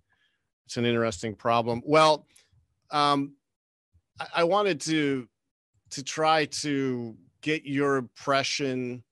it's 0.66 0.76
an 0.76 0.84
interesting 0.84 1.34
problem. 1.34 1.82
Well, 1.84 2.26
um, 2.90 3.34
I, 4.20 4.26
I 4.36 4.44
wanted 4.44 4.80
to 4.82 5.28
to 5.90 6.02
try 6.02 6.46
to 6.46 7.16
get 7.42 7.64
your 7.64 7.96
impression 7.96 9.04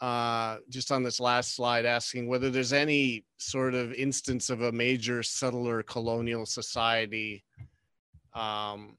uh, 0.00 0.58
just 0.68 0.92
on 0.92 1.02
this 1.02 1.20
last 1.20 1.54
slide, 1.54 1.86
asking 1.86 2.28
whether 2.28 2.50
there's 2.50 2.72
any 2.72 3.24
sort 3.38 3.74
of 3.74 3.92
instance 3.94 4.50
of 4.50 4.62
a 4.62 4.72
major 4.72 5.22
settler 5.22 5.82
colonial 5.82 6.44
society 6.44 7.44
um, 8.34 8.98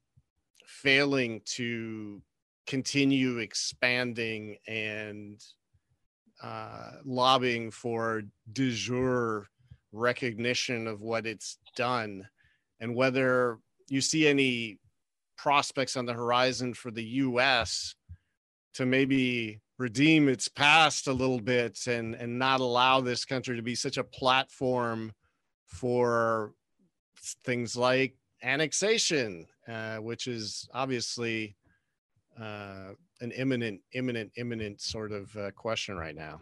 failing 0.66 1.40
to 1.44 2.20
continue 2.66 3.38
expanding 3.38 4.56
and 4.66 5.42
uh, 6.42 6.90
lobbying 7.04 7.70
for 7.70 8.22
de 8.52 8.70
jure 8.72 9.46
recognition 9.92 10.86
of 10.86 11.00
what 11.00 11.26
it's 11.26 11.58
done, 11.76 12.28
and 12.80 12.94
whether 12.94 13.58
you 13.88 14.00
see 14.00 14.26
any 14.26 14.78
prospects 15.36 15.96
on 15.96 16.04
the 16.04 16.12
horizon 16.12 16.74
for 16.74 16.90
the 16.90 17.04
U.S. 17.04 17.94
to 18.74 18.84
maybe 18.84 19.60
redeem 19.78 20.28
its 20.28 20.48
past 20.48 21.06
a 21.06 21.12
little 21.12 21.40
bit 21.40 21.86
and 21.86 22.14
and 22.16 22.38
not 22.38 22.60
allow 22.60 23.00
this 23.00 23.24
country 23.24 23.56
to 23.56 23.62
be 23.62 23.74
such 23.74 23.96
a 23.96 24.04
platform 24.04 25.12
for 25.66 26.52
things 27.44 27.76
like 27.76 28.16
annexation, 28.42 29.46
uh, 29.68 29.96
which 29.96 30.26
is 30.26 30.68
obviously 30.72 31.56
uh, 32.40 32.92
an 33.20 33.30
imminent, 33.32 33.80
imminent, 33.92 34.30
imminent 34.36 34.80
sort 34.80 35.12
of 35.12 35.36
uh, 35.36 35.50
question 35.52 35.96
right 35.96 36.14
now. 36.14 36.40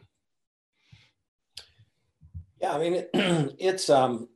Yeah, 2.60 2.74
I 2.74 2.78
mean, 2.78 2.94
it, 2.94 3.10
it's 3.58 3.90
um, 3.90 4.28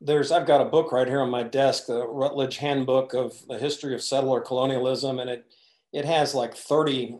there's 0.00 0.32
I've 0.32 0.46
got 0.46 0.60
a 0.60 0.66
book 0.66 0.92
right 0.92 1.06
here 1.08 1.20
on 1.20 1.30
my 1.30 1.42
desk, 1.42 1.86
the 1.86 2.06
Routledge 2.06 2.58
Handbook 2.58 3.14
of 3.14 3.34
the 3.46 3.58
History 3.58 3.94
of 3.94 4.02
Settler 4.02 4.40
Colonialism, 4.40 5.18
and 5.18 5.30
it 5.30 5.46
it 5.92 6.04
has 6.04 6.34
like 6.34 6.54
30 6.54 7.18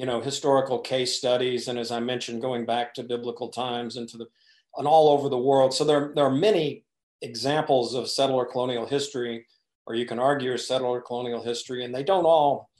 you 0.00 0.06
know 0.06 0.18
historical 0.22 0.78
case 0.78 1.18
studies, 1.18 1.68
and 1.68 1.78
as 1.78 1.90
I 1.90 2.00
mentioned, 2.00 2.40
going 2.40 2.64
back 2.64 2.94
to 2.94 3.02
biblical 3.02 3.50
times 3.50 3.98
and 3.98 4.08
to 4.08 4.16
the 4.16 4.26
and 4.76 4.88
all 4.88 5.10
over 5.10 5.28
the 5.28 5.36
world. 5.36 5.74
So 5.74 5.84
there 5.84 6.12
there 6.14 6.24
are 6.24 6.34
many 6.50 6.86
examples 7.20 7.92
of 7.92 8.08
settler 8.08 8.46
colonial 8.46 8.86
history, 8.86 9.46
or 9.86 9.94
you 9.94 10.06
can 10.06 10.18
argue 10.18 10.56
settler 10.56 11.02
colonial 11.02 11.42
history, 11.42 11.84
and 11.84 11.94
they 11.94 12.02
don't 12.02 12.24
all 12.24 12.70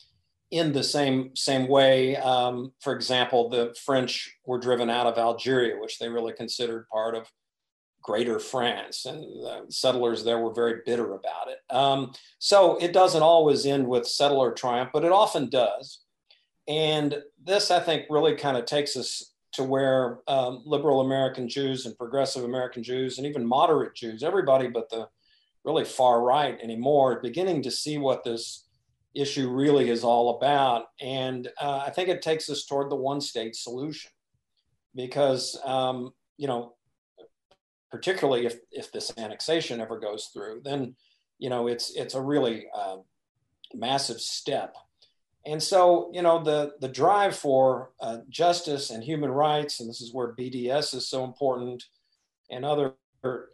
in 0.51 0.73
the 0.73 0.83
same 0.83 1.37
same 1.37 1.69
way. 1.69 2.17
Um, 2.17 2.73
for 2.81 2.95
example, 2.95 3.51
the 3.51 3.77
French 3.85 4.35
were 4.47 4.59
driven 4.59 4.89
out 4.89 5.07
of 5.07 5.19
Algeria, 5.19 5.79
which 5.79 5.99
they 5.99 6.09
really 6.09 6.33
considered 6.33 6.89
part 6.89 7.15
of 7.15 7.31
Greater 8.03 8.39
France, 8.39 9.05
and 9.05 9.21
the 9.21 9.67
settlers 9.69 10.25
there 10.25 10.39
were 10.39 10.55
very 10.55 10.81
bitter 10.87 11.13
about 11.13 11.49
it. 11.49 11.59
Um, 11.69 12.15
so 12.39 12.79
it 12.79 12.95
doesn't 12.95 13.23
always 13.23 13.67
end 13.67 13.87
with 13.87 14.07
settler 14.07 14.53
triumph, 14.53 14.89
but 14.95 15.05
it 15.05 15.13
often 15.13 15.51
does. 15.51 16.01
And 16.71 17.17
this, 17.45 17.73
I 17.73 17.81
think, 17.81 18.07
really 18.09 18.37
kind 18.37 18.57
of 18.57 18.65
takes 18.65 18.97
us 18.97 19.33
to 19.55 19.65
where 19.65 20.21
um, 20.29 20.63
liberal 20.65 21.01
American 21.01 21.49
Jews 21.49 21.85
and 21.85 21.99
progressive 21.99 22.45
American 22.45 22.85
Jews 22.85 23.19
and 23.19 23.27
even 23.27 23.45
moderate 23.45 23.97
Jews, 23.97 24.23
everybody 24.23 24.69
but 24.69 24.89
the 24.89 25.09
really 25.65 25.85
far 25.85 26.23
right 26.23 26.57
anymore, 26.63 27.21
beginning 27.21 27.63
to 27.63 27.73
see 27.73 27.99
what 27.99 28.23
this 28.23 28.69
issue 29.17 29.51
really 29.51 29.91
is 29.91 30.05
all 30.05 30.37
about. 30.37 30.85
And 31.01 31.49
uh, 31.61 31.83
I 31.85 31.91
think 31.91 32.09
it 32.09 32.23
takes 32.23 32.49
us 32.49 32.65
toward 32.65 32.89
the 32.89 32.97
one 32.97 33.21
state 33.21 33.57
solution 33.57 34.13
because, 34.95 35.61
um, 35.65 36.13
you 36.37 36.47
know, 36.47 36.75
particularly 37.91 38.47
if, 38.47 38.59
if 38.71 38.93
this 38.93 39.13
annexation 39.19 39.81
ever 39.81 39.99
goes 39.99 40.31
through, 40.33 40.61
then, 40.65 40.95
you 41.41 41.51
know, 41.51 41.67
it's, 41.67 41.91
it's 41.97 42.15
a 42.15 42.23
really 42.23 42.67
uh, 42.73 42.99
massive 43.75 44.21
step. 44.21 44.77
And 45.47 45.63
so, 45.63 46.11
you 46.13 46.23
know, 46.23 46.43
the, 46.43 46.75
the 46.81 46.89
drive 46.89 47.35
for 47.35 47.93
uh, 48.01 48.19
justice 48.29 48.91
and 48.91 49.03
human 49.03 49.31
rights, 49.31 49.81
and 49.81 49.89
this 49.89 50.01
is 50.01 50.13
where 50.13 50.35
BDS 50.35 50.95
is 50.95 51.09
so 51.09 51.25
important, 51.25 51.85
and 52.51 52.65
other 52.65 52.95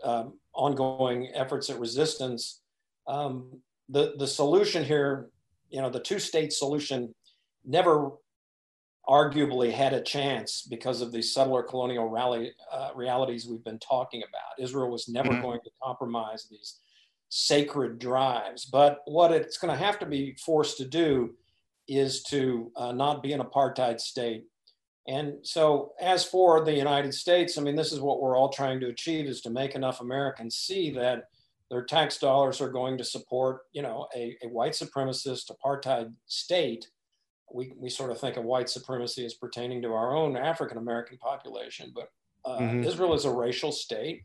um, 0.02 0.34
ongoing 0.52 1.30
efforts 1.34 1.70
at 1.70 1.78
resistance, 1.78 2.60
um, 3.06 3.60
the, 3.88 4.14
the 4.18 4.26
solution 4.26 4.84
here 4.84 5.30
you 5.70 5.80
know, 5.80 5.90
the 5.90 6.00
two 6.00 6.18
state 6.18 6.52
solution 6.52 7.14
never 7.64 8.10
arguably 9.08 9.70
had 9.70 9.92
a 9.92 10.00
chance 10.00 10.66
because 10.68 11.00
of 11.00 11.12
the 11.12 11.22
settler 11.22 11.62
colonial 11.62 12.08
rally, 12.08 12.52
uh, 12.72 12.90
realities 12.94 13.46
we've 13.46 13.64
been 13.64 13.78
talking 13.78 14.22
about. 14.22 14.64
Israel 14.64 14.90
was 14.90 15.08
never 15.08 15.30
mm-hmm. 15.30 15.42
going 15.42 15.60
to 15.60 15.70
compromise 15.82 16.46
these 16.50 16.80
sacred 17.28 17.98
drives. 17.98 18.64
But 18.64 19.02
what 19.04 19.32
it's 19.32 19.58
going 19.58 19.76
to 19.76 19.84
have 19.84 19.98
to 20.00 20.06
be 20.06 20.34
forced 20.44 20.78
to 20.78 20.84
do 20.84 21.34
is 21.88 22.22
to 22.24 22.70
uh, 22.76 22.92
not 22.92 23.22
be 23.22 23.32
an 23.32 23.40
apartheid 23.40 24.00
state. 24.00 24.44
And 25.08 25.34
so, 25.42 25.92
as 26.00 26.24
for 26.24 26.64
the 26.64 26.74
United 26.74 27.14
States, 27.14 27.56
I 27.56 27.62
mean, 27.62 27.76
this 27.76 27.92
is 27.92 28.00
what 28.00 28.20
we're 28.20 28.36
all 28.36 28.48
trying 28.48 28.80
to 28.80 28.88
achieve: 28.88 29.26
is 29.26 29.40
to 29.42 29.50
make 29.50 29.74
enough 29.74 30.00
Americans 30.00 30.56
see 30.56 30.90
that 30.92 31.28
their 31.70 31.84
tax 31.84 32.18
dollars 32.18 32.60
are 32.60 32.70
going 32.70 32.98
to 32.98 33.04
support, 33.04 33.62
you 33.72 33.82
know, 33.82 34.06
a, 34.14 34.36
a 34.42 34.48
white 34.48 34.72
supremacist 34.72 35.50
apartheid 35.50 36.12
state. 36.26 36.88
We, 37.52 37.72
we 37.76 37.88
sort 37.88 38.10
of 38.10 38.18
think 38.18 38.36
of 38.36 38.44
white 38.44 38.68
supremacy 38.68 39.24
as 39.24 39.34
pertaining 39.34 39.82
to 39.82 39.92
our 39.92 40.14
own 40.14 40.36
African 40.36 40.78
American 40.78 41.18
population, 41.18 41.92
but 41.94 42.08
uh, 42.44 42.58
mm-hmm. 42.58 42.84
Israel 42.84 43.14
is 43.14 43.24
a 43.24 43.30
racial 43.30 43.70
state. 43.72 44.22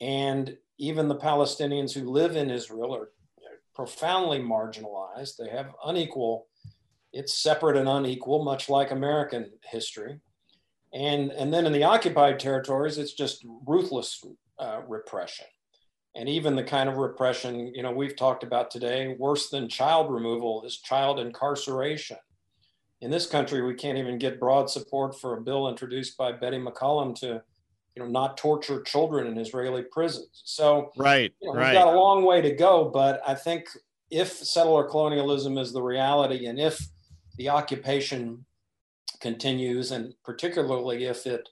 And 0.00 0.56
even 0.78 1.08
the 1.08 1.16
Palestinians 1.16 1.92
who 1.92 2.08
live 2.08 2.36
in 2.36 2.50
Israel 2.50 2.94
are 2.94 3.10
profoundly 3.78 4.40
marginalized. 4.40 5.36
They 5.36 5.48
have 5.50 5.72
unequal, 5.84 6.47
it's 7.18 7.42
separate 7.42 7.76
and 7.76 7.88
unequal, 7.88 8.44
much 8.44 8.68
like 8.68 8.90
American 8.90 9.50
history. 9.64 10.20
And, 10.94 11.32
and 11.32 11.52
then 11.52 11.66
in 11.66 11.72
the 11.72 11.82
occupied 11.82 12.38
territories, 12.38 12.96
it's 12.96 13.12
just 13.12 13.44
ruthless 13.66 14.24
uh, 14.58 14.80
repression 14.86 15.46
and 16.18 16.28
even 16.28 16.56
the 16.56 16.64
kind 16.64 16.88
of 16.88 16.96
repression 16.96 17.72
you 17.74 17.82
know 17.82 17.92
we've 17.92 18.16
talked 18.16 18.42
about 18.42 18.70
today 18.70 19.16
worse 19.18 19.48
than 19.50 19.68
child 19.68 20.12
removal 20.12 20.62
is 20.64 20.78
child 20.78 21.18
incarceration 21.18 22.16
in 23.00 23.10
this 23.10 23.26
country 23.26 23.62
we 23.62 23.74
can't 23.74 23.98
even 23.98 24.18
get 24.18 24.40
broad 24.40 24.68
support 24.68 25.18
for 25.18 25.36
a 25.36 25.40
bill 25.40 25.68
introduced 25.68 26.16
by 26.16 26.32
betty 26.32 26.58
mccollum 26.58 27.14
to 27.14 27.40
you 27.94 28.02
know 28.02 28.06
not 28.06 28.36
torture 28.36 28.82
children 28.82 29.26
in 29.26 29.38
israeli 29.38 29.82
prisons 29.92 30.42
so 30.44 30.90
right 30.96 31.32
you 31.40 31.48
know, 31.48 31.58
right. 31.58 31.72
we've 31.72 31.80
got 31.82 31.94
a 31.94 31.98
long 31.98 32.24
way 32.24 32.40
to 32.40 32.54
go 32.54 32.90
but 32.92 33.20
i 33.26 33.34
think 33.34 33.66
if 34.10 34.32
settler 34.32 34.84
colonialism 34.84 35.56
is 35.58 35.72
the 35.72 35.82
reality 35.82 36.46
and 36.46 36.58
if 36.58 36.80
the 37.38 37.48
occupation 37.48 38.44
continues 39.20 39.90
and 39.90 40.14
particularly 40.24 41.04
if 41.04 41.26
it 41.26 41.48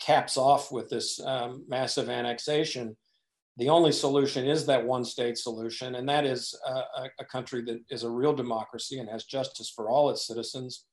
caps 0.00 0.36
off 0.36 0.70
with 0.70 0.90
this 0.90 1.20
um, 1.24 1.64
massive 1.68 2.10
annexation 2.10 2.96
the 3.58 3.70
only 3.70 3.92
solution 3.92 4.46
is 4.46 4.66
that 4.66 4.84
one 4.84 5.04
state 5.04 5.38
solution, 5.38 5.94
and 5.94 6.08
that 6.08 6.26
is 6.26 6.54
a, 6.66 7.08
a, 7.20 7.24
country 7.24 7.62
that 7.62 7.80
is 7.88 8.02
a 8.02 8.10
real 8.10 8.34
democracy 8.34 8.98
and 8.98 9.08
has 9.08 9.24
justice 9.24 9.70
for 9.74 9.88
all 9.88 10.10
its 10.10 10.26
citizens. 10.26 10.84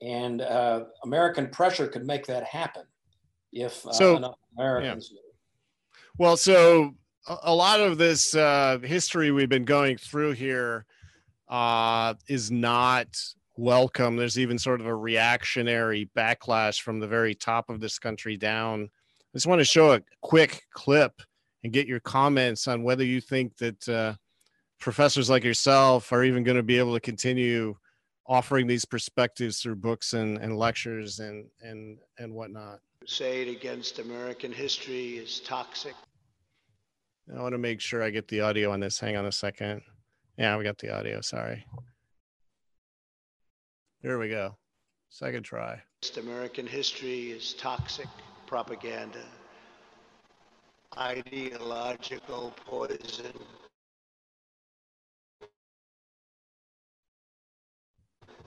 And 0.00 0.40
uh, 0.40 0.84
American 1.04 1.48
pressure 1.48 1.86
could 1.86 2.06
make 2.06 2.24
that 2.26 2.44
happen 2.44 2.84
if 3.52 3.86
uh, 3.86 3.92
so, 3.92 4.16
enough 4.16 4.36
Americans. 4.56 5.10
Yeah. 5.12 5.20
Well, 6.16 6.38
so 6.38 6.94
a 7.42 7.54
lot 7.54 7.80
of 7.80 7.98
this 7.98 8.34
uh, 8.34 8.78
history 8.82 9.30
we've 9.30 9.48
been 9.48 9.66
going 9.66 9.98
through 9.98 10.32
here 10.32 10.86
uh, 11.48 12.14
is 12.26 12.50
not 12.50 13.08
welcome. 13.58 14.16
There's 14.16 14.38
even 14.38 14.56
sort 14.56 14.80
of 14.80 14.86
a 14.86 14.94
reactionary 14.94 16.08
backlash 16.16 16.80
from 16.80 17.00
the 17.00 17.08
very 17.08 17.34
top 17.34 17.68
of 17.68 17.80
this 17.80 17.98
country 17.98 18.36
down. 18.36 18.84
I 18.84 19.36
just 19.36 19.48
want 19.48 19.58
to 19.60 19.64
show 19.64 19.92
a 19.92 20.00
quick 20.22 20.62
clip 20.72 21.12
and 21.64 21.72
get 21.72 21.88
your 21.88 22.00
comments 22.00 22.68
on 22.68 22.84
whether 22.84 23.04
you 23.04 23.20
think 23.20 23.56
that 23.56 23.88
uh, 23.88 24.14
professors 24.78 25.28
like 25.28 25.42
yourself 25.42 26.12
are 26.12 26.22
even 26.22 26.44
going 26.44 26.56
to 26.56 26.62
be 26.62 26.78
able 26.78 26.94
to 26.94 27.00
continue 27.00 27.74
offering 28.26 28.68
these 28.68 28.84
perspectives 28.84 29.60
through 29.60 29.74
books 29.74 30.12
and, 30.12 30.38
and 30.38 30.56
lectures 30.56 31.18
and, 31.18 31.46
and, 31.60 31.98
and 32.18 32.32
whatnot. 32.32 32.78
Crusade 33.00 33.48
against 33.48 33.98
American 33.98 34.52
history 34.52 35.16
is 35.16 35.40
toxic. 35.40 35.94
I 37.36 37.42
want 37.42 37.54
to 37.54 37.58
make 37.58 37.80
sure 37.80 38.02
I 38.02 38.10
get 38.10 38.28
the 38.28 38.40
audio 38.40 38.70
on 38.70 38.80
this. 38.80 39.00
Hang 39.00 39.16
on 39.16 39.26
a 39.26 39.32
second. 39.32 39.82
Yeah, 40.36 40.56
we 40.56 40.62
got 40.62 40.78
the 40.78 40.94
audio. 40.94 41.20
Sorry. 41.20 41.64
Here 44.02 44.18
we 44.18 44.28
go. 44.28 44.56
Second 45.10 45.42
try. 45.42 45.82
American 46.16 46.66
history 46.66 47.32
is 47.32 47.54
toxic 47.54 48.06
propaganda 48.46 49.24
ideological 50.96 52.52
poison. 52.66 53.32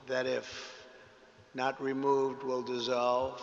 That 0.07 0.25
if 0.25 0.85
not 1.53 1.81
removed 1.81 2.43
will 2.43 2.61
dissolve 2.61 3.41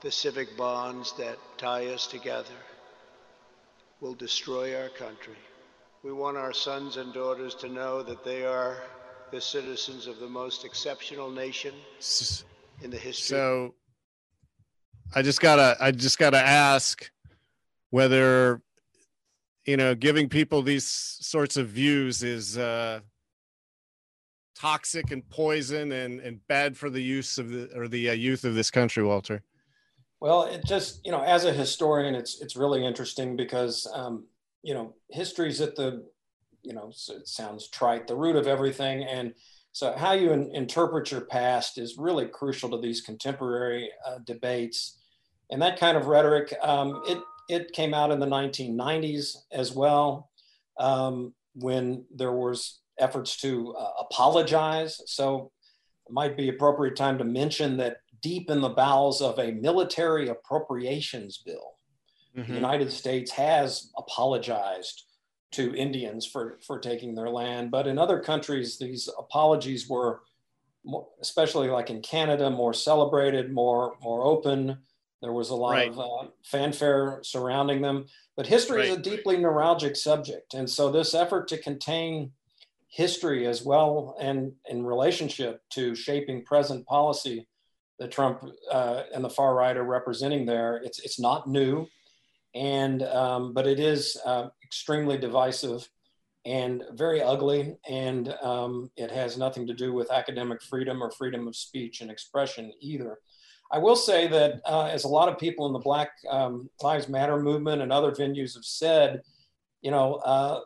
the 0.00 0.10
civic 0.10 0.56
bonds 0.56 1.12
that 1.18 1.38
tie 1.58 1.86
us 1.88 2.06
together, 2.06 2.58
will 4.00 4.14
destroy 4.14 4.80
our 4.80 4.88
country. 4.88 5.36
We 6.02 6.12
want 6.12 6.36
our 6.36 6.52
sons 6.52 6.96
and 6.96 7.12
daughters 7.12 7.54
to 7.56 7.68
know 7.68 8.02
that 8.02 8.24
they 8.24 8.44
are 8.44 8.78
the 9.34 9.40
citizens 9.40 10.06
of 10.06 10.20
the 10.20 10.28
most 10.28 10.64
exceptional 10.64 11.28
nation 11.28 11.74
in 12.82 12.88
the 12.88 12.96
history. 12.96 13.36
So 13.36 13.74
I 15.12 15.22
just 15.22 15.40
gotta 15.40 15.76
I 15.80 15.90
just 15.90 16.20
gotta 16.20 16.38
ask 16.38 17.10
whether 17.90 18.62
you 19.66 19.76
know 19.76 19.96
giving 19.96 20.28
people 20.28 20.62
these 20.62 20.86
sorts 20.86 21.56
of 21.56 21.66
views 21.66 22.22
is 22.22 22.56
uh 22.56 23.00
toxic 24.54 25.10
and 25.10 25.28
poison 25.30 25.90
and 25.90 26.20
and 26.20 26.46
bad 26.46 26.76
for 26.76 26.88
the 26.88 27.02
use 27.02 27.36
of 27.36 27.50
the 27.50 27.68
or 27.76 27.88
the 27.88 28.10
uh, 28.10 28.12
youth 28.12 28.44
of 28.44 28.54
this 28.54 28.70
country 28.70 29.02
walter 29.02 29.42
well 30.20 30.44
it 30.44 30.64
just 30.64 31.04
you 31.04 31.10
know 31.10 31.22
as 31.22 31.44
a 31.44 31.52
historian 31.52 32.14
it's 32.14 32.40
it's 32.40 32.54
really 32.54 32.86
interesting 32.86 33.36
because 33.36 33.88
um 33.94 34.24
you 34.62 34.74
know 34.74 34.94
history's 35.10 35.60
at 35.60 35.74
the 35.74 36.04
you 36.64 36.72
know 36.72 36.90
it 36.90 37.28
sounds 37.28 37.68
trite 37.68 38.06
the 38.06 38.16
root 38.16 38.36
of 38.36 38.46
everything 38.46 39.04
and 39.04 39.34
so 39.72 39.92
how 39.92 40.12
you 40.12 40.32
in, 40.32 40.54
interpret 40.54 41.10
your 41.10 41.22
past 41.22 41.78
is 41.78 41.98
really 41.98 42.26
crucial 42.26 42.70
to 42.70 42.80
these 42.80 43.00
contemporary 43.00 43.90
uh, 44.06 44.18
debates 44.24 44.98
and 45.50 45.60
that 45.60 45.78
kind 45.78 45.96
of 45.96 46.06
rhetoric 46.06 46.54
um, 46.62 47.02
it 47.06 47.18
it 47.48 47.72
came 47.72 47.94
out 47.94 48.10
in 48.10 48.18
the 48.18 48.26
1990s 48.26 49.36
as 49.52 49.72
well 49.72 50.30
um, 50.78 51.34
when 51.54 52.04
there 52.14 52.32
was 52.32 52.80
efforts 52.98 53.36
to 53.38 53.74
uh, 53.74 53.90
apologize. 54.00 55.00
So 55.06 55.50
it 56.06 56.12
might 56.12 56.36
be 56.36 56.48
appropriate 56.48 56.96
time 56.96 57.18
to 57.18 57.24
mention 57.24 57.76
that 57.78 57.98
deep 58.22 58.50
in 58.50 58.60
the 58.60 58.68
bowels 58.70 59.20
of 59.20 59.38
a 59.38 59.52
military 59.52 60.28
appropriations 60.28 61.38
bill, 61.38 61.76
mm-hmm. 62.36 62.48
the 62.48 62.54
United 62.54 62.90
States 62.92 63.30
has 63.32 63.90
apologized 63.96 65.04
to 65.52 65.74
Indians 65.74 66.26
for, 66.26 66.58
for 66.66 66.78
taking 66.78 67.14
their 67.14 67.30
land. 67.30 67.70
But 67.70 67.86
in 67.86 67.98
other 67.98 68.20
countries, 68.20 68.78
these 68.78 69.08
apologies 69.18 69.88
were, 69.88 70.22
more, 70.84 71.06
especially 71.20 71.68
like 71.68 71.90
in 71.90 72.02
Canada, 72.02 72.50
more 72.50 72.74
celebrated, 72.74 73.52
more, 73.52 73.96
more 74.02 74.24
open. 74.24 74.78
There 75.22 75.32
was 75.32 75.50
a 75.50 75.54
lot 75.54 75.70
right. 75.70 75.90
of 75.90 75.98
uh, 75.98 76.28
fanfare 76.44 77.20
surrounding 77.22 77.82
them. 77.82 78.06
But 78.36 78.46
history 78.46 78.78
right. 78.78 78.88
is 78.88 78.96
a 78.96 79.00
deeply 79.00 79.36
neuralgic 79.36 79.96
subject. 79.96 80.54
And 80.54 80.68
so 80.68 80.90
this 80.90 81.14
effort 81.14 81.48
to 81.48 81.58
contain 81.58 82.32
history 82.88 83.46
as 83.46 83.64
well 83.64 84.16
and 84.20 84.52
in 84.68 84.84
relationship 84.84 85.60
to 85.68 85.94
shaping 85.94 86.44
present 86.44 86.86
policy 86.86 87.46
that 87.98 88.10
Trump 88.10 88.44
uh, 88.70 89.02
and 89.14 89.24
the 89.24 89.30
far 89.30 89.54
right 89.54 89.76
are 89.76 89.84
representing 89.84 90.46
there. 90.46 90.76
It's, 90.76 90.98
it's 91.00 91.18
not 91.18 91.48
new, 91.48 91.86
and 92.54 93.02
um, 93.02 93.52
but 93.52 93.66
it 93.66 93.80
is 93.80 94.16
uh, 94.24 94.48
extremely 94.74 95.16
divisive 95.16 95.88
and 96.44 96.82
very 96.92 97.22
ugly, 97.22 97.76
and 97.88 98.34
um, 98.42 98.90
it 98.96 99.10
has 99.10 99.38
nothing 99.38 99.68
to 99.68 99.72
do 99.72 99.92
with 99.94 100.10
academic 100.10 100.60
freedom 100.60 101.00
or 101.00 101.12
freedom 101.12 101.46
of 101.46 101.54
speech 101.54 102.00
and 102.00 102.10
expression 102.10 102.72
either. 102.80 103.18
I 103.70 103.78
will 103.78 103.96
say 103.96 104.26
that, 104.26 104.60
uh, 104.66 104.86
as 104.92 105.04
a 105.04 105.08
lot 105.08 105.28
of 105.28 105.38
people 105.38 105.66
in 105.66 105.72
the 105.72 105.78
Black 105.78 106.10
um, 106.28 106.68
Lives 106.82 107.08
Matter 107.08 107.38
movement 107.38 107.82
and 107.82 107.92
other 107.92 108.10
venues 108.10 108.54
have 108.54 108.64
said, 108.64 109.22
you 109.80 109.92
know, 109.92 110.16
uh, 110.16 110.60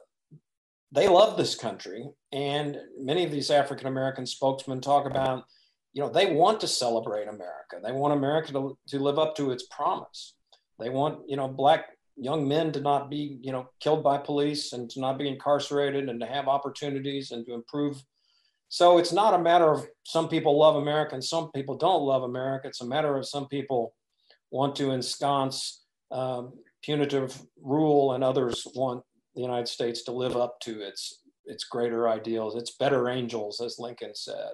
they 0.90 1.06
love 1.06 1.36
this 1.36 1.54
country. 1.54 2.08
And 2.32 2.78
many 2.98 3.24
of 3.24 3.30
these 3.30 3.50
African 3.50 3.88
American 3.88 4.26
spokesmen 4.26 4.80
talk 4.80 5.06
about, 5.06 5.44
you 5.92 6.02
know, 6.02 6.08
they 6.08 6.32
want 6.32 6.60
to 6.60 6.66
celebrate 6.66 7.28
America. 7.28 7.76
They 7.84 7.92
want 7.92 8.14
America 8.14 8.52
to, 8.52 8.78
to 8.88 8.98
live 8.98 9.18
up 9.18 9.36
to 9.36 9.50
its 9.50 9.64
promise. 9.70 10.34
They 10.80 10.88
want, 10.88 11.28
you 11.28 11.36
know, 11.36 11.46
black 11.46 11.97
young 12.20 12.46
men 12.46 12.72
to 12.72 12.80
not 12.80 13.10
be, 13.10 13.38
you 13.40 13.52
know, 13.52 13.68
killed 13.80 14.02
by 14.02 14.18
police 14.18 14.72
and 14.72 14.90
to 14.90 15.00
not 15.00 15.18
be 15.18 15.28
incarcerated 15.28 16.08
and 16.08 16.20
to 16.20 16.26
have 16.26 16.48
opportunities 16.48 17.30
and 17.30 17.46
to 17.46 17.54
improve. 17.54 18.02
So 18.68 18.98
it's 18.98 19.12
not 19.12 19.34
a 19.34 19.38
matter 19.38 19.70
of 19.72 19.86
some 20.04 20.28
people 20.28 20.58
love 20.58 20.76
America 20.76 21.14
and 21.14 21.24
some 21.24 21.50
people 21.52 21.76
don't 21.76 22.02
love 22.02 22.22
America. 22.22 22.68
It's 22.68 22.82
a 22.82 22.86
matter 22.86 23.16
of 23.16 23.26
some 23.26 23.48
people 23.48 23.94
want 24.50 24.76
to 24.76 24.90
ensconce 24.90 25.84
um, 26.10 26.52
punitive 26.82 27.40
rule 27.62 28.12
and 28.12 28.24
others 28.24 28.66
want 28.74 29.02
the 29.34 29.42
United 29.42 29.68
States 29.68 30.02
to 30.04 30.12
live 30.12 30.36
up 30.36 30.58
to 30.60 30.80
its 30.80 31.22
its 31.48 31.64
greater 31.64 32.08
ideals, 32.08 32.56
its 32.56 32.76
better 32.76 33.08
angels, 33.08 33.62
as 33.62 33.78
Lincoln 33.78 34.14
said, 34.14 34.52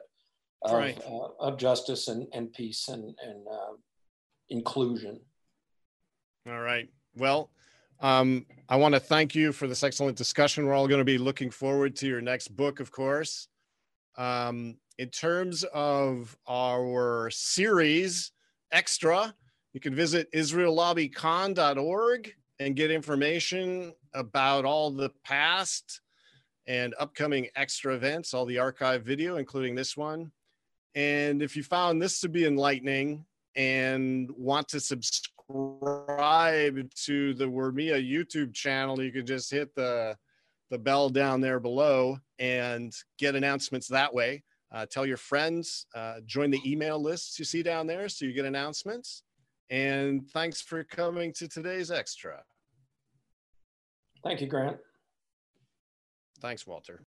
of, 0.62 0.72
right. 0.72 0.96
uh, 1.04 1.28
of 1.40 1.58
justice 1.58 2.06
and, 2.06 2.28
and 2.32 2.52
peace 2.52 2.88
and, 2.88 3.02
and 3.20 3.46
uh, 3.50 3.74
inclusion. 4.48 5.20
All 6.48 6.60
right. 6.60 6.88
Well, 7.16 7.50
um, 8.00 8.46
I 8.68 8.76
want 8.76 8.94
to 8.94 9.00
thank 9.00 9.34
you 9.34 9.52
for 9.52 9.68
this 9.68 9.84
excellent 9.84 10.16
discussion. 10.16 10.66
We're 10.66 10.74
all 10.74 10.88
going 10.88 11.00
to 11.00 11.04
be 11.04 11.18
looking 11.18 11.50
forward 11.50 11.94
to 11.96 12.06
your 12.06 12.20
next 12.20 12.48
book, 12.48 12.80
of 12.80 12.90
course. 12.90 13.48
Um, 14.16 14.76
in 14.98 15.10
terms 15.10 15.64
of 15.72 16.36
our 16.48 17.30
series 17.30 18.32
extra, 18.72 19.34
you 19.72 19.80
can 19.80 19.94
visit 19.94 20.30
israellobbycon.org 20.32 22.34
and 22.58 22.76
get 22.76 22.90
information 22.90 23.92
about 24.12 24.64
all 24.64 24.90
the 24.90 25.10
past 25.24 26.00
and 26.66 26.94
upcoming 26.98 27.48
extra 27.56 27.94
events, 27.94 28.34
all 28.34 28.46
the 28.46 28.58
archive 28.58 29.02
video, 29.02 29.36
including 29.36 29.74
this 29.74 29.96
one. 29.96 30.30
And 30.94 31.42
if 31.42 31.56
you 31.56 31.62
found 31.62 32.00
this 32.00 32.20
to 32.20 32.28
be 32.28 32.46
enlightening 32.46 33.24
and 33.56 34.30
want 34.36 34.68
to 34.68 34.80
subscribe 34.80 35.33
to 35.54 37.34
the 37.34 37.44
Wormia 37.44 38.02
YouTube 38.02 38.54
channel, 38.54 39.02
you 39.02 39.12
can 39.12 39.26
just 39.26 39.50
hit 39.50 39.74
the 39.74 40.16
the 40.70 40.78
bell 40.78 41.08
down 41.08 41.40
there 41.40 41.60
below 41.60 42.18
and 42.38 42.92
get 43.18 43.36
announcements 43.36 43.86
that 43.88 44.12
way. 44.12 44.42
Uh, 44.72 44.86
tell 44.90 45.06
your 45.06 45.16
friends, 45.16 45.86
uh, 45.94 46.16
join 46.26 46.50
the 46.50 46.60
email 46.66 47.00
lists 47.00 47.38
you 47.38 47.44
see 47.44 47.62
down 47.62 47.86
there 47.86 48.08
so 48.08 48.24
you 48.24 48.32
get 48.32 48.44
announcements. 48.44 49.22
And 49.70 50.28
thanks 50.30 50.60
for 50.60 50.82
coming 50.82 51.32
to 51.34 51.46
today's 51.46 51.90
extra. 51.90 52.42
Thank 54.24 54.40
you, 54.40 54.48
Grant. 54.48 54.78
Thanks, 56.40 56.66
Walter. 56.66 57.04